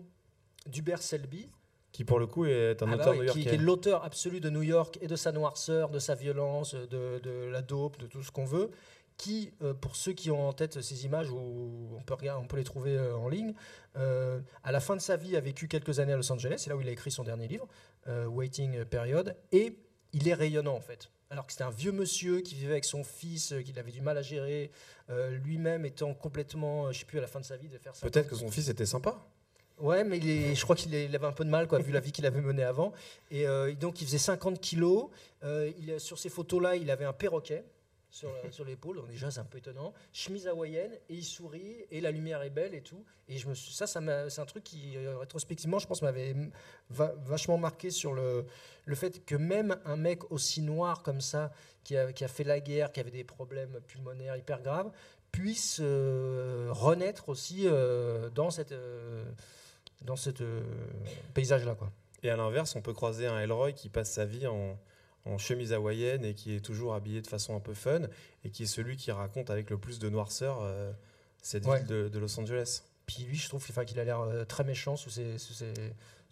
d'Hubert 0.66 1.02
Selby, 1.02 1.50
qui 1.92 2.04
pour 2.04 2.18
le 2.18 2.26
coup 2.26 2.46
est 2.46 2.82
un 2.82 2.90
ah 2.90 2.96
bah 2.96 3.10
auteur 3.10 3.34
Qui, 3.34 3.46
est 3.46 3.58
l'auteur 3.58 4.02
absolu 4.02 4.40
de 4.40 4.48
New 4.48 4.62
York 4.62 4.98
et 5.02 5.06
de 5.06 5.14
sa 5.14 5.30
noirceur, 5.30 5.90
de 5.90 5.98
sa 5.98 6.14
violence, 6.14 6.74
de, 6.74 7.20
de 7.22 7.50
la 7.52 7.60
dope, 7.60 7.98
de 7.98 8.06
tout 8.06 8.22
ce 8.22 8.32
qu'on 8.32 8.46
veut, 8.46 8.70
qui, 9.16 9.52
euh, 9.62 9.74
pour 9.74 9.96
ceux 9.96 10.12
qui 10.12 10.30
ont 10.30 10.48
en 10.48 10.52
tête 10.52 10.80
ces 10.80 11.04
images, 11.04 11.30
où 11.30 11.88
on 11.96 12.02
peut, 12.02 12.14
regarder, 12.14 12.42
on 12.42 12.46
peut 12.46 12.56
les 12.56 12.64
trouver 12.64 12.96
euh, 12.96 13.16
en 13.16 13.28
ligne, 13.28 13.54
euh, 13.96 14.40
à 14.62 14.72
la 14.72 14.80
fin 14.80 14.96
de 14.96 15.00
sa 15.00 15.16
vie 15.16 15.36
a 15.36 15.40
vécu 15.40 15.68
quelques 15.68 16.00
années 16.00 16.12
à 16.12 16.16
Los 16.16 16.30
Angeles, 16.32 16.56
c'est 16.58 16.70
là 16.70 16.76
où 16.76 16.80
il 16.80 16.88
a 16.88 16.92
écrit 16.92 17.10
son 17.10 17.24
dernier 17.24 17.48
livre, 17.48 17.66
Waiting 18.06 18.84
Period, 18.84 19.34
et 19.52 19.78
il 20.12 20.28
est 20.28 20.34
rayonnant 20.34 20.74
en 20.74 20.80
fait. 20.80 21.10
Alors 21.30 21.46
que 21.46 21.52
c'était 21.52 21.64
un 21.64 21.70
vieux 21.70 21.92
monsieur 21.92 22.42
qui 22.42 22.54
vivait 22.54 22.72
avec 22.72 22.84
son 22.84 23.02
fils, 23.02 23.54
qu'il 23.64 23.78
avait 23.78 23.90
du 23.90 24.02
mal 24.02 24.18
à 24.18 24.22
gérer, 24.22 24.70
lui-même 25.42 25.86
étant 25.86 26.12
complètement, 26.12 26.92
je 26.92 26.98
sais 26.98 27.04
plus, 27.06 27.18
à 27.18 27.22
la 27.22 27.26
fin 27.26 27.40
de 27.40 27.46
sa 27.46 27.56
vie 27.56 27.68
de 27.68 27.78
faire 27.78 27.96
ça. 27.96 28.06
Peut-être 28.08 28.28
que 28.28 28.36
son 28.36 28.50
fils 28.50 28.68
était 28.68 28.86
sympa. 28.86 29.16
Ouais, 29.78 30.04
mais 30.04 30.18
il 30.18 30.54
je 30.54 30.62
crois 30.62 30.76
qu'il 30.76 30.94
avait 30.94 31.26
un 31.26 31.32
peu 31.32 31.44
de 31.44 31.50
mal, 31.50 31.66
quoi, 31.66 31.78
vu 31.78 31.92
la 31.92 32.00
vie 32.00 32.12
qu'il 32.12 32.26
avait 32.26 32.42
menée 32.42 32.62
avant. 32.62 32.92
Et 33.30 33.46
donc, 33.80 34.02
il 34.02 34.06
faisait 34.06 34.18
50 34.18 34.60
kilos. 34.60 35.08
il, 35.42 35.98
sur 35.98 36.18
ces 36.18 36.28
photos-là, 36.28 36.76
il 36.76 36.90
avait 36.90 37.06
un 37.06 37.14
perroquet 37.14 37.64
sur, 38.50 38.64
l'épaule. 38.64 38.96
Donc 38.96 39.08
déjà, 39.08 39.30
c'est 39.30 39.40
un 39.40 39.44
peu 39.44 39.58
étonnant. 39.58 39.92
Chemise 40.12 40.46
hawaïenne, 40.46 40.92
et 41.08 41.14
il 41.14 41.24
sourit, 41.24 41.84
et 41.90 42.00
la 42.00 42.10
lumière 42.10 42.42
est 42.42 42.50
belle 42.50 42.74
et 42.74 42.82
tout. 42.82 43.04
Et 43.28 43.38
je 43.38 43.48
me, 43.48 43.54
ça, 43.54 43.86
ça 43.86 44.00
c'est 44.28 44.40
un 44.40 44.44
truc 44.44 44.62
qui, 44.62 44.96
euh, 44.96 45.18
rétrospectivement, 45.18 45.78
je 45.78 45.86
pense, 45.86 46.02
m'avait 46.02 46.34
vachement 46.90 47.58
marqué 47.58 47.90
sur 47.90 48.14
le, 48.14 48.46
le 48.84 48.94
fait 48.94 49.24
que 49.24 49.34
même 49.34 49.76
un 49.84 49.96
mec 49.96 50.30
aussi 50.30 50.62
noir 50.62 51.02
comme 51.02 51.20
ça, 51.20 51.52
qui 51.82 51.96
a, 51.96 52.12
qui 52.12 52.24
a 52.24 52.28
fait 52.28 52.44
la 52.44 52.60
guerre, 52.60 52.92
qui 52.92 53.00
avait 53.00 53.10
des 53.10 53.24
problèmes 53.24 53.80
pulmonaires 53.86 54.36
hyper 54.36 54.62
graves, 54.62 54.92
puisse 55.32 55.80
euh, 55.82 56.68
renaître 56.70 57.28
aussi 57.28 57.62
euh, 57.66 58.30
dans 58.30 58.50
cette, 58.50 58.74
dans 60.02 60.16
cette 60.16 60.44
paysage-là. 61.34 61.74
Quoi. 61.74 61.90
Et 62.22 62.30
à 62.30 62.36
l'inverse, 62.36 62.76
on 62.76 62.80
peut 62.80 62.94
croiser 62.94 63.26
un 63.26 63.40
Elroy 63.40 63.72
qui 63.72 63.88
passe 63.88 64.12
sa 64.12 64.24
vie 64.24 64.46
en 64.46 64.78
en 65.26 65.38
chemise 65.38 65.72
hawaïenne 65.72 66.24
et 66.24 66.34
qui 66.34 66.54
est 66.54 66.60
toujours 66.60 66.94
habillé 66.94 67.22
de 67.22 67.26
façon 67.26 67.56
un 67.56 67.60
peu 67.60 67.74
fun 67.74 68.02
et 68.44 68.50
qui 68.50 68.64
est 68.64 68.66
celui 68.66 68.96
qui 68.96 69.10
raconte 69.10 69.50
avec 69.50 69.70
le 69.70 69.78
plus 69.78 69.98
de 69.98 70.08
noirceur 70.08 70.58
euh, 70.60 70.92
cette 71.42 71.64
ville 71.64 71.86
de, 71.86 72.18
Los 72.18 72.38
Angeles. 72.38 72.82
Puis 73.06 73.24
lui, 73.24 73.36
je 73.36 73.48
trouve 73.48 73.66
qu'il 73.84 74.00
a 74.00 74.04
l'air 74.04 74.20
euh, 74.20 74.44
très 74.44 74.64
méchant 74.64 74.96
sous 74.96 75.10
ses, 75.10 75.38
sous 75.38 75.52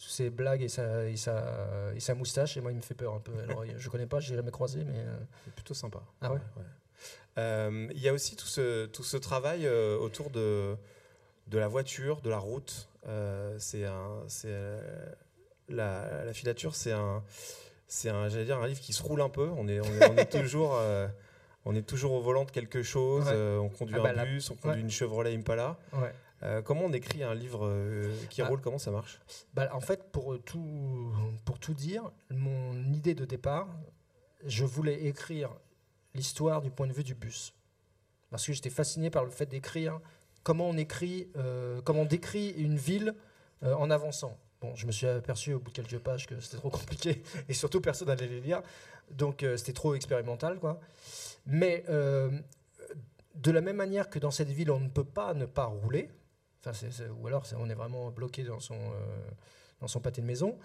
ses, 0.09 0.31
blagues 0.31 0.63
et 0.63 0.69
sa, 0.69 1.05
et, 1.09 1.17
sa, 1.17 1.93
et 1.95 2.01
sa, 2.01 2.15
moustache. 2.15 2.57
Et 2.57 2.61
moi, 2.61 2.73
il 2.73 2.77
me 2.77 2.83
fait 2.83 2.95
peur 2.95 3.15
un 3.15 3.21
peu. 3.21 3.33
Alors, 3.43 3.65
je 3.77 3.89
connais 3.89 4.07
pas, 4.07 4.21
j'ai 4.21 4.35
jamais 4.35 4.51
croisé, 4.51 4.85
mais. 4.85 4.99
Euh, 4.99 5.19
c'est 5.45 5.55
plutôt 5.55 5.75
sympa. 5.75 6.03
Ah 6.21 6.33
ouais, 6.33 7.89
Il 7.95 8.01
y 8.01 8.09
a 8.09 8.13
aussi 8.13 8.37
tout 8.37 8.47
ce, 8.47 8.87
tout 8.87 9.05
ce 9.05 9.17
travail 9.17 9.69
autour 9.69 10.31
de, 10.31 10.77
de 11.49 11.59
la 11.59 11.69
voiture, 11.69 12.21
de 12.23 12.31
la 12.31 12.39
route. 12.39 12.89
c'est 13.59 13.85
la 15.69 16.33
filature, 16.33 16.75
c'est 16.75 16.93
un 16.93 17.23
c'est 17.93 18.09
un, 18.09 18.27
dire, 18.29 18.59
un 18.59 18.67
livre 18.67 18.81
qui 18.81 18.95
se 18.95 19.03
roule 19.03 19.21
un 19.21 19.29
peu. 19.29 19.51
On 19.57 19.69
est, 19.69 19.81
on 19.81 20.17
est, 20.17 20.25
toujours, 20.31 20.77
euh, 20.77 21.07
on 21.67 21.75
est 21.77 21.83
toujours 21.83 22.13
au 22.13 22.23
volant 22.23 22.45
de 22.45 22.51
quelque 22.51 22.83
chose. 22.83 23.27
Euh, 23.29 23.59
on 23.59 23.69
conduit 23.69 23.97
ah 23.99 24.09
un 24.09 24.15
bah 24.15 24.25
bus, 24.25 24.51
on 24.51 24.57
conduit 24.57 24.81
une 24.81 24.91
Chevrolet 24.91 25.35
Impala. 25.35 25.77
Euh, 26.43 26.63
comment 26.63 26.87
on 26.87 26.93
écrit 26.93 27.23
un 27.23 27.35
livre 27.35 27.71
qui 28.31 28.41
bah 28.41 28.49
roule 28.49 28.63
Comment 28.63 28.79
ça 28.79 28.91
marche? 28.91 29.21
bah, 29.53 29.69
En 29.75 29.81
fait, 29.81 30.11
pour 30.11 30.43
tout, 30.43 31.13
pour 31.45 31.59
tout 31.59 31.75
dire, 31.75 32.11
mon 32.31 32.75
idée 32.93 33.15
de 33.15 33.27
départ, 33.27 33.69
je 34.47 34.65
voulais 34.65 35.05
écrire 35.05 35.51
l'histoire 36.15 36.63
du 36.63 36.71
point 36.71 36.87
de 36.87 36.93
vue 36.95 37.05
du 37.05 37.15
bus. 37.15 37.55
Parce 38.31 38.47
que 38.47 38.55
j'étais 38.55 38.71
fasciné 38.71 39.11
par 39.11 39.25
le 39.25 39.31
fait 39.31 39.47
d'écrire 39.47 40.01
comment 40.43 40.69
on 40.69 40.79
écrit, 40.79 41.29
comment 41.85 42.03
on 42.03 42.07
décrit 42.07 42.53
une 42.53 42.77
ville 42.77 43.15
en 43.61 43.91
avançant. 43.91 44.39
Bon, 44.63 44.77
je 44.77 44.87
me 44.87 44.93
suis 44.93 45.09
aperçu 45.09 45.55
au 45.55 45.59
bout 45.59 45.73
de 45.73 45.75
quelques 45.75 45.99
pages 45.99 46.29
que 46.29 46.39
c'était 46.39 46.57
trop 46.57 46.71
compliqué 46.71 47.23
et 47.49 47.53
surtout 47.53 47.81
personne 47.81 48.07
n'allait 48.07 48.29
les 48.29 48.41
lire. 48.41 48.63
Donc 49.11 49.43
euh, 49.43 49.57
c'était 49.57 49.73
trop 49.73 49.95
expérimental. 49.97 50.61
Quoi. 50.61 50.79
Mais 51.47 51.85
euh, 51.89 52.31
de 53.35 53.51
la 53.51 53.61
même 53.61 53.77
manière 53.77 54.09
que 54.09 54.21
dans 54.21 54.31
cette 54.31 54.51
ville, 54.51 54.71
on 54.71 54.79
ne 54.79 54.89
peut 54.89 55.05
pas 55.05 55.35
ne 55.35 55.47
pas 55.47 55.65
rouler, 55.65 56.11
ou 57.21 57.27
alors 57.27 57.45
on 57.59 57.69
est 57.69 57.75
vraiment 57.75 58.11
bloqué 58.13 58.45
dans 58.45 58.61
son, 58.61 58.77
euh, 58.77 59.31
dans 59.81 59.89
son 59.89 59.99
pâté 59.99 60.21
de 60.21 60.27
maison, 60.27 60.57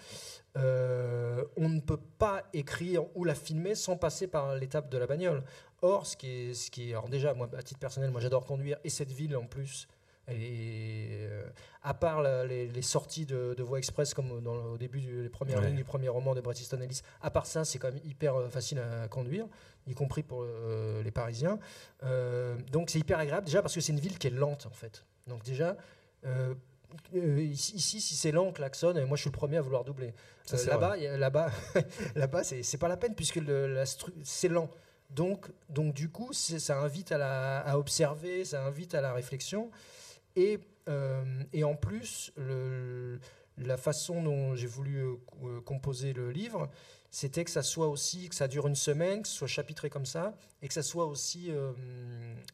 on 0.56 1.70
ne 1.70 1.80
peut 1.80 2.00
pas 2.20 2.44
écrire 2.54 3.04
ou 3.16 3.24
la 3.24 3.34
filmer 3.34 3.74
sans 3.74 3.98
passer 3.98 4.28
par 4.28 4.56
l'étape 4.56 4.90
de 4.90 4.98
la 5.00 5.08
bagnole. 5.08 5.44
Or, 5.82 6.06
ce 6.06 6.16
qui 6.16 6.28
est, 6.28 6.54
ce 6.54 6.70
qui 6.70 6.92
est 6.92 7.10
déjà, 7.10 7.34
moi, 7.34 7.50
à 7.58 7.64
titre 7.64 7.80
personnel, 7.80 8.12
moi 8.12 8.22
j'adore 8.22 8.46
conduire 8.46 8.78
et 8.84 8.90
cette 8.90 9.12
ville 9.12 9.36
en 9.36 9.46
plus 9.46 9.88
Et 10.30 11.20
euh, 11.22 11.48
à 11.84 11.94
part 11.94 12.22
les, 12.22 12.68
les 12.68 12.82
sorties 12.82 13.26
de, 13.26 13.54
de 13.58 13.64
Voie 13.64 13.78
Express, 13.78 14.14
comme 14.14 14.42
dans, 14.42 14.56
au 14.74 14.78
début 14.78 15.00
du, 15.00 15.24
les 15.24 15.30
premières 15.30 15.60
Ouais. 15.60 15.68
lignes 15.68 15.78
du 15.78 15.84
premier 15.86 16.10
roman 16.10 16.36
de 16.36 16.42
Bret 16.42 16.56
Easton 16.56 16.82
Ellis, 16.82 17.02
à 17.22 17.32
part 17.32 17.46
ça, 17.46 17.64
c'est 17.64 17.80
quand 17.80 17.88
même 17.92 18.02
hyper 18.04 18.36
euh, 18.36 18.50
facile 18.50 18.80
à 18.80 19.08
conduire, 19.08 19.46
y 19.88 19.94
compris 19.94 20.24
pour 20.24 20.42
euh, 20.44 21.02
les 21.02 21.12
Parisiens. 21.12 21.60
Euh, 22.04 22.58
donc 22.72 22.90
c'est 22.90 23.00
hyper 23.00 23.20
agréable, 23.20 23.46
déjà 23.46 23.62
parce 23.62 23.74
que 23.74 23.80
c'est 23.82 23.94
une 23.94 24.00
ville 24.02 24.18
qui 24.20 24.28
est 24.28 24.32
lente, 24.32 24.66
en 24.66 24.72
fait. 24.74 25.06
Donc 25.28 25.44
déjà, 25.44 25.78
euh, 26.26 26.54
ici, 27.14 27.80
si 28.02 28.16
c'est 28.16 28.32
lent, 28.32 28.48
on 28.48 28.52
klaxonne, 28.52 28.98
et 28.98 29.06
moi 29.06 29.16
je 29.18 29.22
suis 29.22 29.30
le 29.30 29.36
premier 29.38 29.58
à 29.58 29.62
vouloir 29.62 29.84
doubler. 29.86 30.14
Là-bas, 30.72 30.98
là-bas, 31.18 31.52
là-bas, 32.16 32.44
c'est 32.44 32.78
pas 32.78 32.88
la 32.88 32.98
peine 32.98 33.16
puisque 33.16 33.40
c'est 34.24 34.48
lent. 34.50 34.70
Donc, 35.10 35.50
donc 35.70 35.94
du 35.94 36.10
coup, 36.10 36.34
ça 36.34 36.80
invite 36.80 37.14
à, 37.14 37.18
la, 37.18 37.60
à 37.60 37.78
observer, 37.78 38.44
ça 38.44 38.66
invite 38.66 38.94
à 38.94 39.00
la 39.02 39.14
réflexion. 39.14 39.72
Et, 40.38 40.60
euh, 40.88 41.44
et 41.52 41.64
en 41.66 41.76
plus, 41.76 42.32
la 43.58 43.76
façon 43.78 44.22
dont 44.22 44.56
j'ai 44.56 44.68
voulu 44.68 45.00
euh, 45.00 45.16
co- 45.26 45.62
composer 45.62 46.14
le 46.14 46.30
livre, 46.32 46.70
c'était 47.10 47.44
que 47.44 47.50
ça 47.50 47.64
soit 47.64 47.88
aussi, 47.88 48.30
que 48.30 48.36
ça 48.36 48.48
dure 48.48 48.68
une 48.68 48.76
semaine, 48.76 49.24
que 49.24 49.28
ce 49.28 49.34
soit 49.36 49.48
chapitré 49.48 49.90
comme 49.90 50.06
ça, 50.06 50.38
et 50.62 50.68
que 50.68 50.74
ça 50.76 50.84
soit 50.84 51.06
aussi 51.08 51.50
euh, 51.50 51.74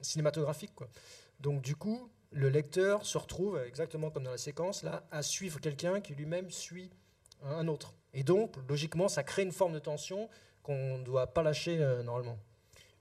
cinématographique. 0.01 0.71
Donc 1.41 1.61
du 1.61 1.75
coup, 1.75 2.09
le 2.31 2.49
lecteur 2.49 3.05
se 3.05 3.17
retrouve, 3.17 3.59
exactement 3.67 4.09
comme 4.11 4.23
dans 4.23 4.31
la 4.31 4.37
séquence, 4.37 4.81
là, 4.83 5.05
à 5.11 5.21
suivre 5.21 5.59
quelqu'un 5.59 5.99
qui 5.99 6.15
lui-même 6.15 6.49
suit 6.49 6.89
un 7.43 7.67
autre. 7.67 7.93
Et 8.13 8.23
donc, 8.23 8.55
logiquement, 8.69 9.09
ça 9.09 9.23
crée 9.23 9.43
une 9.43 9.51
forme 9.51 9.73
de 9.73 9.79
tension 9.79 10.29
qu'on 10.61 10.99
ne 10.99 11.03
doit 11.03 11.27
pas 11.27 11.43
lâcher 11.43 11.77
normalement. 12.05 12.37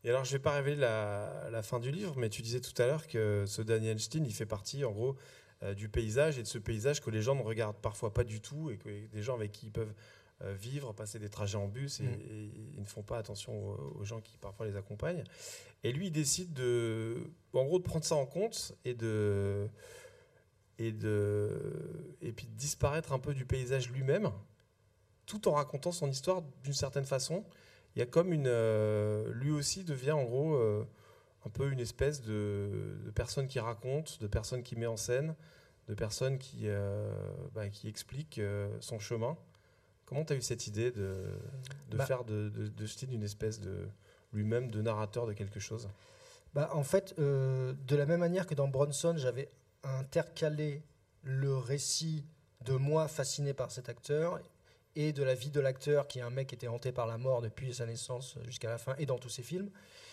Et 0.05 0.11
alors, 0.11 0.25
je 0.25 0.33
vais 0.33 0.39
pas 0.41 0.53
révéler 0.53 0.77
la, 0.77 1.49
la 1.51 1.63
fin 1.63 1.79
du 1.79 1.91
livre, 1.93 2.15
mais 2.17 2.29
tu 2.29 2.43
disais 2.43 2.61
tout 2.61 2.81
à 2.83 2.87
l'heure 2.87 3.07
que 3.07 3.45
ce 3.47 3.63
Daniel 3.63 4.01
Stein, 4.01 4.25
il 4.25 4.35
fait 4.35 4.47
partie, 4.47 4.85
en 4.85 4.91
gros, 4.91 5.17
euh, 5.63 5.75
du 5.75 5.89
paysage 5.89 6.39
et 6.39 6.43
de 6.43 6.49
ce 6.49 6.59
paysage 6.59 7.01
que 7.01 7.11
les 7.11 7.23
gens 7.23 7.37
ne 7.37 7.43
regardent 7.43 7.77
parfois 7.81 8.13
pas 8.13 8.25
du 8.25 8.41
tout 8.41 8.71
et 8.71 8.79
que 8.79 9.07
des 9.07 9.23
gens 9.23 9.35
avec 9.35 9.53
qui 9.53 9.67
ils 9.67 9.73
peuvent 9.73 9.95
euh, 10.43 10.55
vivre, 10.55 10.93
passer 10.93 11.21
des 11.21 11.29
trajets 11.29 11.57
en 11.59 11.69
bus 11.69 12.01
et, 12.01 12.03
Mm. 12.03 12.21
et 12.31 12.51
ils 12.75 12.81
ne 12.81 12.87
font 12.87 13.03
pas 13.05 13.17
attention 13.17 13.53
aux, 13.71 13.97
aux 14.01 14.05
gens 14.05 14.21
qui 14.21 14.37
parfois 14.39 14.67
les 14.67 14.75
accompagnent. 14.75 15.23
Et 15.85 15.93
lui, 15.93 16.09
il 16.09 16.11
décide 16.11 16.53
de, 16.53 17.31
en 17.53 17.65
gros, 17.65 17.79
de 17.79 17.85
prendre 17.85 18.05
ça 18.05 18.17
en 18.17 18.27
compte 18.27 18.73
et 18.85 18.95
de 18.95 19.69
et 20.79 20.91
de 20.91 22.17
et 22.23 22.33
puis 22.33 22.47
de 22.47 22.57
disparaître 22.57 23.13
un 23.13 23.21
peu 23.21 23.35
du 23.35 23.45
paysage 23.45 23.89
lui-même, 23.91 24.33
tout 25.27 25.47
en 25.47 25.53
racontant 25.53 25.93
son 25.93 26.09
histoire 26.11 26.43
d'une 26.65 26.73
certaine 26.73 27.05
façon 27.05 27.45
il 27.95 27.99
y 27.99 28.03
a 28.03 28.07
comme 28.07 28.33
une. 28.33 28.47
euh, 28.47 29.33
lui 29.35 29.51
aussi 29.51 29.85
devient 29.85 30.13
en 30.13 30.25
gros 30.25 30.55
euh, 30.55 30.87
un 31.45 31.51
peu 31.51 31.71
une 31.71 31.81
espèce 31.81 32.23
de, 32.23 32.97
de 33.05 33.11
personne 33.11 33.49
qui 33.49 33.61
raconte, 33.61 34.21
de 34.21 34.27
personne 34.27 34.63
qui 34.63 34.77
met 34.77 34.87
en 34.87 34.97
scène, 34.97 35.35
de 35.89 35.95
personne 35.95 36.39
qui, 36.39 36.63
euh, 36.69 37.13
bah, 37.55 37.69
qui 37.69 37.89
explique 37.89 38.41
son 38.81 38.99
chemin. 38.99 39.37
Comment 40.07 40.25
tu 40.25 40.33
as 40.33 40.37
eu 40.37 40.43
cette 40.43 40.67
idée 40.67 40.91
de, 40.91 41.25
de 41.91 41.97
Bah- 41.97 42.07
faire 42.07 42.25
de, 42.25 42.49
de, 42.51 42.69
de 42.69 42.87
Stein 42.87 43.11
une 43.11 43.23
espèce 43.23 43.61
de 43.61 43.89
lui-même 44.33 44.71
de 44.71 44.83
narrateur 44.83 45.27
de 45.27 45.33
quelque 45.33 45.59
chose? 45.61 45.89
Bah, 46.55 46.71
en 46.75 46.83
fait, 46.85 47.15
de 47.19 47.97
la 47.97 48.07
même 48.07 48.21
manière 48.21 48.47
que 48.47 48.55
dans 48.55 48.69
Bronson, 48.69 49.15
j'avais 49.17 49.49
intercalé 49.85 50.83
le 51.23 51.57
récit 51.57 52.25
de 52.65 52.75
moi 52.75 53.09
fasciné 53.09 53.55
par 53.55 53.71
cet 53.73 53.89
acteur 53.89 54.39
et 54.97 55.13
de 55.13 55.23
la 55.23 55.35
vie 55.35 55.51
de 55.51 55.61
l'acteur 55.61 56.07
qui 56.07 56.19
est 56.19 56.23
un 56.23 56.31
mec 56.31 56.49
qui 56.49 56.55
était 56.55 56.69
hanté 56.69 56.93
par 56.93 57.07
la 57.07 57.19
mort 57.19 57.41
depuis 57.43 57.73
sa 57.75 57.87
naissance 57.87 58.37
jusqu'à 58.47 58.69
la 58.71 58.79
fin 58.79 58.95
et 58.99 59.07
dans 59.07 59.19
tous 59.19 59.29
ses 59.29 59.43
films. 59.43 59.71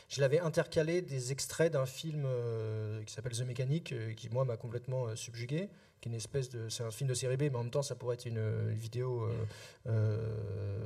Je 0.08 0.22
l'avais 0.22 0.40
intercalé 0.40 1.04
des 1.04 1.32
extraits 1.32 1.72
d'un 1.72 1.86
film 1.86 2.24
euh, 2.26 3.04
qui 3.04 3.14
s'appelle 3.14 3.34
The 3.34 3.42
Mechanic, 3.42 3.92
euh, 3.92 4.14
qui 4.14 4.28
moi 4.30 4.44
m'a 4.44 4.58
complètement 4.58 5.06
euh, 5.06 5.16
subjugué, 5.16 5.70
qui 6.02 6.10
est 6.10 6.12
une 6.12 6.16
espèce 6.18 6.50
de, 6.50 6.68
c'est 6.70 6.82
un 6.84 6.90
film 6.90 7.10
de 7.10 7.14
série 7.14 7.38
B, 7.38 7.42
mais 7.44 7.56
en 7.56 7.64
même 7.64 7.70
temps 7.72 7.84
ça 7.84 7.94
pourrait 7.94 8.16
être 8.16 8.26
une, 8.26 8.38
une 8.38 8.74
vidéo, 8.78 9.30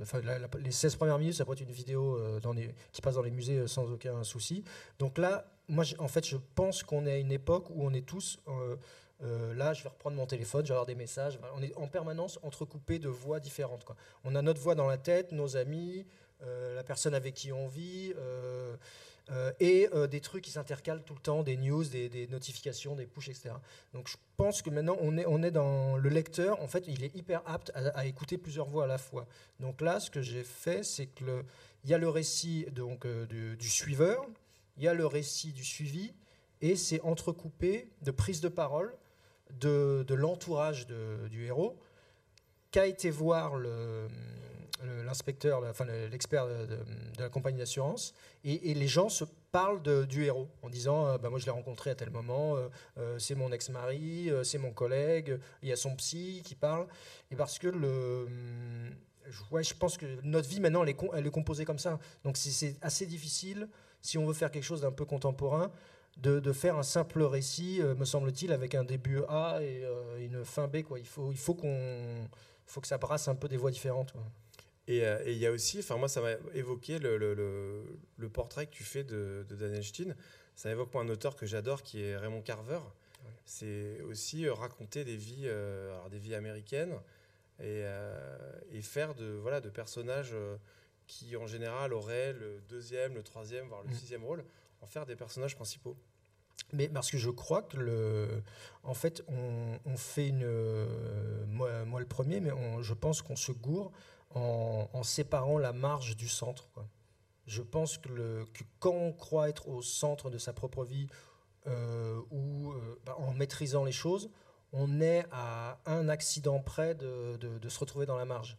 enfin 0.01 0.19
les 0.59 0.71
16 0.71 0.95
premières 0.95 1.19
minutes 1.19 1.35
ça 1.35 1.45
pourrait 1.45 1.55
être 1.57 1.67
une 1.67 1.71
vidéo 1.71 2.19
dans 2.39 2.51
les- 2.51 2.73
qui 2.91 3.01
passe 3.01 3.15
dans 3.15 3.21
les 3.21 3.31
musées 3.31 3.67
sans 3.67 3.89
aucun 3.91 4.23
souci. 4.23 4.63
Donc 4.99 5.17
là, 5.17 5.45
moi 5.67 5.85
en 5.99 6.07
fait 6.07 6.25
je 6.27 6.37
pense 6.55 6.83
qu'on 6.83 7.05
est 7.05 7.11
à 7.11 7.17
une 7.17 7.31
époque 7.31 7.69
où 7.69 7.85
on 7.85 7.93
est 7.93 8.05
tous 8.05 8.39
euh, 9.21 9.53
là, 9.53 9.73
je 9.73 9.83
vais 9.83 9.89
reprendre 9.89 10.17
mon 10.17 10.25
téléphone, 10.25 10.63
je 10.63 10.69
vais 10.69 10.73
avoir 10.73 10.85
des 10.85 10.95
messages. 10.95 11.39
On 11.55 11.61
est 11.61 11.75
en 11.75 11.87
permanence 11.87 12.39
entrecoupé 12.43 12.99
de 12.99 13.09
voix 13.09 13.39
différentes. 13.39 13.85
On 14.23 14.35
a 14.35 14.41
notre 14.41 14.59
voix 14.59 14.75
dans 14.75 14.87
la 14.87 14.97
tête, 14.97 15.31
nos 15.31 15.55
amis, 15.55 16.05
euh, 16.41 16.75
la 16.75 16.83
personne 16.83 17.13
avec 17.13 17.33
qui 17.35 17.51
on 17.51 17.67
vit, 17.67 18.13
euh, 18.17 18.75
et 19.61 19.87
des 20.09 20.19
trucs 20.19 20.43
qui 20.43 20.51
s'intercalent 20.51 21.03
tout 21.03 21.13
le 21.13 21.21
temps, 21.21 21.43
des 21.43 21.55
news, 21.55 21.85
des, 21.85 22.27
notifications, 22.27 22.95
des 22.95 23.05
push, 23.05 23.29
etc. 23.29 23.51
Donc 23.93 24.09
je 24.09 24.17
pense 24.35 24.61
que 24.61 24.69
maintenant, 24.69 24.97
on 24.99 25.17
est, 25.17 25.25
on 25.25 25.41
est 25.41 25.51
dans 25.51 25.95
le 25.95 26.09
lecteur. 26.09 26.61
En 26.61 26.67
fait, 26.67 26.85
il 26.87 27.05
est 27.05 27.15
hyper 27.15 27.41
apte 27.45 27.71
à, 27.73 28.05
écouter 28.05 28.37
plusieurs 28.37 28.67
voix 28.67 28.83
à 28.83 28.87
la 28.87 28.97
fois. 28.97 29.25
Donc 29.61 29.79
là, 29.79 30.01
ce 30.01 30.11
que 30.11 30.21
j'ai 30.21 30.43
fait, 30.43 30.83
c'est 30.83 31.07
que 31.07 31.45
il 31.85 31.89
y 31.89 31.93
a 31.93 31.97
le 31.97 32.09
récit 32.09 32.65
donc, 32.71 33.07
du, 33.07 33.55
du 33.55 33.69
suiveur, 33.69 34.25
il 34.77 34.83
y 34.83 34.87
a 34.87 34.93
le 34.93 35.05
récit 35.05 35.53
du 35.53 35.63
suivi, 35.63 36.13
et 36.61 36.75
c'est 36.75 37.01
entrecoupé 37.01 37.89
de 38.01 38.11
prises 38.11 38.41
de 38.41 38.47
parole 38.47 38.93
de, 39.59 40.05
l'entourage 40.13 40.87
du 40.87 41.45
héros 41.45 41.77
qu'a 42.71 42.87
été 42.87 43.09
voir 43.09 43.57
l'inspecteur, 45.05 45.63
enfin 45.69 45.85
le- 45.85 46.07
l'expert 46.07 46.47
de, 46.47 46.77
la 47.19 47.29
compagnie 47.29 47.57
d'assurance, 47.59 48.13
et, 48.43 48.73
les 48.73 48.87
gens 48.87 49.09
se 49.09 49.23
parlent 49.51 49.81
du 50.07 50.25
héros 50.25 50.49
en 50.61 50.69
disant 50.69 51.05
euh, 51.07 51.17
bah, 51.17 51.29
Moi 51.29 51.39
je 51.39 51.45
l'ai 51.45 51.51
rencontré 51.51 51.91
à 51.91 51.95
tel 51.95 52.09
moment, 52.09 52.55
euh, 52.57 52.67
euh, 52.97 53.19
c'est 53.19 53.35
mon 53.35 53.51
ex-mari, 53.51 54.29
euh, 54.29 54.43
c'est 54.43 54.57
mon 54.57 54.71
collègue, 54.71 55.39
il 55.61 55.69
y 55.69 55.71
a 55.71 55.75
son 55.75 55.95
psy 55.95 56.41
qui 56.43 56.55
parle. 56.55 56.87
Et 57.31 57.35
parce 57.35 57.59
que 57.59 57.67
le. 57.67 58.27
je- 59.29 59.41
Ouais, 59.51 59.63
je 59.63 59.73
pense 59.73 59.97
que 59.97 60.05
notre 60.23 60.49
vie 60.49 60.59
maintenant, 60.59 60.83
elle 60.83 60.89
est, 60.89 60.97
elle 61.13 61.25
est 61.27 61.31
composée 61.31 61.63
comme 61.65 61.79
ça. 61.79 61.99
Donc 62.23 62.35
c'est 62.35 62.75
assez 62.81 63.05
difficile, 63.05 63.69
si 64.01 64.17
on 64.17 64.25
veut 64.25 64.33
faire 64.33 64.51
quelque 64.51 64.63
chose 64.65 64.81
d'un 64.81 64.91
peu 64.91 65.05
contemporain, 65.05 65.71
de, 66.17 66.39
de 66.39 66.53
faire 66.53 66.77
un 66.77 66.83
simple 66.83 67.23
récit, 67.23 67.81
euh, 67.81 67.95
me 67.95 68.05
semble-t-il, 68.05 68.51
avec 68.51 68.75
un 68.75 68.83
début 68.83 69.21
A 69.27 69.59
et 69.61 69.83
euh, 69.83 70.17
une 70.19 70.45
fin 70.45 70.67
B. 70.67 70.83
Quoi. 70.83 70.99
Il 70.99 71.07
faut, 71.07 71.31
il 71.31 71.37
faut 71.37 71.53
qu'on, 71.55 72.27
faut 72.65 72.81
que 72.81 72.87
ça 72.87 72.97
brasse 72.97 73.27
un 73.27 73.35
peu 73.35 73.47
des 73.47 73.57
voix 73.57 73.71
différentes. 73.71 74.11
quoi. 74.11 74.23
Et 74.87 75.05
euh, 75.05 75.23
et 75.25 75.31
il 75.31 75.37
y 75.37 75.47
a 75.47 75.51
aussi, 75.51 75.79
enfin 75.79 75.95
moi 75.97 76.09
ça 76.09 76.19
m'a 76.21 76.33
évoqué 76.53 76.99
le, 76.99 77.17
le- 77.17 77.33
le- 77.33 77.83
le 78.17 78.29
portrait 78.29 78.65
que 78.67 78.71
tu 78.73 78.83
fais 78.83 79.03
de, 79.05 79.45
de 79.47 79.55
Daniel 79.55 79.83
Stein. 79.83 80.13
Ça 80.55 80.69
évoque 80.69 80.93
moi 80.93 81.03
un 81.03 81.09
auteur 81.09 81.35
que 81.35 81.45
j'adore 81.45 81.81
qui 81.83 82.01
est 82.03 82.17
Raymond 82.17 82.41
Carver. 82.41 82.79
C'est 83.45 84.01
aussi 84.01 84.47
raconter 84.49 85.03
des 85.05 85.15
vies, 85.15 85.43
euh, 85.45 85.93
alors 85.93 86.09
des 86.09 86.19
vies 86.19 86.35
américaines 86.35 86.93
et, 87.59 87.81
euh, 87.85 88.59
et 88.71 88.81
faire 88.81 89.15
de 89.15 89.25
voilà 89.41 89.61
de 89.61 89.69
personnages 89.69 90.35
qui 91.07 91.35
en 91.37 91.47
général 91.47 91.93
auraient 91.93 92.33
le 92.33 92.61
deuxième, 92.69 93.15
le 93.15 93.23
troisième, 93.23 93.67
voire 93.67 93.83
le 93.83 93.89
Mm. 93.89 93.93
sixième 93.93 94.23
rôle, 94.25 94.43
faire 94.85 95.05
des 95.05 95.15
personnages 95.15 95.55
principaux. 95.55 95.97
Mais 96.71 96.89
parce 96.89 97.11
que 97.11 97.17
je 97.17 97.29
crois 97.29 97.61
que 97.61 97.77
le, 97.77 98.43
en 98.83 98.93
fait, 98.93 99.23
on, 99.27 99.97
fait 99.97 100.27
une, 100.27 100.43
euh, 100.43 101.45
moi, 101.45 101.99
le 101.99 102.05
premier, 102.05 102.39
mais 102.39 102.51
je 102.81 102.93
pense 102.93 103.21
qu'on 103.21 103.35
se 103.35 103.51
gourre 103.51 103.91
en, 104.31 105.03
séparant 105.03 105.59
la 105.59 105.73
marge 105.73 106.15
du 106.17 106.27
centre. 106.27 106.69
Je 107.45 107.61
pense 107.61 107.97
que, 107.97 108.09
le, 108.09 108.45
que 108.53 108.63
quand 108.79 108.93
on 108.93 109.13
croit 109.13 109.49
être 109.49 109.67
au 109.67 109.81
centre 109.81 110.29
de 110.29 110.37
sa 110.37 110.53
propre 110.53 110.83
vie 110.83 111.07
euh, 111.67 112.19
ou 112.31 112.71
euh, 112.71 112.99
bah, 113.05 113.15
en 113.19 113.33
maîtrisant 113.33 113.83
les 113.83 113.91
choses, 113.91 114.31
on 114.71 115.01
est 115.01 115.25
à 115.31 115.79
un 115.85 116.09
accident 116.09 116.59
près 116.59 116.95
de, 116.95 117.37
de- 117.37 117.69
se 117.69 117.79
retrouver 117.79 118.05
dans 118.05 118.17
la 118.17 118.25
marge. 118.25 118.57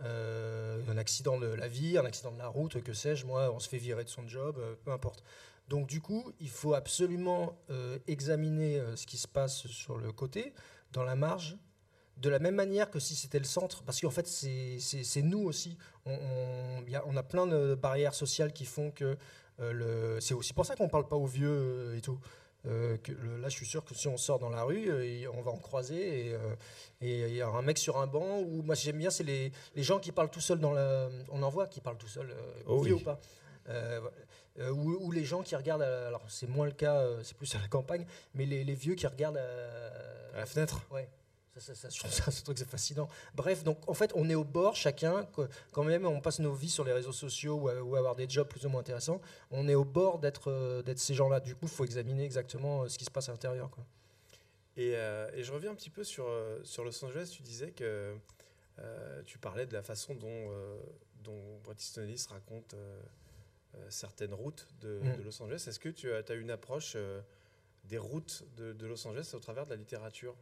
Un 0.00 0.98
accident 0.98 1.38
de 1.38 1.46
la 1.46 1.68
vie, 1.68 1.96
un 1.96 2.04
accident 2.04 2.32
de 2.32 2.38
la 2.38 2.48
route, 2.48 2.82
que 2.82 2.92
sais-je, 2.92 3.24
moi, 3.24 3.50
on 3.54 3.60
se 3.60 3.68
fait 3.68 3.78
virer 3.78 4.04
de 4.04 4.08
son 4.10 4.26
job, 4.28 4.60
peu 4.84 4.90
importe. 4.90 5.22
Donc 5.68 5.86
du 5.86 6.00
coup, 6.00 6.30
il 6.40 6.50
faut 6.50 6.74
absolument 6.74 7.56
euh, 7.70 7.98
examiner 8.06 8.78
euh, 8.78 8.96
ce 8.96 9.06
qui 9.06 9.16
se 9.16 9.26
passe 9.28 9.66
sur 9.66 9.96
le 9.96 10.12
côté, 10.12 10.52
dans 10.92 11.04
la 11.04 11.14
marge, 11.16 11.56
de 12.18 12.28
la 12.28 12.38
même 12.38 12.54
manière 12.54 12.90
que 12.90 13.00
si 13.00 13.14
c'était 13.16 13.38
le 13.40 13.44
centre, 13.46 13.82
parce 13.82 14.00
qu'en 14.00 14.10
fait, 14.10 14.26
c'est 14.28 15.22
nous 15.22 15.42
aussi. 15.42 15.76
On, 16.06 16.12
on, 16.14 16.84
y 16.86 16.94
a, 16.94 17.02
on 17.06 17.16
a 17.16 17.22
plein 17.22 17.46
de 17.46 17.74
barrières 17.74 18.14
sociales 18.14 18.52
qui 18.52 18.66
font 18.66 18.90
que 18.90 19.16
euh, 19.60 20.20
c'est 20.20 20.34
aussi 20.34 20.52
pour 20.52 20.66
ça 20.66 20.76
qu'on 20.76 20.88
parle 20.88 21.08
pas 21.08 21.16
aux 21.16 21.26
vieux 21.26 21.94
et 21.96 22.00
tout. 22.00 22.20
Euh, 22.66 22.96
que 22.98 23.12
le- 23.12 23.36
là, 23.38 23.48
je 23.50 23.56
suis 23.56 23.66
sûr 23.66 23.84
que 23.84 23.94
si 23.94 24.08
on 24.08 24.16
sort 24.16 24.38
dans 24.38 24.48
la 24.48 24.62
rue, 24.62 24.88
euh, 24.90 25.28
on 25.34 25.42
va 25.42 25.50
en 25.50 25.58
croiser 25.58 26.28
et 26.30 26.34
euh, 26.34 26.54
il 27.02 27.34
y 27.34 27.42
a 27.42 27.48
un 27.48 27.60
mec 27.62 27.76
sur 27.78 27.98
un 27.98 28.06
banc. 28.06 28.38
Ou 28.40 28.62
moi, 28.62 28.74
j'aime 28.74 28.96
bien, 28.98 29.10
c'est 29.10 29.24
les, 29.24 29.52
les 29.74 29.82
gens 29.82 29.98
qui 29.98 30.12
parlent 30.12 30.30
tout 30.30 30.40
seuls 30.40 30.60
dans 30.60 30.72
la. 30.72 31.08
On 31.30 31.42
en 31.42 31.50
voit 31.50 31.66
qui 31.66 31.80
parlent 31.80 31.98
tout 31.98 32.08
seuls, 32.08 32.34
Oh 32.66 32.80
vieux 32.80 32.94
oui. 32.94 33.00
ou 33.00 33.04
pas. 33.04 33.20
Euh. 33.68 34.00
Euh, 34.60 34.70
ou, 34.70 35.04
ou 35.06 35.10
les 35.10 35.24
gens 35.24 35.42
qui 35.42 35.56
regardent, 35.56 35.82
à- 35.82 36.06
alors 36.06 36.22
c'est 36.28 36.46
moins 36.46 36.66
le 36.66 36.72
cas, 36.72 36.98
euh, 36.98 37.20
c'est 37.24 37.36
plus 37.36 37.52
à 37.56 37.58
la 37.58 37.66
campagne, 37.66 38.06
mais 38.34 38.46
les, 38.46 38.62
les 38.62 38.74
vieux 38.74 38.94
qui 38.94 39.04
regardent 39.06 39.38
à, 39.38 40.34
À 40.34 40.38
la 40.38 40.46
fenêtre. 40.46 40.80
Ouais, 40.92 41.08
ça, 41.56 41.60
ça, 41.60 41.74
ça, 41.74 41.88
je 41.88 41.98
trouve 41.98 42.12
ça, 42.12 42.30
ce 42.30 42.42
truc 42.44 42.56
c'est 42.58 42.68
fascinant. 42.68 43.08
Bref, 43.34 43.64
donc 43.64 43.78
en 43.88 43.94
fait, 43.94 44.12
on 44.14 44.28
est 44.30 44.36
au 44.36 44.44
bord 44.44 44.76
chacun, 44.76 45.26
quand 45.72 45.82
même 45.82 46.06
on 46.06 46.20
passe 46.20 46.38
nos 46.38 46.52
vies 46.52 46.70
sur 46.70 46.84
les 46.84 46.92
réseaux 46.92 47.10
sociaux 47.12 47.56
ou, 47.56 47.68
à- 47.68 47.82
ou 47.82 47.96
avoir 47.96 48.14
des 48.14 48.28
jobs 48.28 48.46
plus 48.46 48.64
ou 48.64 48.68
moins 48.68 48.80
intéressants, 48.80 49.20
on 49.50 49.66
est 49.66 49.74
au 49.74 49.84
bord 49.84 50.20
d'être 50.20 50.52
euh, 50.52 50.82
ces 50.94 51.14
gens-là. 51.14 51.40
Du 51.40 51.54
coup, 51.56 51.64
il 51.64 51.68
faut 51.68 51.84
examiner 51.84 52.24
exactement 52.24 52.82
euh, 52.82 52.88
ce 52.88 52.96
qui 52.96 53.04
se 53.04 53.10
passe 53.10 53.28
à 53.28 53.32
l'intérieur. 53.32 53.70
Et, 54.76 54.92
euh, 54.94 55.28
et 55.34 55.42
je 55.42 55.52
reviens 55.52 55.72
un 55.72 55.74
petit 55.74 55.90
peu 55.90 56.04
sur, 56.04 56.26
euh, 56.28 56.60
sur 56.62 56.84
Los 56.84 57.04
Angeles. 57.04 57.28
Tu 57.32 57.42
disais 57.42 57.70
que 57.72 58.14
euh, 58.78 59.22
tu 59.26 59.38
parlais 59.38 59.66
de 59.66 59.72
la 59.72 59.82
façon 59.82 60.14
dont, 60.14 60.28
euh, 60.28 60.76
dont 61.24 61.58
Bret 61.64 61.74
Easton 61.78 62.02
Ellis 62.02 62.24
raconte 62.30 62.74
euh, 62.74 63.00
euh, 63.00 63.02
certaines 63.88 64.34
routes 64.34 64.66
de, 64.80 65.00
Mm. 65.02 65.16
de 65.16 65.22
Los 65.22 65.42
Angeles. 65.42 65.64
Est-ce 65.68 65.78
que 65.78 65.88
tu 65.88 66.12
as, 66.12 66.22
as 66.28 66.34
une 66.34 66.50
approche 66.50 66.94
euh, 66.96 67.20
des 67.84 67.98
routes 67.98 68.44
de, 68.56 68.72
de 68.72 68.86
Los 68.86 69.06
Angeles 69.06 69.30
au 69.34 69.38
travers 69.40 69.64
de 69.66 69.70
la 69.70 69.76
littérature? 69.76 70.34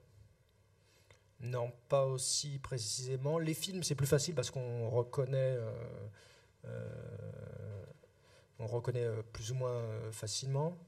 Non, 1.41 1.73
pas 1.89 2.07
aussi 2.07 2.59
précisément. 2.61 3.39
Les 3.39 3.55
films, 3.55 3.83
c'est 3.83 3.97
plus 3.97 4.07
facile 4.07 4.35
parce 4.35 4.51
qu'on 4.51 4.89
reconnaît, 4.89 5.57
euh, 5.59 5.73
euh, 6.67 7.85
on 8.59 8.67
reconnaît 8.67 9.05
euh, 9.05 9.23
plus 9.33 9.51
ou 9.51 9.55
moins 9.57 9.73
euh, 9.73 10.13
facilement. 10.13 10.79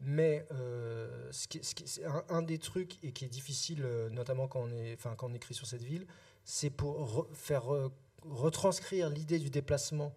Mais 0.00 0.46
euh, 0.52 1.30
ce 1.32 1.46
qui, 1.48 1.62
ce 1.64 1.74
qui- 1.74 1.86
c'est 1.88 2.04
un, 2.04 2.24
un 2.28 2.42
des 2.42 2.58
trucs 2.58 3.02
et 3.04 3.12
qui 3.12 3.24
est 3.24 3.28
difficile, 3.28 3.82
euh, 3.84 4.08
notamment 4.10 4.48
quand 4.48 4.60
on, 4.60 4.70
est, 4.72 4.94
enfin, 4.94 5.14
quand 5.16 5.30
on 5.30 5.34
écrit 5.34 5.54
sur 5.54 5.66
cette 5.66 5.82
ville, 5.82 6.06
c'est 6.44 6.70
pour 6.70 7.26
re- 7.30 7.34
faire 7.34 7.72
euh, 7.72 7.88
retranscrire 8.22 9.08
l'idée 9.08 9.38
du 9.38 9.50
déplacement 9.50 10.14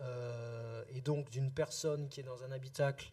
euh, 0.00 0.84
et 0.90 1.00
donc 1.00 1.30
d'une 1.30 1.50
personne 1.50 2.08
qui 2.08 2.20
est 2.20 2.24
dans 2.24 2.42
un 2.44 2.52
habitacle, 2.52 3.10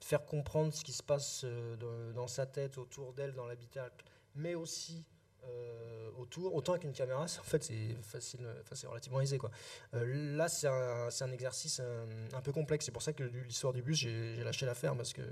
faire 0.00 0.24
comprendre 0.26 0.74
ce 0.74 0.84
qui 0.84 0.92
se 0.92 1.02
passe 1.02 1.42
euh, 1.44 2.12
dans- 2.12 2.28
sa 2.28 2.46
tête, 2.46 2.76
autour 2.76 3.14
d'elle, 3.14 3.32
dans 3.34 3.46
l'habitacle, 3.46 4.04
mais 4.34 4.54
aussi 4.54 5.04
euh, 5.44 6.10
autour. 6.18 6.54
Autant 6.54 6.76
qu'une 6.78 6.92
caméra, 6.92 7.22
en 7.22 7.44
fait, 7.44 7.62
c'est 7.62 7.96
facile, 8.02 8.40
enfin, 8.60 8.74
c'est 8.74 8.86
relativement 8.86 9.20
aisé. 9.20 9.38
Quoi. 9.38 9.50
Là, 9.92 10.48
c'est 10.48 10.66
un, 10.68 11.32
exercice 11.32 11.80
un, 11.80 12.40
peu 12.42 12.52
complexe. 12.52 12.84
C'est 12.84 12.92
pour 12.92 13.02
ça 13.02 13.12
que 13.12 13.22
l'histoire 13.22 13.72
du 13.72 13.82
bus, 13.82 13.96
j'ai 13.96 14.42
lâché 14.44 14.66
l'affaire 14.66 14.94
parce 14.96 15.12
que 15.12 15.22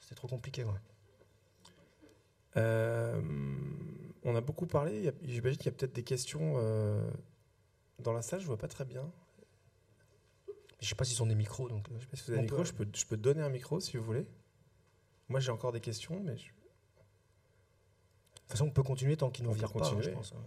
c'était 0.00 0.14
trop 0.14 0.28
compliqué. 0.28 0.64
on 2.54 4.36
a 4.36 4.40
beaucoup 4.40 4.66
parlé. 4.66 5.12
J'imagine 5.22 5.56
qu'il 5.56 5.66
y 5.66 5.74
a 5.74 5.76
peut-être 5.76 5.94
des 5.94 6.04
questions 6.04 6.54
dans 7.98 8.12
la 8.12 8.22
salle. 8.22 8.40
Je 8.40 8.46
vois 8.46 8.58
pas 8.58 8.68
très 8.68 8.84
bien. 8.84 9.10
Je 10.80 10.88
sais 10.88 10.94
pas 10.94 11.04
s'ils 11.04 11.16
sont 11.16 11.26
des 11.26 11.34
micros, 11.34 11.68
donc. 11.68 11.88
euh, 11.90 11.94
Je 11.98 12.04
sais 12.04 12.06
pas 12.10 12.16
si 12.16 12.22
vous 12.24 12.30
avez 12.32 12.38
un 12.40 12.42
micro. 12.42 12.58
peut- 12.58 12.64
Je 12.64 12.72
peux, 12.74 12.86
je 12.94 13.06
peux 13.06 13.16
te 13.16 13.22
donner 13.22 13.42
un 13.42 13.48
micro 13.48 13.80
si 13.80 13.96
vous 13.96 14.04
voulez. 14.04 14.26
Moi, 15.28 15.40
j'ai 15.40 15.50
encore 15.50 15.72
des 15.72 15.80
questions, 15.80 16.20
mais 16.22 16.36
je- 16.36 16.44
De 16.46 16.50
toute 18.42 18.50
façon, 18.52 18.66
on 18.66 18.70
peut 18.70 18.82
continuer 18.82 19.16
tant 19.16 19.30
qu'ils 19.30 19.44
nous 19.44 19.50
virent 19.52 19.72
pas, 19.72 19.86
hein, 19.96 20.02
je 20.02 20.10
pense. 20.10 20.32
ouais. 20.32 20.38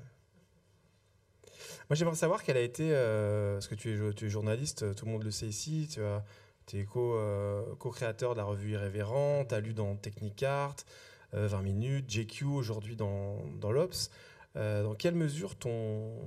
moi, 1.90 1.96
j'aimerais 1.96 2.16
savoir 2.16 2.44
quelle 2.44 2.58
a 2.58 2.62
été, 2.62 2.92
euh, 2.94 3.56
parce 3.56 3.68
que 3.68 3.76
tu 3.76 3.92
es, 3.92 3.96
jo- 3.98 4.14
tu 4.14 4.28
es 4.28 4.30
journaliste, 4.30 4.84
euh, 4.84 4.94
tout 4.94 5.06
le 5.06 5.12
monde 5.12 5.24
le 5.24 5.32
sait 5.32 5.48
ici. 5.48 5.90
Tu 6.68 6.78
es 6.80 6.86
co, 6.86 7.16
euh, 7.16 7.76
co-créateur 7.78 8.34
de 8.34 8.38
la 8.38 8.44
revue 8.46 8.74
Irrévérent. 8.74 9.44
Tu 9.46 9.56
as 9.56 9.60
lu 9.60 9.74
dans 9.74 9.96
Technicart, 9.96 10.76
euh, 11.34 11.48
20 11.48 11.62
minutes, 11.64 12.10
JQ 12.10 12.46
aujourd'hui 12.46 12.96
dans, 12.96 13.44
dans 13.60 13.72
l'Obs. 13.72 14.12
Euh, 14.56 14.84
dans 14.84 14.96
quelle 14.96 15.14
mesure 15.16 15.56
ton, 15.56 16.18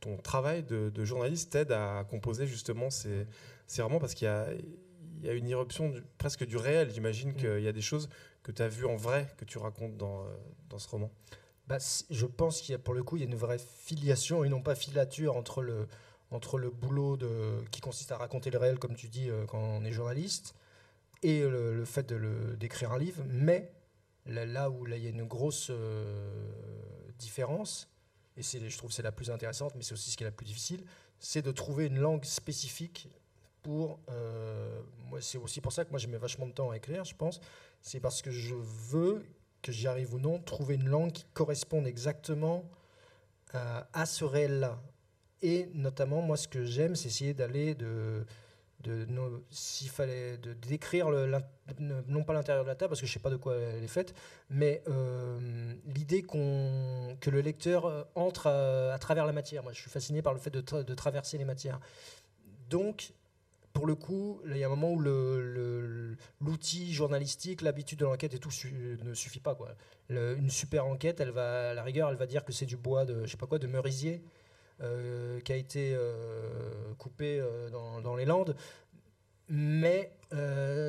ton 0.00 0.16
travail 0.18 0.62
de, 0.62 0.90
de 0.90 1.04
journaliste 1.04 1.52
t'aide 1.52 1.72
à 1.72 2.04
composer 2.08 2.46
justement 2.46 2.90
ces, 2.90 3.26
ces 3.66 3.82
romans? 3.82 3.98
Parce 3.98 4.14
qu'il 4.14 4.26
y 4.26 4.28
a, 4.28 4.46
il 4.52 5.26
y 5.26 5.28
a 5.30 5.32
une 5.32 5.48
irruption 5.48 5.88
du- 5.88 6.02
presque 6.18 6.44
du 6.44 6.56
réel. 6.56 6.90
J'imagine 6.90 7.30
Mm. 7.30 7.36
qu'il 7.36 7.60
y 7.62 7.68
a 7.68 7.72
des 7.72 7.80
choses 7.80 8.08
que 8.42 8.52
tu 8.52 8.60
as 8.62 8.68
vues 8.68 8.86
en 8.86 8.96
vrai 8.96 9.28
que 9.38 9.44
tu 9.44 9.58
racontes 9.58 9.96
dans, 9.96 10.20
euh, 10.22 10.24
dans 10.68 10.78
ce 10.78 10.88
roman. 10.88 11.10
Bah, 11.68 11.78
je 12.10 12.26
pense 12.26 12.60
qu'il 12.60 12.72
y 12.72 12.74
a 12.74 12.78
pour 12.78 12.92
le 12.92 13.02
coup 13.04 13.16
il 13.16 13.20
y 13.20 13.22
a 13.22 13.28
une 13.28 13.36
vraie 13.36 13.58
filiation 13.58 14.42
et 14.44 14.48
non 14.48 14.60
pas 14.60 14.74
filature 14.74 15.36
entre 15.36 15.62
le 15.62 15.86
entre 16.32 16.58
le 16.58 16.70
boulot 16.70 17.16
de, 17.16 17.28
qui 17.70 17.80
consiste 17.80 18.10
à 18.10 18.16
raconter 18.16 18.50
le 18.50 18.58
réel 18.58 18.78
comme 18.78 18.96
tu 18.96 19.08
dis 19.08 19.30
euh, 19.30 19.44
quand 19.46 19.60
on 19.60 19.84
est 19.84 19.92
journaliste 19.92 20.54
et 21.22 21.40
le, 21.42 21.74
le 21.76 21.84
fait 21.84 22.02
de 22.08 22.56
d'écrire 22.58 22.90
un 22.92 22.98
livre 22.98 23.22
mais 23.28 23.70
là, 24.26 24.70
où 24.70 24.84
là, 24.84 24.96
il 24.96 25.04
y 25.04 25.06
a 25.06 25.10
une 25.10 25.24
grosse 25.24 25.68
euh, 25.70 26.44
différence 27.18 27.88
et 28.36 28.42
je 28.42 28.78
trouve 28.78 28.90
c'est 28.90 29.02
la 29.02 29.12
plus 29.12 29.30
intéressante 29.30 29.74
mais 29.74 29.82
c'est 29.82 29.92
aussi 29.92 30.10
ce 30.10 30.16
qui 30.16 30.24
est 30.24 30.26
la 30.26 30.32
plus 30.32 30.46
difficile 30.46 30.84
c'est 31.18 31.42
de 31.42 31.50
trouver 31.50 31.86
une 31.86 31.98
langue 31.98 32.24
spécifique 32.24 33.10
pour 33.62 34.00
euh, 34.08 34.80
c'est 35.20 35.36
aussi 35.38 35.60
pour 35.60 35.72
ça 35.72 35.84
que 35.84 35.90
moi 35.90 35.98
je 35.98 36.06
mets 36.06 36.16
vachement 36.16 36.46
de 36.46 36.52
temps 36.52 36.70
à 36.70 36.76
écrire 36.76 37.04
je 37.04 37.14
pense 37.14 37.40
c'est 37.82 38.00
parce 38.00 38.22
que 38.22 38.30
je 38.30 38.54
veux 38.54 39.22
que 39.62 39.72
j'y 39.72 39.86
arrive 39.86 40.14
ou 40.14 40.18
non, 40.18 40.40
trouver 40.40 40.74
une 40.74 40.88
langue 40.88 41.12
qui 41.12 41.24
corresponde 41.32 41.86
exactement 41.86 42.68
euh, 43.54 43.80
à 43.92 44.06
ce 44.06 44.24
réel-là. 44.24 44.82
Et 45.40 45.68
notamment, 45.74 46.20
moi, 46.20 46.36
ce 46.36 46.48
que 46.48 46.64
j'aime, 46.64 46.94
c'est 46.94 47.08
essayer 47.08 47.34
d'aller 47.34 47.74
de, 47.74 48.24
de 48.82 49.06
s'il 49.50 49.88
fallait 49.88 50.36
de 50.38 50.52
décrire 50.54 51.10
ne- 51.10 52.02
non 52.08 52.24
pas 52.24 52.32
l'intérieur 52.32 52.64
de 52.64 52.68
la 52.68 52.74
table 52.74 52.90
parce 52.90 53.00
que 53.00 53.06
je 53.06 53.12
sais 53.12 53.20
pas 53.20 53.30
de 53.30 53.36
quoi 53.36 53.56
elle 53.56 53.84
est 53.84 53.88
faite, 53.88 54.14
mais 54.50 54.82
euh, 54.88 55.74
l'idée 55.86 56.22
qu'on 56.22 57.16
que 57.20 57.30
le 57.30 57.40
lecteur 57.40 57.86
euh, 57.86 58.02
entre 58.14 58.48
à, 58.48 58.98
travers 58.98 59.26
la 59.26 59.32
matière. 59.32 59.62
Moi, 59.62 59.72
je 59.72 59.80
suis 59.80 59.90
fasciné 59.90 60.22
par 60.22 60.34
le 60.34 60.40
fait 60.40 60.50
de, 60.50 60.60
de 60.60 60.94
traverser 60.94 61.38
les 61.38 61.44
matières. 61.44 61.80
Donc, 62.68 63.12
pour 63.72 63.86
le 63.86 63.94
coup, 63.94 64.40
il 64.46 64.56
y 64.56 64.64
a 64.64 64.66
un 64.66 64.70
moment 64.70 64.92
où 64.92 65.00
l'outil 66.40 66.92
journalistique, 66.92 67.62
l'habitude 67.62 68.00
de 68.00 68.04
l'enquête 68.04 68.34
et 68.34 68.38
tout 68.38 68.50
ne 69.04 69.14
suffit 69.14 69.40
pas. 69.40 69.54
Quoi. 69.54 69.74
Une 70.10 70.50
super 70.50 70.86
enquête, 70.86 71.20
elle 71.20 71.30
va, 71.30 71.70
à 71.70 71.74
la 71.74 71.82
rigueur, 71.82 72.10
elle 72.10 72.16
va 72.16 72.26
dire 72.26 72.44
que 72.44 72.52
c'est 72.52 72.66
du 72.66 72.76
bois 72.76 73.06
de, 73.06 73.24
je 73.24 73.30
sais 73.30 73.36
pas 73.38 73.46
quoi, 73.46 73.58
de 73.58 73.66
merisier 73.66 74.22
euh, 74.82 75.40
qui 75.40 75.52
a 75.52 75.56
été 75.56 75.94
euh, 75.94 76.92
coupé 76.98 77.38
euh, 77.38 77.70
dans, 77.70 78.16
les 78.16 78.24
Landes. 78.24 78.56
Mais 79.48 80.12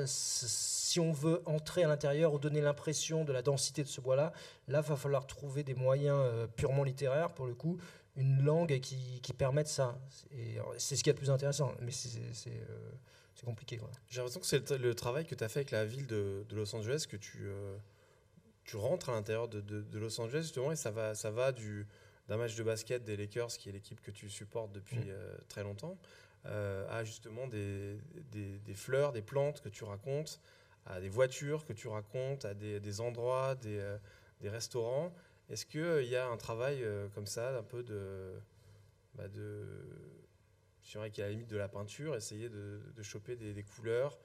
si 0.06 1.00
on 1.00 1.12
veut 1.12 1.42
entrer 1.46 1.84
à 1.84 1.88
l'intérieur 1.88 2.34
ou 2.34 2.40
donner 2.40 2.62
l'impression 2.62 3.26
de 3.26 3.34
la 3.34 3.42
densité 3.42 3.84
de 3.84 3.88
ce 3.88 4.00
bois-là, 4.00 4.32
là, 4.68 4.82
il 4.84 4.88
va 4.88 4.96
falloir 4.96 5.28
trouver 5.28 5.64
des 5.64 5.74
moyens 5.74 6.18
purement 6.56 6.84
littéraires, 6.84 7.34
pour 7.34 7.46
le 7.46 7.56
coup, 7.56 7.78
une 8.16 8.44
langue 8.44 8.80
qui, 8.80 9.22
permette 9.38 9.68
ça. 9.68 10.00
C'est 10.78 10.96
ce 10.96 11.04
qui 11.04 11.10
est 11.10 11.14
le 11.14 11.18
plus 11.18 11.32
intéressant, 11.32 11.74
mais 11.82 11.92
c'est 11.92 13.44
compliqué. 13.44 13.82
J'ai 14.08 14.20
l'impression 14.20 14.40
que 14.40 14.46
c'est 14.46 14.78
le, 14.78 14.96
travail 14.96 15.26
que 15.26 15.36
tu 15.36 15.44
as 15.44 15.50
fait 15.50 15.60
avec 15.60 15.72
la 15.72 15.84
ville 15.84 16.08
de, 16.08 16.46
Los 16.52 16.74
Angeles, 16.74 17.06
que 17.10 17.18
tu, 17.18 17.42
rentres 18.76 19.10
à 19.10 19.14
l'intérieur 19.14 19.50
de, 19.50 19.60
de- 19.60 19.82
de 19.82 20.00
Los 20.00 20.22
Angeles 20.22 20.44
justement, 20.44 20.72
et 20.72 20.78
ça 20.78 20.92
va, 20.92 21.16
ça 21.16 21.32
va 21.32 21.52
du, 21.52 21.86
d'un 22.28 22.38
match 22.38 22.56
de 22.56 22.64
basket 22.64 23.04
des 23.04 23.18
Lakers, 23.18 23.50
qui 23.58 23.70
est 23.70 23.72
l'équipe 23.72 24.02
que 24.02 24.12
tu 24.12 24.30
supportes 24.30 24.72
depuis 24.72 24.98
Mm. 24.98 25.10
euh, 25.10 25.38
très 25.50 25.64
longtemps, 25.64 25.98
euh, 26.46 26.88
à 26.90 27.04
justement 27.04 27.48
des, 27.48 27.98
des, 28.32 28.60
des 28.60 28.74
fleurs, 28.74 29.12
des 29.12 29.22
plantes 29.22 29.62
que 29.62 29.70
tu 29.70 29.84
racontes, 29.84 30.40
à 30.86 31.00
des 31.00 31.10
voitures 31.10 31.66
que 31.66 31.74
tu 31.74 31.88
racontes, 31.88 32.46
à 32.46 32.54
des, 32.54 32.80
des 32.80 33.02
endroits, 33.02 33.56
des, 33.56 33.78
euh, 33.80 33.98
des 34.42 34.50
restaurants. 34.50 35.14
Est-ce 35.50 35.66
qu'il 35.66 36.06
y 36.08 36.16
a 36.16 36.28
un 36.28 36.38
travail 36.38 36.84
euh, 36.84 37.08
comme 37.10 37.28
ça, 37.28 37.58
un 37.58 37.64
peu 37.64 37.84
de... 37.84 38.34
Bah 39.16 39.28
de 39.28 39.68
je 40.82 40.92
dirais 40.92 41.12
y 41.16 41.22
a 41.22 41.26
la 41.26 41.32
limite 41.32 41.50
de 41.50 41.58
la 41.58 41.68
peinture, 41.68 42.16
essayer 42.16 42.50
de, 42.50 42.82
de 42.96 43.04
choper 43.04 43.36
des, 43.36 43.64
couleurs, 43.64 44.20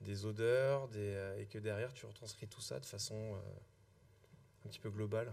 des 0.00 0.24
odeurs, 0.24 0.88
euh, 0.96 1.38
et 1.38 1.46
que 1.46 1.58
derrière 1.58 1.92
tu 1.92 2.06
retranscris 2.06 2.48
tout 2.48 2.60
ça 2.60 2.80
de 2.80 2.86
façon 2.86 3.14
euh, 3.14 3.38
un 4.64 4.68
petit 4.68 4.80
peu 4.80 4.90
globale? 4.90 5.32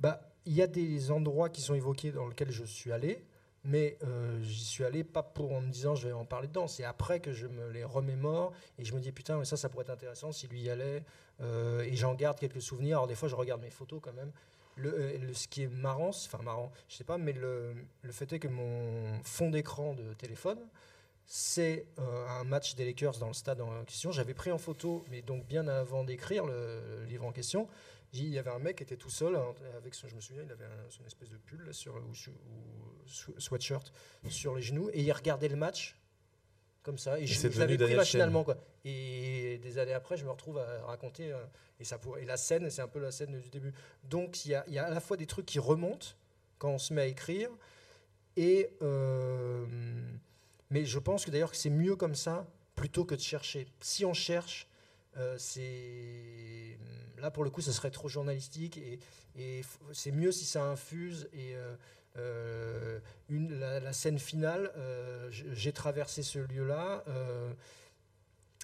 Bah, 0.00 0.20
il 0.46 0.54
y 0.54 0.62
a 0.62 0.66
des 0.66 1.10
endroits 1.10 1.48
qui 1.48 1.60
sont 1.60 1.74
évoqués 1.74 2.12
dans 2.12 2.26
lesquels 2.26 2.50
je 2.50 2.64
suis 2.64 2.92
allé, 2.92 3.24
mais 3.64 3.98
euh, 4.02 4.40
j'y 4.42 4.64
suis 4.64 4.84
allé 4.84 5.04
pas 5.04 5.22
pour 5.22 5.52
en 5.52 5.60
me 5.60 5.70
disant 5.70 5.94
je 5.94 6.08
vais 6.08 6.14
en 6.14 6.24
parler 6.24 6.48
dedans. 6.48 6.66
C'est 6.66 6.84
après 6.84 7.20
que 7.20 7.32
je 7.32 7.46
me 7.46 7.68
les 7.70 7.84
remémore 7.84 8.52
et 8.78 8.84
je 8.84 8.94
me 8.94 9.00
dis 9.00 9.12
putain, 9.12 9.38
mais 9.38 9.44
ça, 9.44 9.56
ça 9.56 9.68
pourrait 9.68 9.84
être 9.84 9.90
intéressant 9.90 10.32
si 10.32 10.48
lui 10.48 10.62
y 10.62 10.70
allait. 10.70 11.04
Euh, 11.40 11.82
et 11.82 11.94
j'en 11.94 12.14
garde 12.14 12.38
quelques 12.38 12.62
souvenirs. 12.62 12.98
Alors 12.98 13.06
des 13.06 13.14
fois, 13.14 13.28
je 13.28 13.36
regarde 13.36 13.60
mes 13.60 13.70
photos 13.70 14.00
quand 14.02 14.14
même. 14.14 14.32
Euh, 14.78 15.32
ce 15.32 15.48
qui 15.48 15.62
est 15.62 15.68
marrant, 15.68 16.08
enfin 16.08 16.42
marrant, 16.42 16.72
je 16.88 16.96
sais 16.96 17.04
pas, 17.04 17.18
mais 17.18 17.32
le, 17.32 17.74
fait 18.10 18.32
est 18.32 18.38
que 18.38 18.48
mon 18.48 19.22
fond 19.24 19.50
d'écran 19.50 19.94
de 19.94 20.14
téléphone, 20.14 20.58
c'est 21.26 21.86
euh, 21.98 22.26
un 22.28 22.44
match 22.44 22.74
des 22.74 22.84
Lakers 22.84 23.18
dans 23.18 23.28
le 23.28 23.34
stade 23.34 23.60
en 23.60 23.84
question. 23.84 24.10
J'avais 24.10 24.34
pris 24.34 24.50
en 24.52 24.58
photo, 24.58 25.04
mais 25.10 25.22
donc 25.22 25.46
bien 25.46 25.68
avant 25.68 26.04
d'écrire 26.04 26.46
le 26.46 27.04
livre 27.08 27.26
en 27.26 27.32
question. 27.32 27.68
Il 28.12 28.28
y 28.28 28.38
avait 28.38 28.50
un 28.50 28.58
mec 28.58 28.76
qui 28.78 28.82
était 28.82 28.96
tout 28.96 29.10
seul, 29.10 29.36
hein, 29.36 29.54
avec 29.76 29.94
son, 29.94 30.08
je 30.08 30.16
me 30.16 30.20
souviens, 30.20 30.42
il 30.44 30.50
avait 30.50 30.64
un- 30.64 30.90
son 30.90 31.04
espèce 31.04 31.28
de 31.30 31.36
pull 31.36 31.62
là, 31.64 31.72
sur, 31.72 31.94
ou, 31.94 32.12
sweatshirt 33.38 33.92
sur 34.28 34.54
les 34.56 34.62
genoux, 34.62 34.90
et 34.92 35.00
il 35.02 35.12
regardait 35.12 35.48
le 35.48 35.56
match 35.56 35.96
comme 36.82 36.98
ça. 36.98 37.18
Et, 37.20 37.24
Et 37.24 37.26
je, 37.26 37.58
l'avais 37.58 37.76
pris 37.78 37.94
machinalement. 37.94 38.42
Quoi. 38.42 38.56
Et 38.84 39.58
des 39.62 39.78
années 39.78 39.92
après, 39.92 40.16
je 40.16 40.24
me 40.24 40.30
retrouve 40.30 40.58
à 40.58 40.82
raconter, 40.86 41.30
euh, 41.32 41.44
et, 41.78 41.84
ça 41.84 41.98
pour- 41.98 42.18
et 42.18 42.24
la 42.24 42.36
scène, 42.36 42.68
c'est 42.70 42.82
un 42.82 42.88
peu 42.88 42.98
la 42.98 43.12
scène 43.12 43.38
du 43.40 43.48
début. 43.50 43.72
Donc 44.04 44.44
il 44.44 44.50
y 44.52 44.54
a, 44.54 44.64
il 44.66 44.74
y 44.74 44.78
a 44.78 44.86
à 44.86 44.90
la 44.90 45.00
fois 45.00 45.16
des 45.16 45.26
trucs 45.26 45.46
qui 45.46 45.58
remontent 45.58 46.08
quand 46.58 46.70
on 46.70 46.78
se 46.78 46.92
met 46.92 47.02
à 47.02 47.06
écrire, 47.06 47.50
et, 48.36 48.70
euh, 48.82 49.66
mais 50.70 50.84
je 50.84 50.98
pense 50.98 51.24
que 51.24 51.30
d'ailleurs 51.30 51.50
que 51.50 51.56
c'est 51.56 51.70
mieux 51.70 51.96
comme 51.96 52.14
ça 52.14 52.46
plutôt 52.74 53.04
que 53.04 53.14
de 53.14 53.20
chercher. 53.20 53.66
Si 53.80 54.04
on 54.04 54.14
cherche, 54.14 54.66
euh, 55.20 55.34
c'est 55.38 56.78
là 57.20 57.30
pour 57.30 57.44
le 57.44 57.50
coup, 57.50 57.60
ça 57.60 57.72
serait 57.72 57.90
trop 57.90 58.08
journalistique 58.08 58.78
et, 58.78 58.98
c'est 59.92 60.10
mieux 60.10 60.32
si 60.32 60.44
ça 60.44 60.64
infuse 60.64 61.28
et 61.32 61.54
euh, 61.54 61.76
euh, 62.18 63.00
la, 63.28 63.92
scène 63.92 64.18
finale. 64.18 64.70
J'ai 65.30 65.72
traversé 65.72 66.22
ce 66.22 66.38
lieu-là. 66.38 67.04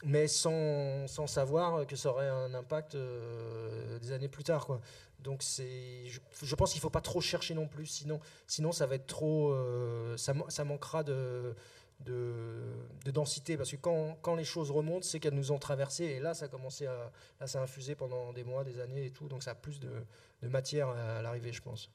mais 0.04 0.26
sans, 0.28 1.06
savoir 1.26 1.86
que 1.86 1.96
ça 1.96 2.10
aurait 2.10 2.28
un 2.28 2.52
impact 2.54 2.96
des 4.00 4.12
années 4.12 4.28
plus 4.28 4.44
tard. 4.44 4.80
Donc 5.20 5.42
c'est, 5.42 6.06
je, 6.06 6.54
pense 6.54 6.72
qu'il 6.72 6.78
ne 6.78 6.82
faut 6.82 6.90
pas 6.90 7.00
trop 7.00 7.20
chercher 7.20 7.54
non 7.54 7.68
plus, 7.68 7.86
sinon, 8.46 8.72
ça 8.72 8.86
va 8.86 8.96
être 8.96 9.06
trop, 9.06 9.56
ça, 10.16 10.64
manquera 10.64 11.04
de, 11.04 11.54
de, 12.00 12.74
de, 13.04 13.10
densité, 13.10 13.56
parce 13.56 13.70
que 13.70 13.76
quand, 13.76 14.18
quand 14.22 14.34
les 14.34 14.44
choses 14.44 14.70
remontent, 14.70 15.06
c'est 15.06 15.18
qu'elles 15.18 15.34
nous 15.34 15.50
ont 15.50 15.58
traversé, 15.58 16.04
et 16.04 16.20
là 16.20 16.34
ça 16.34 16.44
a 16.44 16.48
commencé 16.48 16.86
à, 16.86 17.10
là 17.40 17.46
ça 17.46 17.60
a 17.60 17.62
infusé 17.62 17.94
pendant 17.94 18.32
des 18.32 18.44
mois, 18.44 18.64
des 18.64 18.80
années 18.80 19.06
et 19.06 19.10
tout, 19.10 19.28
donc 19.28 19.42
ça 19.42 19.52
a 19.52 19.54
plus 19.54 19.80
de, 19.80 19.90
de 20.42 20.48
matière 20.48 20.88
à, 20.88 21.22
l'arrivée, 21.22 21.52
je 21.52 21.62
pense. 21.62 21.90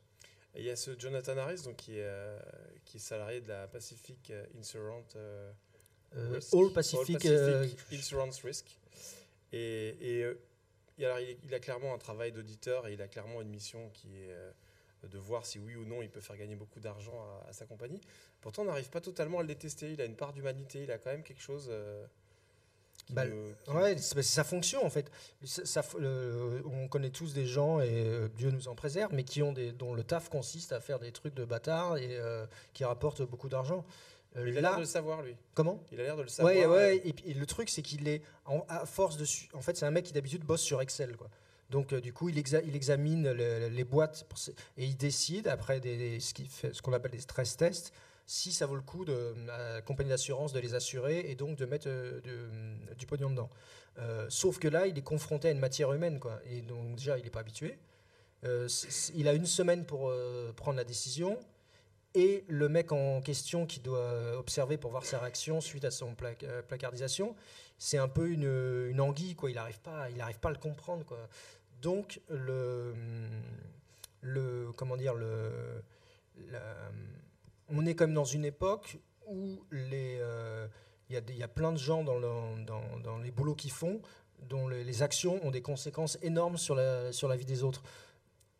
Et 0.55 0.61
il 0.61 0.65
y 0.65 0.69
a 0.69 0.75
ce 0.75 0.99
Jonathan 0.99 1.37
Harris, 1.37 1.61
donc 1.63 1.77
qui 1.77 1.97
est, 1.97 2.03
euh, 2.03 2.39
qui 2.83 2.97
est 2.97 2.99
salarié 2.99 3.41
de 3.41 3.47
la 3.47 3.67
Pacific 3.67 4.33
Insurance. 4.59 5.15
Euh, 6.15 6.39
All 6.53 6.73
Pacific, 6.73 7.25
euh, 7.25 7.67
Insurance 7.91 8.41
Risk. 8.41 8.77
Et, 9.53 9.95
et, 10.01 10.23
euh, 10.23 10.39
alors, 10.99 11.19
il, 11.19 11.53
a 11.53 11.59
clairement 11.59 11.93
un 11.93 11.97
travail 11.97 12.31
d'auditeur 12.31 12.87
et 12.87 12.93
il 12.93 13.01
a 13.01 13.07
clairement 13.07 13.41
une 13.41 13.49
mission 13.49 13.89
qui 13.89 14.17
est 14.17 14.35
de 15.09 15.17
voir 15.17 15.45
si 15.45 15.59
oui 15.59 15.75
ou 15.75 15.85
non 15.85 16.01
il 16.01 16.09
peut 16.09 16.21
faire 16.21 16.37
gagner 16.37 16.55
beaucoup 16.55 16.79
d'argent 16.79 17.25
à, 17.47 17.53
sa 17.53 17.65
compagnie. 17.65 18.01
Pourtant, 18.41 18.63
on 18.63 18.65
n'arrive 18.65 18.89
pas 18.89 19.01
totalement 19.01 19.39
à 19.39 19.41
le 19.41 19.47
détester. 19.47 19.91
Il 19.93 20.01
a 20.01 20.05
une 20.05 20.15
part 20.15 20.33
d'humanité, 20.33 20.83
il 20.83 20.91
a 20.91 20.97
quand 20.97 21.11
même 21.11 21.23
quelque 21.23 21.41
chose. 21.41 21.71
Bah, 23.09 23.23
ouais, 23.67 23.97
c'est 23.97 24.21
sa 24.21 24.43
fonction 24.43 24.85
en 24.85 24.89
fait. 24.89 25.11
Ça, 25.43 25.81
on 26.65 26.87
connaît 26.87 27.09
tous 27.09 27.33
des 27.33 27.45
gens 27.45 27.81
et 27.81 28.29
Dieu 28.35 28.51
nous 28.51 28.67
en 28.67 28.75
préserve, 28.75 29.13
mais 29.13 29.23
qui 29.23 29.41
ont 29.41 29.53
des, 29.53 29.71
dont 29.71 29.93
le 29.93 30.03
taf 30.03 30.29
consiste 30.29 30.71
à 30.71 30.79
faire 30.79 30.99
des 30.99 31.11
trucs 31.11 31.33
de 31.33 31.45
bâtard 31.45 31.97
et 31.97 32.19
qui 32.73 32.85
rapportent 32.85 33.23
beaucoup 33.23 33.49
d'argent. 33.49 33.85
Euh, 34.37 34.47
il 34.47 34.57
a 34.57 34.61
l'air 34.61 34.75
de 34.75 34.81
le 34.81 34.85
savoir, 34.85 35.21
lui. 35.21 35.35
Comment? 35.53 35.83
Il 35.91 35.99
a 35.99 36.03
l'air 36.03 36.15
de 36.15 36.21
le 36.21 36.27
savoir. 36.27 36.53
Ouais, 36.53 36.65
ouais. 36.65 37.01
Et, 37.25 37.33
le 37.33 37.45
truc, 37.45 37.69
c'est 37.69 37.81
qu'il 37.81 38.07
est, 38.07 38.21
à 38.69 38.85
force 38.85 39.17
de. 39.17 39.25
En 39.53 39.61
fait, 39.61 39.75
c'est 39.75 39.85
un 39.85 39.91
mec 39.91 40.05
qui 40.05 40.13
d'habitude 40.13 40.43
bosse 40.43 40.61
sur 40.61 40.81
Excel, 40.81 41.17
quoi. 41.17 41.29
Donc, 41.71 41.93
euh, 41.93 42.01
du 42.01 42.13
coup, 42.13 42.29
il, 42.29 42.37
examine 42.37 43.31
les 43.31 43.83
boîtes 43.83 44.27
et 44.77 44.85
il 44.85 44.97
décide, 44.97 45.47
après 45.47 45.81
ce 45.81 46.81
qu'on 46.81 46.93
appelle 46.93 47.11
des 47.11 47.19
stress 47.19 47.57
tests, 47.57 47.93
si 48.27 48.51
ça 48.51 48.65
vaut 48.65 48.75
le 48.75 48.81
coup 48.81 49.03
de 49.05 49.33
la 49.47 49.81
compagnie 49.81 50.09
d'assurance 50.09 50.53
de 50.53 50.59
les 50.59 50.75
assurer 50.75 51.31
et 51.31 51.35
donc 51.35 51.57
de 51.57 51.65
mettre 51.65 51.87
euh, 51.89 52.21
du 52.97 53.05
pognon 53.05 53.29
dedans. 53.29 53.49
sauf 54.29 54.59
que 54.59 54.67
là, 54.67 54.85
il 54.85 54.97
est 54.97 55.03
confronté 55.03 55.47
à 55.47 55.51
une 55.51 55.59
matière 55.59 55.91
humaine, 55.93 56.19
quoi. 56.19 56.39
Et 56.45 56.61
donc, 56.61 56.95
déjà, 56.95 57.17
il 57.17 57.23
n'est 57.23 57.29
pas 57.29 57.39
habitué. 57.39 57.79
il 59.15 59.27
a 59.27 59.33
une 59.33 59.45
semaine 59.45 59.85
pour 59.85 60.11
prendre 60.55 60.77
la 60.77 60.83
décision 60.83 61.39
et 62.13 62.43
le 62.49 62.67
mec 62.67 62.91
en 62.91 63.21
question 63.21 63.65
qui 63.65 63.79
doit 63.79 64.37
observer 64.37 64.77
pour 64.77 64.91
voir 64.91 65.05
sa 65.05 65.19
réaction 65.19 65.61
suite 65.61 65.85
à 65.85 65.91
son 65.91 66.13
euh, 66.43 66.61
placardisation, 66.61 67.35
c'est 67.77 67.97
un 67.97 68.09
peu 68.09 68.29
une, 68.29 68.99
anguille, 68.99 69.35
quoi. 69.35 69.49
Il 69.49 69.55
n'arrive 69.55 69.79
pas, 69.79 70.07
pas 70.41 70.49
à 70.49 70.51
le 70.51 70.57
comprendre, 70.57 71.05
quoi. 71.05 71.17
Donc 71.81 72.21
le, 72.29 72.93
le 74.21 74.71
comment 74.75 74.97
dire 74.97 75.15
le, 75.15 75.83
on 77.69 77.85
est 77.85 77.95
comme 77.95 78.13
dans 78.13 78.25
une 78.25 78.45
époque 78.45 78.99
où 79.27 79.59
euh, 79.73 80.67
il 81.09 81.37
y, 81.37 81.43
a 81.43 81.47
plein 81.47 81.71
de 81.71 81.77
gens 81.77 82.03
dans, 82.03 82.17
le, 82.17 83.23
les 83.23 83.31
boulots 83.31 83.55
qu'ils 83.55 83.71
font 83.71 84.01
dont 84.49 84.67
les, 84.67 85.01
actions 85.01 85.43
ont 85.45 85.51
des 85.51 85.61
conséquences 85.61 86.17
énormes 86.21 86.57
sur 86.57 86.75
la, 86.75 87.11
sur 87.11 87.27
la 87.27 87.35
vie 87.35 87.45
des 87.45 87.63
autres. 87.63 87.83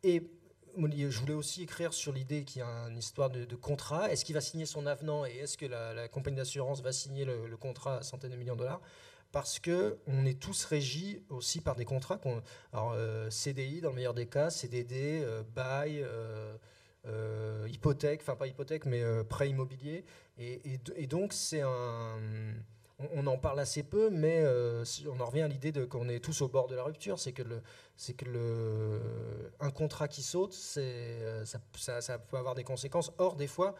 Et 0.03 0.29
je 0.77 1.19
voulais 1.19 1.33
aussi 1.33 1.63
écrire 1.63 1.93
sur 1.93 2.13
l'idée 2.13 2.43
qu'il 2.43 2.59
y 2.59 2.63
a 2.63 2.87
une 2.87 2.97
histoire 2.97 3.29
de, 3.29 3.55
contrat. 3.55 4.11
Est-ce 4.11 4.23
qu'il 4.23 4.35
va 4.35 4.41
signer 4.41 4.65
son 4.65 4.85
avenant 4.85 5.25
et 5.25 5.37
est-ce 5.37 5.57
que 5.57 5.65
la, 5.65 6.07
compagnie 6.07 6.37
d'assurance 6.37 6.81
va 6.81 6.91
signer 6.91 7.25
le, 7.25 7.57
contrat 7.57 7.97
à 7.97 8.03
centaines 8.03 8.31
de 8.31 8.35
millions 8.35 8.55
de 8.55 8.59
dollars? 8.59 8.81
Parce 9.31 9.59
que 9.59 9.97
on 10.07 10.25
est 10.25 10.39
tous 10.39 10.65
régis 10.65 11.19
aussi 11.29 11.61
par 11.61 11.75
des 11.75 11.85
contrats. 11.85 12.19
Euh, 12.73 13.29
CDI 13.29 13.81
dans 13.81 13.89
le 13.89 13.95
meilleur 13.95 14.13
des 14.13 14.27
cas, 14.27 14.49
CDD, 14.49 15.21
euh, 15.23 15.43
bail. 15.55 16.05
Euh, 17.07 17.67
hypothèque, 17.67 18.21
enfin 18.21 18.35
pas 18.35 18.45
hypothèque, 18.45 18.85
mais 18.85 19.01
prêt 19.23 19.49
immobilier. 19.49 20.05
Et, 20.37 20.77
donc 21.07 21.33
c'est 21.33 21.61
un, 21.61 22.19
on, 23.15 23.25
en 23.25 23.39
parle 23.39 23.59
assez 23.59 23.81
peu, 23.81 24.11
mais 24.11 24.45
on 25.07 25.19
en 25.19 25.25
revient 25.25 25.41
à 25.41 25.47
l'idée 25.47 25.71
qu'on 25.87 26.09
est 26.09 26.19
tous 26.19 26.41
au 26.41 26.47
bord 26.47 26.67
de 26.67 26.75
la 26.75 26.83
rupture. 26.83 27.17
C'est 27.17 27.31
que, 27.31 27.41
c'est 27.95 28.13
que 28.13 29.01
un 29.59 29.71
contrat 29.71 30.07
qui 30.07 30.21
saute, 30.21 30.53
ça, 30.53 32.19
peut 32.19 32.37
avoir 32.37 32.53
des 32.53 32.63
conséquences. 32.63 33.11
Or, 33.17 33.35
des 33.35 33.47
fois, 33.47 33.73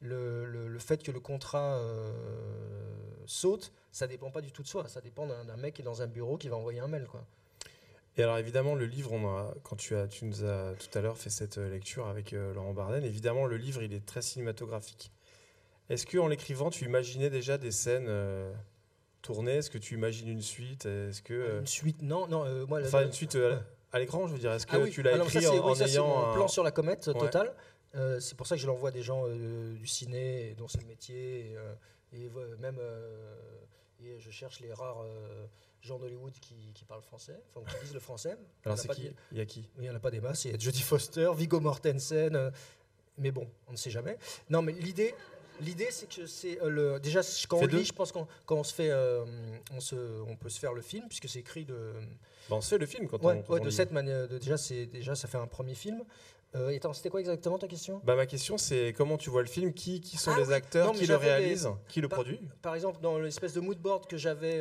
le, 0.00 0.78
fait 0.78 1.02
que 1.02 1.10
le 1.10 1.20
contrat 1.20 1.78
euh, 1.78 2.12
saute, 3.26 3.72
ça 3.92 4.06
dépend 4.06 4.30
pas 4.30 4.40
du 4.40 4.52
tout 4.52 4.62
de 4.62 4.68
soi. 4.68 4.88
Ça 4.88 5.00
dépend 5.00 5.26
d'un, 5.26 5.56
mec 5.56 5.74
qui 5.74 5.82
est 5.82 5.84
dans 5.84 6.02
un 6.02 6.06
bureau 6.06 6.36
qui 6.36 6.48
va 6.48 6.56
envoyer 6.56 6.80
un 6.80 6.88
mail. 6.88 7.06
Quoi. 7.06 7.24
Et 8.16 8.22
alors 8.22 8.38
évidemment, 8.38 8.74
le 8.74 8.86
livre, 8.86 9.12
on 9.12 9.54
quand 9.62 9.76
tu, 9.76 9.94
as, 9.94 10.06
tu 10.06 10.24
nous 10.24 10.44
as 10.44 10.74
tout 10.74 10.98
à 10.98 11.02
l'heure 11.02 11.18
fait 11.18 11.30
cette 11.30 11.58
lecture 11.58 12.06
avec 12.06 12.32
Laurent 12.32 12.72
Barden, 12.72 13.04
évidemment, 13.04 13.46
le 13.46 13.56
livre, 13.56 13.82
il 13.82 13.92
est 13.92 14.04
très 14.04 14.22
cinématographique. 14.22 15.10
Est-ce 15.88 16.06
qu'en 16.06 16.26
l'écrivant, 16.26 16.70
tu 16.70 16.84
imaginais 16.84 17.30
déjà 17.30 17.58
des 17.58 17.70
scènes 17.70 18.06
euh, 18.08 18.52
tournées? 19.22 19.56
Est-ce 19.56 19.70
que 19.70 19.78
tu 19.78 19.94
imagines 19.94 20.28
une 20.28 20.42
suite? 20.42 20.86
Est-ce 20.86 21.22
que 21.22 21.34
euh, 21.34 21.60
une 21.60 21.66
suite 21.66 22.02
Non, 22.02 22.26
non. 22.26 22.44
Euh, 22.44 22.66
moi, 22.66 22.80
enfin, 22.82 23.04
une 23.04 23.12
suite 23.12 23.38
à 23.92 23.98
l'écran, 23.98 24.26
je 24.26 24.32
veux 24.32 24.38
dire. 24.38 24.52
Est-ce 24.52 24.66
que 24.66 24.76
ah 24.76 24.88
tu 24.88 25.02
l'as 25.02 25.12
ah 25.14 25.24
écrit 25.24 25.46
en, 25.46 25.74
ayant 25.74 26.30
un 26.30 26.34
plan 26.34 26.48
sur 26.48 26.64
la 26.64 26.72
comète 26.72 27.12
total 27.12 27.54
C'est 28.20 28.36
pour 28.36 28.46
ça 28.46 28.56
que 28.56 28.60
je 28.60 28.66
l'envoie 28.66 28.90
à 28.90 28.92
des 28.92 29.02
gens 29.02 29.26
du 29.28 29.86
ciné 29.86 30.54
dont 30.58 30.68
c'est 30.68 30.80
le 30.80 30.86
métier 30.86 31.56
et, 32.12 32.30
même 32.58 32.78
et 34.00 34.18
je 34.18 34.30
cherche 34.30 34.60
les 34.60 34.72
rares 34.72 35.04
gens 35.80 35.98
d'Hollywood 35.98 36.32
qui, 36.40 36.84
parlent 36.86 37.02
français, 37.02 37.40
enfin 37.54 37.64
qui 37.70 37.84
disent 37.84 37.94
le 37.94 38.00
français. 38.00 38.36
Alors 38.64 38.78
c'est 38.78 38.88
qui 38.88 39.10
Il 39.32 39.38
y 39.38 39.40
a 39.40 39.46
qui 39.46 39.68
Il 39.76 39.82
n'y 39.82 39.90
en 39.90 39.94
a 39.94 40.00
pas 40.00 40.10
des 40.10 40.20
masses. 40.20 40.44
Il 40.44 40.50
y 40.50 40.54
a 40.54 40.58
Jodie 40.58 40.82
Foster, 40.82 41.30
Viggo 41.34 41.60
Mortensen. 41.60 42.52
mais 43.18 43.30
bon, 43.30 43.48
on 43.68 43.72
ne 43.72 43.76
sait 43.76 43.90
jamais. 43.90 44.18
Non, 44.50 44.62
mais 44.62 44.72
l'idée, 44.72 45.14
L'idée, 45.60 45.88
c'est 45.90 46.08
que 46.08 46.26
c'est 46.26 46.60
euh, 46.60 46.68
le. 46.68 47.00
Déjà, 47.00 47.20
quand 47.48 47.58
on 47.58 47.66
lit, 47.66 47.84
je 47.84 47.92
pense 47.92 48.12
qu'on 48.12 48.26
quand 48.44 48.56
on 48.56 48.64
se 48.64 48.74
fait, 48.74 48.90
euh, 48.90 49.24
on 49.72 49.80
se, 49.80 49.96
on 50.26 50.36
peut 50.36 50.48
se 50.48 50.58
faire 50.58 50.72
le 50.72 50.82
film 50.82 51.06
puisque 51.08 51.28
c'est 51.28 51.38
écrit 51.38 51.64
de. 51.64 51.92
on 52.50 52.60
se 52.60 52.68
fait 52.70 52.78
le 52.78 52.86
film 52.86 53.08
quand 53.08 53.24
on. 53.24 53.42
Ouais, 53.48 53.60
de 53.60 53.70
cette 53.70 53.92
manière. 53.92 54.28
déjà, 54.28 54.56
c'est 54.56 54.86
déjà, 54.86 55.14
ça 55.14 55.28
fait 55.28 55.38
un 55.38 55.46
premier 55.46 55.74
film. 55.74 56.04
Euh, 56.56 56.76
attends, 56.76 56.92
c'était 56.92 57.10
quoi 57.10 57.20
exactement 57.20 57.58
ta 57.58 57.68
question? 57.68 58.00
Bah, 58.04 58.16
ma 58.16 58.26
question, 58.26 58.58
c'est 58.58 58.92
comment 58.96 59.18
tu 59.18 59.30
vois 59.30 59.42
le 59.42 59.48
film? 59.48 59.72
Qui, 59.72 60.00
qui 60.00 60.16
sont 60.16 60.32
ah 60.34 60.38
les 60.38 60.52
acteurs 60.52 60.92
Qui 60.92 61.06
le 61.06 61.16
réalisent? 61.16 61.70
Qui 61.88 62.00
le 62.00 62.08
produit? 62.08 62.40
Par 62.62 62.74
exemple, 62.74 63.00
dans 63.00 63.18
l'espèce 63.18 63.52
de 63.52 63.60
mood 63.60 63.78
board 63.78 64.06
que 64.06 64.16
j'avais, 64.16 64.58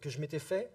que 0.00 0.08
je 0.08 0.18
m'étais 0.20 0.38
fait. 0.38 0.70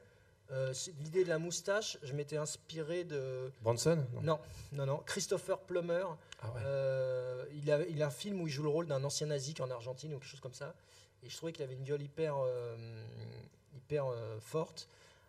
L'idée 0.99 1.23
de 1.23 1.29
la 1.29 1.39
moustache, 1.39 1.97
je 2.03 2.13
m'étais 2.13 2.37
inspiré 2.37 3.03
de. 3.03 3.51
Branson? 3.61 4.05
Non. 4.21 4.39
non, 4.73 4.85
non, 4.85 4.97
Christopher 5.05 5.59
Plummer, 5.59 6.05
ah 6.41 6.53
euh, 6.57 7.45
il, 7.53 7.71
a, 7.71 7.81
il 7.87 8.01
a 8.03 8.07
un 8.07 8.11
film 8.11 8.41
où 8.41 8.47
il 8.47 8.53
joue 8.53 8.63
le 8.63 8.69
rôle 8.69 8.87
d'un 8.87 9.03
ancien 9.03 9.27
nazi 9.27 9.55
en 9.59 9.69
Argentine 9.71 10.13
ou 10.13 10.19
quelque 10.19 10.29
chose 10.29 10.39
comme 10.39 10.53
ça. 10.53 10.75
Et 11.23 11.29
je 11.29 11.35
trouvais 11.35 11.51
qu'il 11.51 11.63
avait 11.63 11.73
une 11.73 11.83
gueule 11.83 12.01
hyper, 12.01 12.35
euh, 12.37 12.75
hyper 13.75 14.05
euh, 14.07 14.39
forte. 14.39 14.87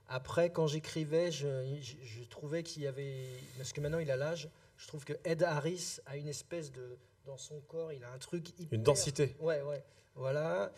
Après, 0.08 0.50
quand 0.50 0.66
j'écrivais, 0.66 1.30
je, 1.30 1.48
je, 1.80 2.22
trouvais 2.24 2.62
qu'il 2.62 2.82
y 2.82 2.86
avait. 2.86 3.26
Parce 3.56 3.72
que 3.72 3.80
maintenant 3.80 3.98
il 3.98 4.10
a 4.10 4.16
l'âge, 4.16 4.48
je 4.78 4.86
trouve 4.88 5.04
que 5.04 5.12
Ed 5.24 5.42
Harris 5.42 5.98
a 6.06 6.16
une 6.16 6.28
espèce 6.28 6.72
de. 6.72 6.98
Dans 7.26 7.36
son 7.36 7.60
corps, 7.60 7.92
il 7.92 8.02
a 8.04 8.10
un 8.10 8.16
truc 8.16 8.48
hyper. 8.58 8.72
Une 8.72 8.82
densité. 8.82 9.36
Ouais, 9.38 9.60
ouais. 9.60 9.84
Voilà. 10.14 10.72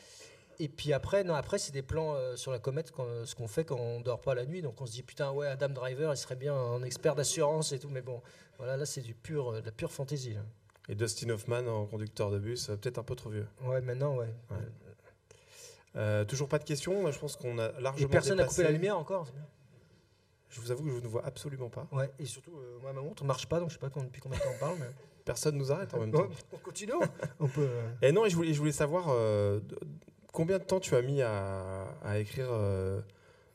Et 0.59 0.69
puis 0.69 0.93
après, 0.93 1.23
non, 1.23 1.35
après 1.35 1.61
c'est 1.61 1.71
des 1.71 1.81
plans 1.81 2.17
sur 2.35 2.51
la 2.51 2.59
comète, 2.59 2.93
ce 3.25 3.35
qu'on 3.37 3.47
fait 3.47 3.65
quand 3.65 3.79
on 3.79 4.01
dort 4.01 4.21
pas 4.21 4.35
la 4.35 4.45
nuit. 4.45 4.61
Donc 4.61 4.81
on 4.81 4.87
se 4.87 4.91
dit 4.91 5.05
putain 5.05 5.31
ouais, 5.31 5.47
Adam 5.47 5.69
Driver, 5.69 6.13
il 6.13 6.17
serait 6.17 6.35
bien 6.35 6.53
un 6.53 6.83
expert 6.83 7.15
d'assurance 7.15 7.71
et 7.71 7.79
tout. 7.79 7.89
Mais 7.89 8.03
bon, 8.03 8.21
voilà, 8.61 8.77
là, 8.77 8.85
c'est 8.85 9.01
du 9.01 9.15
pur, 9.15 9.49
euh, 9.49 9.61
de 9.63 9.67
la 9.67 9.73
pure 9.73 9.91
fantaisie. 9.91 10.37
Et 10.87 10.95
Dustin 10.95 11.31
Hoffman 11.31 11.67
en 11.67 11.87
conducteur 11.87 12.31
de 12.31 12.39
bus, 12.39 12.69
euh, 12.69 12.77
peut-être 12.77 12.99
un 12.99 13.03
peu 13.03 13.15
trop 13.15 13.31
vieux. 13.31 13.47
Ouais, 13.63 13.81
maintenant, 13.81 14.17
ouais. 14.17 14.29
Euh, 15.97 16.27
toujours 16.27 16.47
pas 16.47 16.59
de 16.59 16.65
questions. 16.65 17.11
Je 17.11 17.19
pense 17.19 17.37
qu'on 17.37 17.59
a 17.59 17.73
largement. 17.81 18.07
Et 18.07 18.11
personne 18.11 18.37
n'a 18.37 18.45
coupé 18.45 18.63
la 18.65 18.71
lumière 18.71 18.99
encore. 18.99 19.29
Je 20.51 20.61
vous 20.61 20.71
avoue 20.71 20.85
que 20.85 20.91
je 20.91 21.01
ne 21.01 21.09
vois 21.09 21.25
absolument 21.25 21.71
pas. 21.71 21.89
Ouais, 21.93 22.11
et 22.19 22.27
surtout, 22.27 22.53
moi, 22.83 22.93
ma 22.93 23.01
montre 23.01 23.23
ne 23.23 23.29
marche 23.29 23.47
pas, 23.47 23.61
donc 23.61 23.71
je 23.71 23.75
sais 23.75 23.81
pas 23.81 23.89
depuis 23.89 24.21
combien 24.21 24.39
de 24.39 24.43
temps 24.43 24.51
on 24.55 24.59
parle. 24.59 24.77
Mais... 24.79 24.91
Personne 25.25 25.57
nous 25.57 25.71
arrête 25.71 25.95
en 25.95 26.01
même 26.01 26.13
temps. 26.13 26.29
on 26.53 26.59
continue. 26.59 26.93
on 27.39 27.47
peut. 27.47 27.69
Et 28.03 28.11
non, 28.11 28.25
et 28.25 28.31
je 28.31 28.37
voulais, 28.37 28.53
je 28.53 28.59
voulais 28.59 28.73
savoir 28.73 29.15
combien 30.33 30.59
de 30.59 30.65
temps 30.65 30.81
tu 30.81 30.95
as 30.97 31.03
mis 31.03 31.23
à, 31.23 31.87
à 32.03 32.19
écrire 32.19 32.49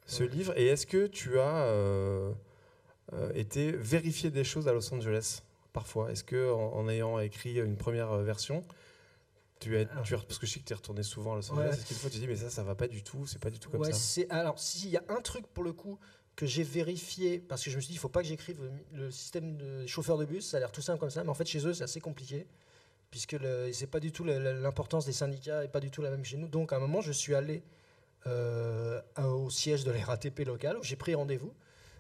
ce 0.06 0.24
livre, 0.24 0.54
et 0.58 0.68
est-ce 0.68 0.86
que 0.86 1.08
tu 1.08 1.39
as 1.39 1.68
euh, 3.14 3.32
été 3.34 3.72
vérifier 3.72 4.32
des 4.32 4.43
choses 4.43 4.68
à 4.68 4.74
Los 4.74 4.91
Angeles 4.93 5.43
parfois? 5.74 6.12
Est-ce 6.12 6.24
que 6.24 6.52
en, 6.52 6.89
ayant 6.89 7.20
écrit 7.20 7.60
une 7.60 7.78
première 7.78 8.12
euh, 8.12 8.24
version, 8.24 8.64
tu 9.60 9.78
as, 9.78 9.86
tu 9.86 10.16
parce 10.16 10.39
que 10.39 10.48
je 10.48 10.54
sais 10.54 10.60
que 10.60 10.66
tu 10.66 10.74
es 10.74 10.76
retourné 10.76 11.04
souvent 11.04 11.34
à 11.34 11.36
Los 11.36 11.52
Angeles, 11.52 11.70
est-ce 11.74 11.86
qu'une 11.86 11.98
fois 11.98 12.10
tu 12.10 12.18
dis 12.18 12.28
mais 12.28 12.36
ça 12.36 12.50
ça 12.50 12.64
va 12.64 12.74
pas 12.74 12.88
du 12.88 13.04
tout, 13.04 13.28
c'est 13.28 13.39
pas 13.39 13.52
du 13.52 13.60
tout 13.60 13.70
comme 13.70 13.84
ça? 13.84 14.22
Alors 14.30 14.60
s'il 14.60 14.89
y 14.89 14.98
a 14.98 15.04
un 15.10 15.22
truc 15.22 15.46
pour 15.48 15.64
le 15.64 15.74
coup 15.74 16.00
que 16.36 16.45
j'ai 16.45 16.63
vérifié 16.63 17.39
parce 17.39 17.63
que 17.63 17.69
je 17.69 17.75
me 17.75 17.81
suis 17.81 17.89
dit 17.89 17.95
il 17.95 17.99
faut 17.99 18.09
pas 18.09 18.21
que 18.21 18.27
j'écrive 18.27 18.59
le 18.93 19.11
système 19.11 19.57
de 19.57 19.86
chauffeur 19.86 20.17
de 20.17 20.25
bus, 20.25 20.45
ça 20.49 20.57
a 20.57 20.59
l'air 20.59 20.71
tout 20.71 20.81
simple 20.81 20.99
comme 20.99 21.09
ça, 21.09 21.23
mais 21.23 21.29
en 21.29 21.33
fait 21.33 21.45
chez 21.45 21.65
eux 21.65 21.73
c'est 21.73 21.83
assez 21.83 22.01
compliqué 22.01 22.47
puisque 23.09 23.38
c'est 23.71 23.88
pas 23.88 23.99
du 23.99 24.11
tout 24.11 24.23
l'importance 24.25 25.05
des 25.05 25.13
syndicats 25.13 25.63
et 25.63 25.67
pas 25.67 25.79
du 25.79 25.91
tout 25.91 26.01
la 26.01 26.09
même 26.09 26.25
chez 26.25 26.38
nous. 26.38 26.47
Donc 26.47 26.73
à 26.73 26.77
un 26.77 26.79
moment 26.79 27.01
je 27.01 27.11
suis 27.11 27.36
allé 27.36 27.63
euh, 28.27 29.01
au 29.17 29.49
siège 29.49 29.83
de 29.83 29.91
la 29.91 30.03
RATP 30.03 30.39
locale 30.39 30.77
où 30.77 30.83
j'ai 30.83 30.95
pris 30.95 31.15
rendez-vous 31.15 31.53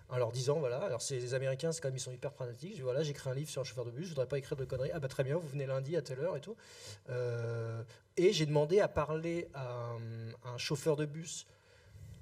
en 0.09 0.17
leur 0.17 0.31
disant 0.31 0.59
voilà, 0.59 0.77
alors 0.77 1.01
les 1.09 1.33
Américains, 1.33 1.71
c'est 1.71 1.81
quand 1.81 1.87
même 1.87 1.97
ils 1.97 2.01
sont 2.01 2.11
hyper 2.11 2.31
pragmatiques. 2.31 2.71
Je 2.71 2.75
dis 2.75 2.81
voilà, 2.81 3.03
j'écris 3.03 3.29
un 3.29 3.33
livre 3.33 3.49
sur 3.49 3.61
un 3.61 3.63
chauffeur 3.63 3.85
de 3.85 3.91
bus, 3.91 4.05
je 4.05 4.09
voudrais 4.09 4.27
pas 4.27 4.37
écrire 4.37 4.57
de 4.57 4.65
conneries. 4.65 4.91
Ah 4.93 4.99
bah 4.99 5.07
très 5.07 5.23
bien, 5.23 5.37
vous 5.37 5.47
venez 5.47 5.65
lundi 5.65 5.95
à 5.95 6.01
telle 6.01 6.19
heure 6.19 6.37
et 6.37 6.41
tout. 6.41 6.55
Euh, 7.09 7.81
et 8.17 8.31
j'ai 8.31 8.45
demandé 8.45 8.79
à 8.79 8.87
parler 8.87 9.49
à 9.53 9.95
un, 10.45 10.57
chauffeur 10.57 10.95
de 10.95 11.05
bus 11.05 11.47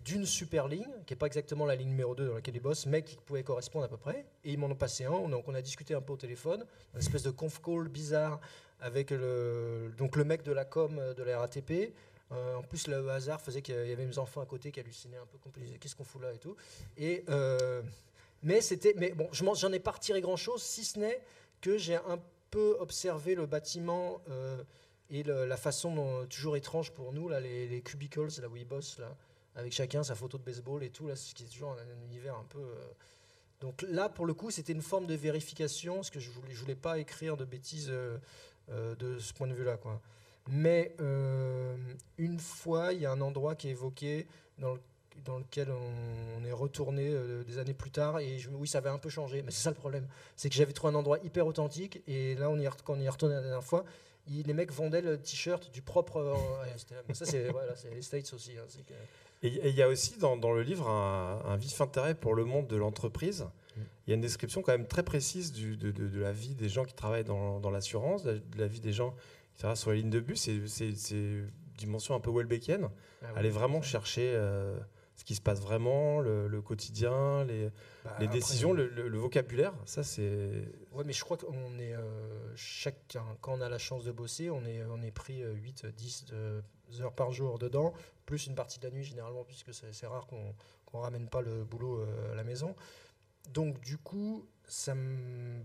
d'une 0.03 0.25
super 0.25 0.67
ligne, 0.67 0.91
qui 1.05 1.13
n'est 1.13 1.17
pas 1.17 1.27
exactement 1.27 1.65
la 1.65 1.75
ligne 1.75 1.89
numéro 1.89 2.15
2 2.15 2.27
dans 2.27 2.35
laquelle 2.35 2.55
ils 2.55 2.61
bossent, 2.61 2.85
mais 2.85 3.03
qui 3.03 3.15
pouvait 3.17 3.43
correspondre 3.43 3.85
à 3.85 3.87
peu 3.87 3.97
près. 3.97 4.25
Et 4.43 4.51
ils 4.51 4.57
m'en 4.57 4.67
ont 4.67 4.75
passé 4.75 5.05
un, 5.05 5.29
donc 5.29 5.47
on 5.47 5.53
a 5.53 5.61
discuté 5.61 5.93
un 5.93 6.01
peu 6.01 6.13
au 6.13 6.17
téléphone, 6.17 6.65
une 6.93 6.99
espèce 6.99 7.23
de 7.23 7.31
conf 7.31 7.61
call 7.61 7.87
bizarre 7.87 8.39
avec 8.79 9.11
le, 9.11 9.93
donc 9.97 10.17
le 10.17 10.25
mec 10.25 10.43
de 10.43 10.51
la 10.51 10.65
com 10.65 10.99
de 11.15 11.23
la 11.23 11.39
RATP, 11.39 11.93
euh, 12.33 12.55
en 12.55 12.63
plus, 12.63 12.87
le 12.87 13.09
hasard 13.09 13.41
faisait 13.41 13.61
qu'il 13.61 13.75
y 13.75 13.91
avait 13.91 14.05
mes 14.05 14.17
enfants 14.17 14.41
à 14.41 14.45
côté 14.45 14.71
qui 14.71 14.79
hallucinaient 14.79 15.17
un 15.17 15.25
peu, 15.25 15.37
qu'est-ce 15.79 15.95
qu'on 15.95 16.03
fout 16.03 16.21
là 16.21 16.33
et 16.33 16.37
tout. 16.37 16.55
Et, 16.97 17.23
euh, 17.29 17.81
mais 18.41 18.61
c'était, 18.61 18.93
mais 18.97 19.11
bon, 19.11 19.29
j'en 19.31 19.71
ai 19.71 19.79
pas 19.79 19.91
retiré 19.91 20.21
grand-chose, 20.21 20.63
si 20.63 20.83
ce 20.83 20.99
n'est 20.99 21.21
que 21.61 21.77
j'ai 21.77 21.95
un 21.95 22.19
peu 22.49 22.75
observé 22.79 23.35
le 23.35 23.45
bâtiment 23.45 24.21
euh, 24.29 24.63
et 25.09 25.23
la 25.23 25.57
façon 25.57 26.25
toujours 26.29 26.55
étrange 26.55 26.91
pour 26.91 27.13
nous, 27.13 27.29
là, 27.29 27.39
les, 27.39 27.81
cubicles, 27.81 28.27
là 28.41 28.47
où 28.47 28.55
ils 28.55 28.65
bossent, 28.65 28.97
là, 28.99 29.15
avec 29.55 29.73
chacun 29.73 30.03
sa 30.03 30.15
photo 30.15 30.37
de 30.37 30.43
baseball 30.43 30.83
et 30.83 30.89
tout, 30.89 31.07
là, 31.07 31.15
ce 31.15 31.33
qui 31.33 31.43
est 31.43 31.47
toujours 31.47 31.71
un, 31.71 32.05
univers 32.07 32.35
un 32.35 32.45
peu... 32.49 32.63
donc 33.61 33.83
là, 33.83 34.09
pour 34.09 34.25
le 34.25 34.33
coup, 34.33 34.51
c'était 34.51 34.73
une 34.73 34.81
forme 34.81 35.05
de 35.05 35.15
vérification, 35.15 35.95
parce 35.95 36.09
que 36.09 36.19
je 36.19 36.29
voulais, 36.31 36.53
voulais 36.53 36.75
pas 36.75 36.99
écrire 36.99 37.37
de 37.37 37.45
bêtises 37.45 37.87
de 38.69 39.19
ce 39.19 39.33
point 39.33 39.47
de 39.47 39.53
vue-là, 39.53 39.77
quoi. 39.77 40.01
Mais 40.49 40.95
euh, 40.99 41.75
une 42.17 42.39
fois, 42.39 42.93
il 42.93 43.01
y 43.01 43.05
a 43.05 43.11
un 43.11 43.21
endroit 43.21 43.55
qui 43.55 43.69
est 43.69 43.71
évoqué 43.71 44.27
dans, 44.57 44.77
lequel 45.37 45.69
on, 45.71 46.43
est 46.45 46.51
retourné 46.51 47.09
euh, 47.09 47.43
des 47.43 47.57
années 47.57 47.73
plus 47.73 47.91
tard 47.91 48.19
et 48.19 48.39
je, 48.39 48.49
oui 48.49 48.67
ça 48.67 48.79
avait 48.79 48.89
un 48.89 48.97
peu 48.97 49.09
changé 49.09 49.41
mais 49.41 49.51
c'est 49.51 49.63
ça 49.63 49.69
le 49.69 49.75
problème 49.75 50.07
c'est 50.35 50.49
que 50.49 50.55
j'avais 50.55 50.73
trouvé 50.73 50.93
un 50.93 50.95
endroit 50.97 51.17
hyper 51.23 51.47
authentique 51.47 52.01
et 52.07 52.35
là 52.35 52.47
quand 52.83 52.93
on 52.93 52.99
y 52.99 53.05
est 53.05 53.09
retourné 53.09 53.35
la 53.35 53.41
dernière 53.41 53.63
fois 53.63 53.85
les 54.27 54.53
mecs 54.53 54.71
vendaient 54.71 55.01
le 55.01 55.17
t-shirt 55.17 55.71
du 55.71 55.81
propre 55.81 56.17
euh, 56.17 57.13
ça 57.13 57.25
c'est 57.25 57.49
voilà, 57.49 57.73
les 57.93 58.01
States 58.01 58.31
aussi 58.33 58.51
hein, 58.57 58.65
et 59.41 59.69
il 59.69 59.75
y 59.75 59.81
a 59.81 59.89
aussi 59.89 60.17
dans, 60.17 60.37
dans 60.37 60.53
le 60.53 60.61
livre 60.61 60.89
un, 60.89 61.57
vif 61.57 61.81
intérêt 61.81 62.15
pour 62.15 62.33
le 62.33 62.45
monde 62.45 62.67
de 62.67 62.77
l'entreprise 62.77 63.41
mm. 63.41 63.81
il 64.07 64.09
y 64.09 64.13
a 64.13 64.15
une 64.15 64.21
description 64.21 64.61
quand 64.61 64.71
même 64.71 64.87
très 64.87 65.03
précise 65.03 65.51
du, 65.51 65.77
de, 65.77 65.91
de, 65.91 66.19
la 66.19 66.31
vie 66.31 66.55
des 66.55 66.69
gens 66.69 66.85
qui 66.85 66.93
travaillent 66.93 67.25
dans, 67.25 67.59
dans 67.59 67.69
l'assurance, 67.69 68.23
de, 68.23 68.41
la 68.57 68.67
vie 68.67 68.79
des 68.79 68.93
gens 68.93 69.13
sur 69.75 69.91
les 69.91 69.97
lignes 69.97 70.09
de 70.09 70.19
bus, 70.19 70.49
c'est 70.65 71.43
dimension 71.77 72.15
un 72.15 72.19
peu 72.19 72.31
Welbeckienne. 72.31 72.89
Ah 73.21 73.27
Aller 73.35 73.49
vraiment 73.49 73.81
chercher 73.81 74.33
euh, 74.35 74.77
ce 75.23 75.25
qui 75.25 75.35
se 75.35 75.41
passe 75.41 75.61
vraiment, 75.61 76.19
le, 76.19 76.61
quotidien, 76.61 77.45
les, 77.45 77.69
bah, 78.03 78.17
les 78.19 78.27
décisions, 78.27 78.73
le, 78.73 79.17
vocabulaire. 79.17 79.73
Ça, 79.85 80.03
c'est. 80.03 80.67
Ouais, 80.91 81.05
mais 81.05 81.13
je 81.13 81.23
crois 81.23 81.37
qu'on 81.37 81.79
est. 81.79 81.93
Euh, 81.93 82.53
chacun, 82.57 83.23
quand 83.39 83.53
on 83.53 83.61
a 83.61 83.69
la 83.69 83.77
chance 83.77 84.03
de 84.03 84.11
bosser, 84.11 84.49
on 84.49 84.65
est, 84.65 84.83
on 84.83 85.01
est 85.01 85.11
pris 85.11 85.41
8, 85.41 85.85
euh, 85.85 86.61
10 86.89 87.01
heures 87.01 87.13
par 87.13 87.31
jour 87.31 87.57
dedans, 87.57 87.93
plus 88.25 88.47
une 88.47 88.55
partie 88.55 88.79
de 88.79 88.85
la 88.85 88.91
nuit 88.91 89.05
généralement, 89.05 89.45
puisque 89.45 89.73
c'est 89.73 90.07
rare 90.07 90.27
qu'on 90.27 90.53
ne 90.93 90.99
ramène 90.99 91.29
pas 91.29 91.39
le 91.39 91.63
boulot 91.63 92.05
à 92.33 92.35
la 92.35 92.43
maison. 92.43 92.75
Donc, 93.53 93.79
du 93.79 93.97
coup, 93.97 94.45
ça 94.67 94.93
me 94.93 95.63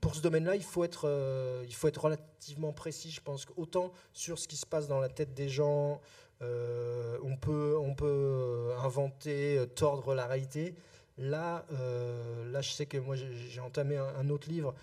pour 0.00 0.14
ce 0.14 0.20
domaine-là, 0.20 0.56
il, 0.56 0.62
faut 0.62 0.84
être, 0.84 1.06
euh, 1.06 1.64
il 1.66 1.74
faut 1.74 1.88
être 1.88 2.02
relativement 2.02 2.72
précis, 2.72 3.10
je 3.10 3.20
pense. 3.20 3.46
Autant 3.56 3.92
sur 4.12 4.38
ce 4.38 4.48
qui 4.48 4.56
se 4.56 4.66
passe 4.66 4.88
dans 4.88 4.98
la 4.98 5.08
tête 5.08 5.34
des 5.34 5.48
gens, 5.48 6.00
euh, 6.42 7.18
on, 7.22 7.36
peut, 7.36 7.76
on 7.78 7.94
peut 7.94 8.70
inventer, 8.82 9.58
euh, 9.58 9.66
tordre 9.66 10.14
la 10.14 10.26
réalité. 10.26 10.74
Là, 11.18 11.66
là 12.50 12.62
je 12.62 12.70
sais 12.70 12.86
que 12.86 12.96
moi, 12.96 13.16
j'ai 13.16 13.60
entamé 13.60 13.98
un, 13.98 14.28
autre 14.30 14.48
livre 14.48 14.74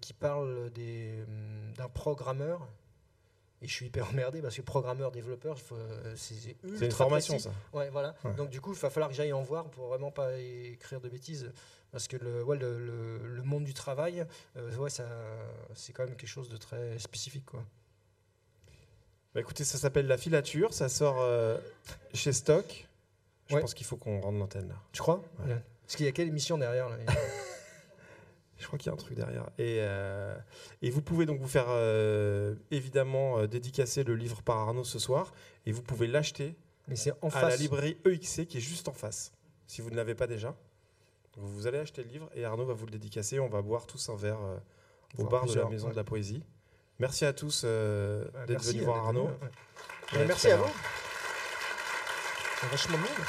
qui 0.00 0.14
parle 0.14 0.70
d'un 0.70 1.88
programmeur. 1.88 2.66
Et 3.60 3.68
je 3.68 3.72
suis 3.72 3.86
hyper 3.86 4.08
emmerdé 4.10 4.42
parce 4.42 4.56
que 4.56 4.62
programmeur, 4.62 5.10
développeur, 5.10 5.58
c'est 6.16 6.56
une 6.64 6.90
formation, 6.90 7.38
ça. 7.38 7.50
Ouais, 7.74 7.90
voilà. 7.90 8.14
Donc, 8.36 8.48
du 8.48 8.60
coup, 8.62 8.72
il 8.72 8.78
va 8.78 8.88
falloir 8.88 9.10
que 9.10 9.16
j'aille 9.16 9.34
en 9.34 9.42
voir 9.42 9.70
pour 9.70 9.88
vraiment 9.88 10.10
pas 10.10 10.38
écrire 10.38 11.00
de 11.00 11.08
bêtises. 11.08 11.52
Parce 11.94 12.08
que 12.08 12.16
le, 12.16 12.42
ouais, 12.42 12.58
le, 12.58 12.76
le, 13.18 13.42
monde 13.44 13.62
du 13.62 13.72
travail, 13.72 14.26
euh, 14.56 14.76
ouais, 14.78 14.90
c'est 14.90 15.92
quand 15.92 16.04
même 16.04 16.16
quelque 16.16 16.26
chose 16.26 16.48
de 16.48 16.56
très 16.56 16.98
spécifique. 16.98 17.44
Quoi. 17.44 17.62
Bah 19.34 19.40
écoutez, 19.40 19.64
ça 19.64 19.78
s'appelle 19.78 20.06
La 20.06 20.16
Filature, 20.16 20.72
ça 20.72 20.88
sort 20.88 21.20
euh, 21.20 21.58
chez 22.12 22.32
Stock. 22.32 22.88
Je 23.48 23.56
pense 23.58 23.74
qu'il 23.74 23.84
faut 23.86 23.96
qu'on 23.96 24.20
rende 24.20 24.38
l'antenne 24.38 24.68
là. 24.68 24.76
Tu 24.92 25.00
crois? 25.02 25.22
Parce 25.82 25.96
qu'il 25.96 26.06
y 26.06 26.08
a 26.08 26.12
quelle 26.12 26.28
émission 26.28 26.56
derrière 26.56 26.88
là? 26.88 26.96
Je 28.56 28.66
crois 28.68 28.78
qu'il 28.78 28.86
y 28.86 28.90
a 28.90 28.94
un 28.94 28.96
truc 28.96 29.16
derrière. 29.16 29.50
Et, 29.58 29.78
euh, 29.80 30.34
et 30.80 30.88
vous 30.88 31.02
pouvez 31.02 31.26
donc 31.26 31.40
vous 31.40 31.48
faire 31.48 31.66
évidemment 32.70 33.46
dédicacer 33.46 34.04
le 34.04 34.14
livre 34.14 34.40
par 34.42 34.56
Arnaud 34.58 34.84
ce 34.84 34.98
soir. 34.98 35.34
Et 35.66 35.72
vous 35.72 35.82
pouvez 35.82 36.06
l'acheter 36.06 36.56
à 37.32 37.48
la 37.48 37.56
librairie 37.56 37.98
EXC 38.06 38.46
qui 38.46 38.58
est 38.58 38.60
juste 38.60 38.88
en 38.88 38.92
face, 38.92 39.32
si 39.66 39.82
vous 39.82 39.90
ne 39.90 39.96
l'avez 39.96 40.14
pas 40.14 40.26
déjà. 40.26 40.54
Vous 41.36 41.66
allez 41.66 41.78
acheter 41.78 42.02
le 42.04 42.08
livre 42.10 42.30
et 42.34 42.44
Arnaud 42.44 42.64
va 42.64 42.74
vous 42.74 42.86
le 42.86 42.92
dédicacer. 42.92 43.40
On 43.40 43.48
va 43.48 43.60
boire 43.62 43.86
tous 43.86 44.08
un 44.08 44.16
verre 44.16 44.40
euh, 44.40 44.56
au 45.18 45.24
bar 45.24 45.46
de 45.46 45.54
la 45.54 45.68
Maison 45.68 45.88
de 45.90 45.96
la 45.96 46.04
Poésie. 46.04 46.44
Merci 47.04 47.26
à 47.26 47.34
tous 47.34 47.64
euh, 47.66 48.24
d'être 48.46 48.64
venus 48.64 48.82
voir 48.82 49.04
Arnaud. 49.04 49.30
merci 50.26 50.50
à 50.50 50.56
vous. 50.56 50.72
Vachement 52.70 52.96
bien. 52.96 53.24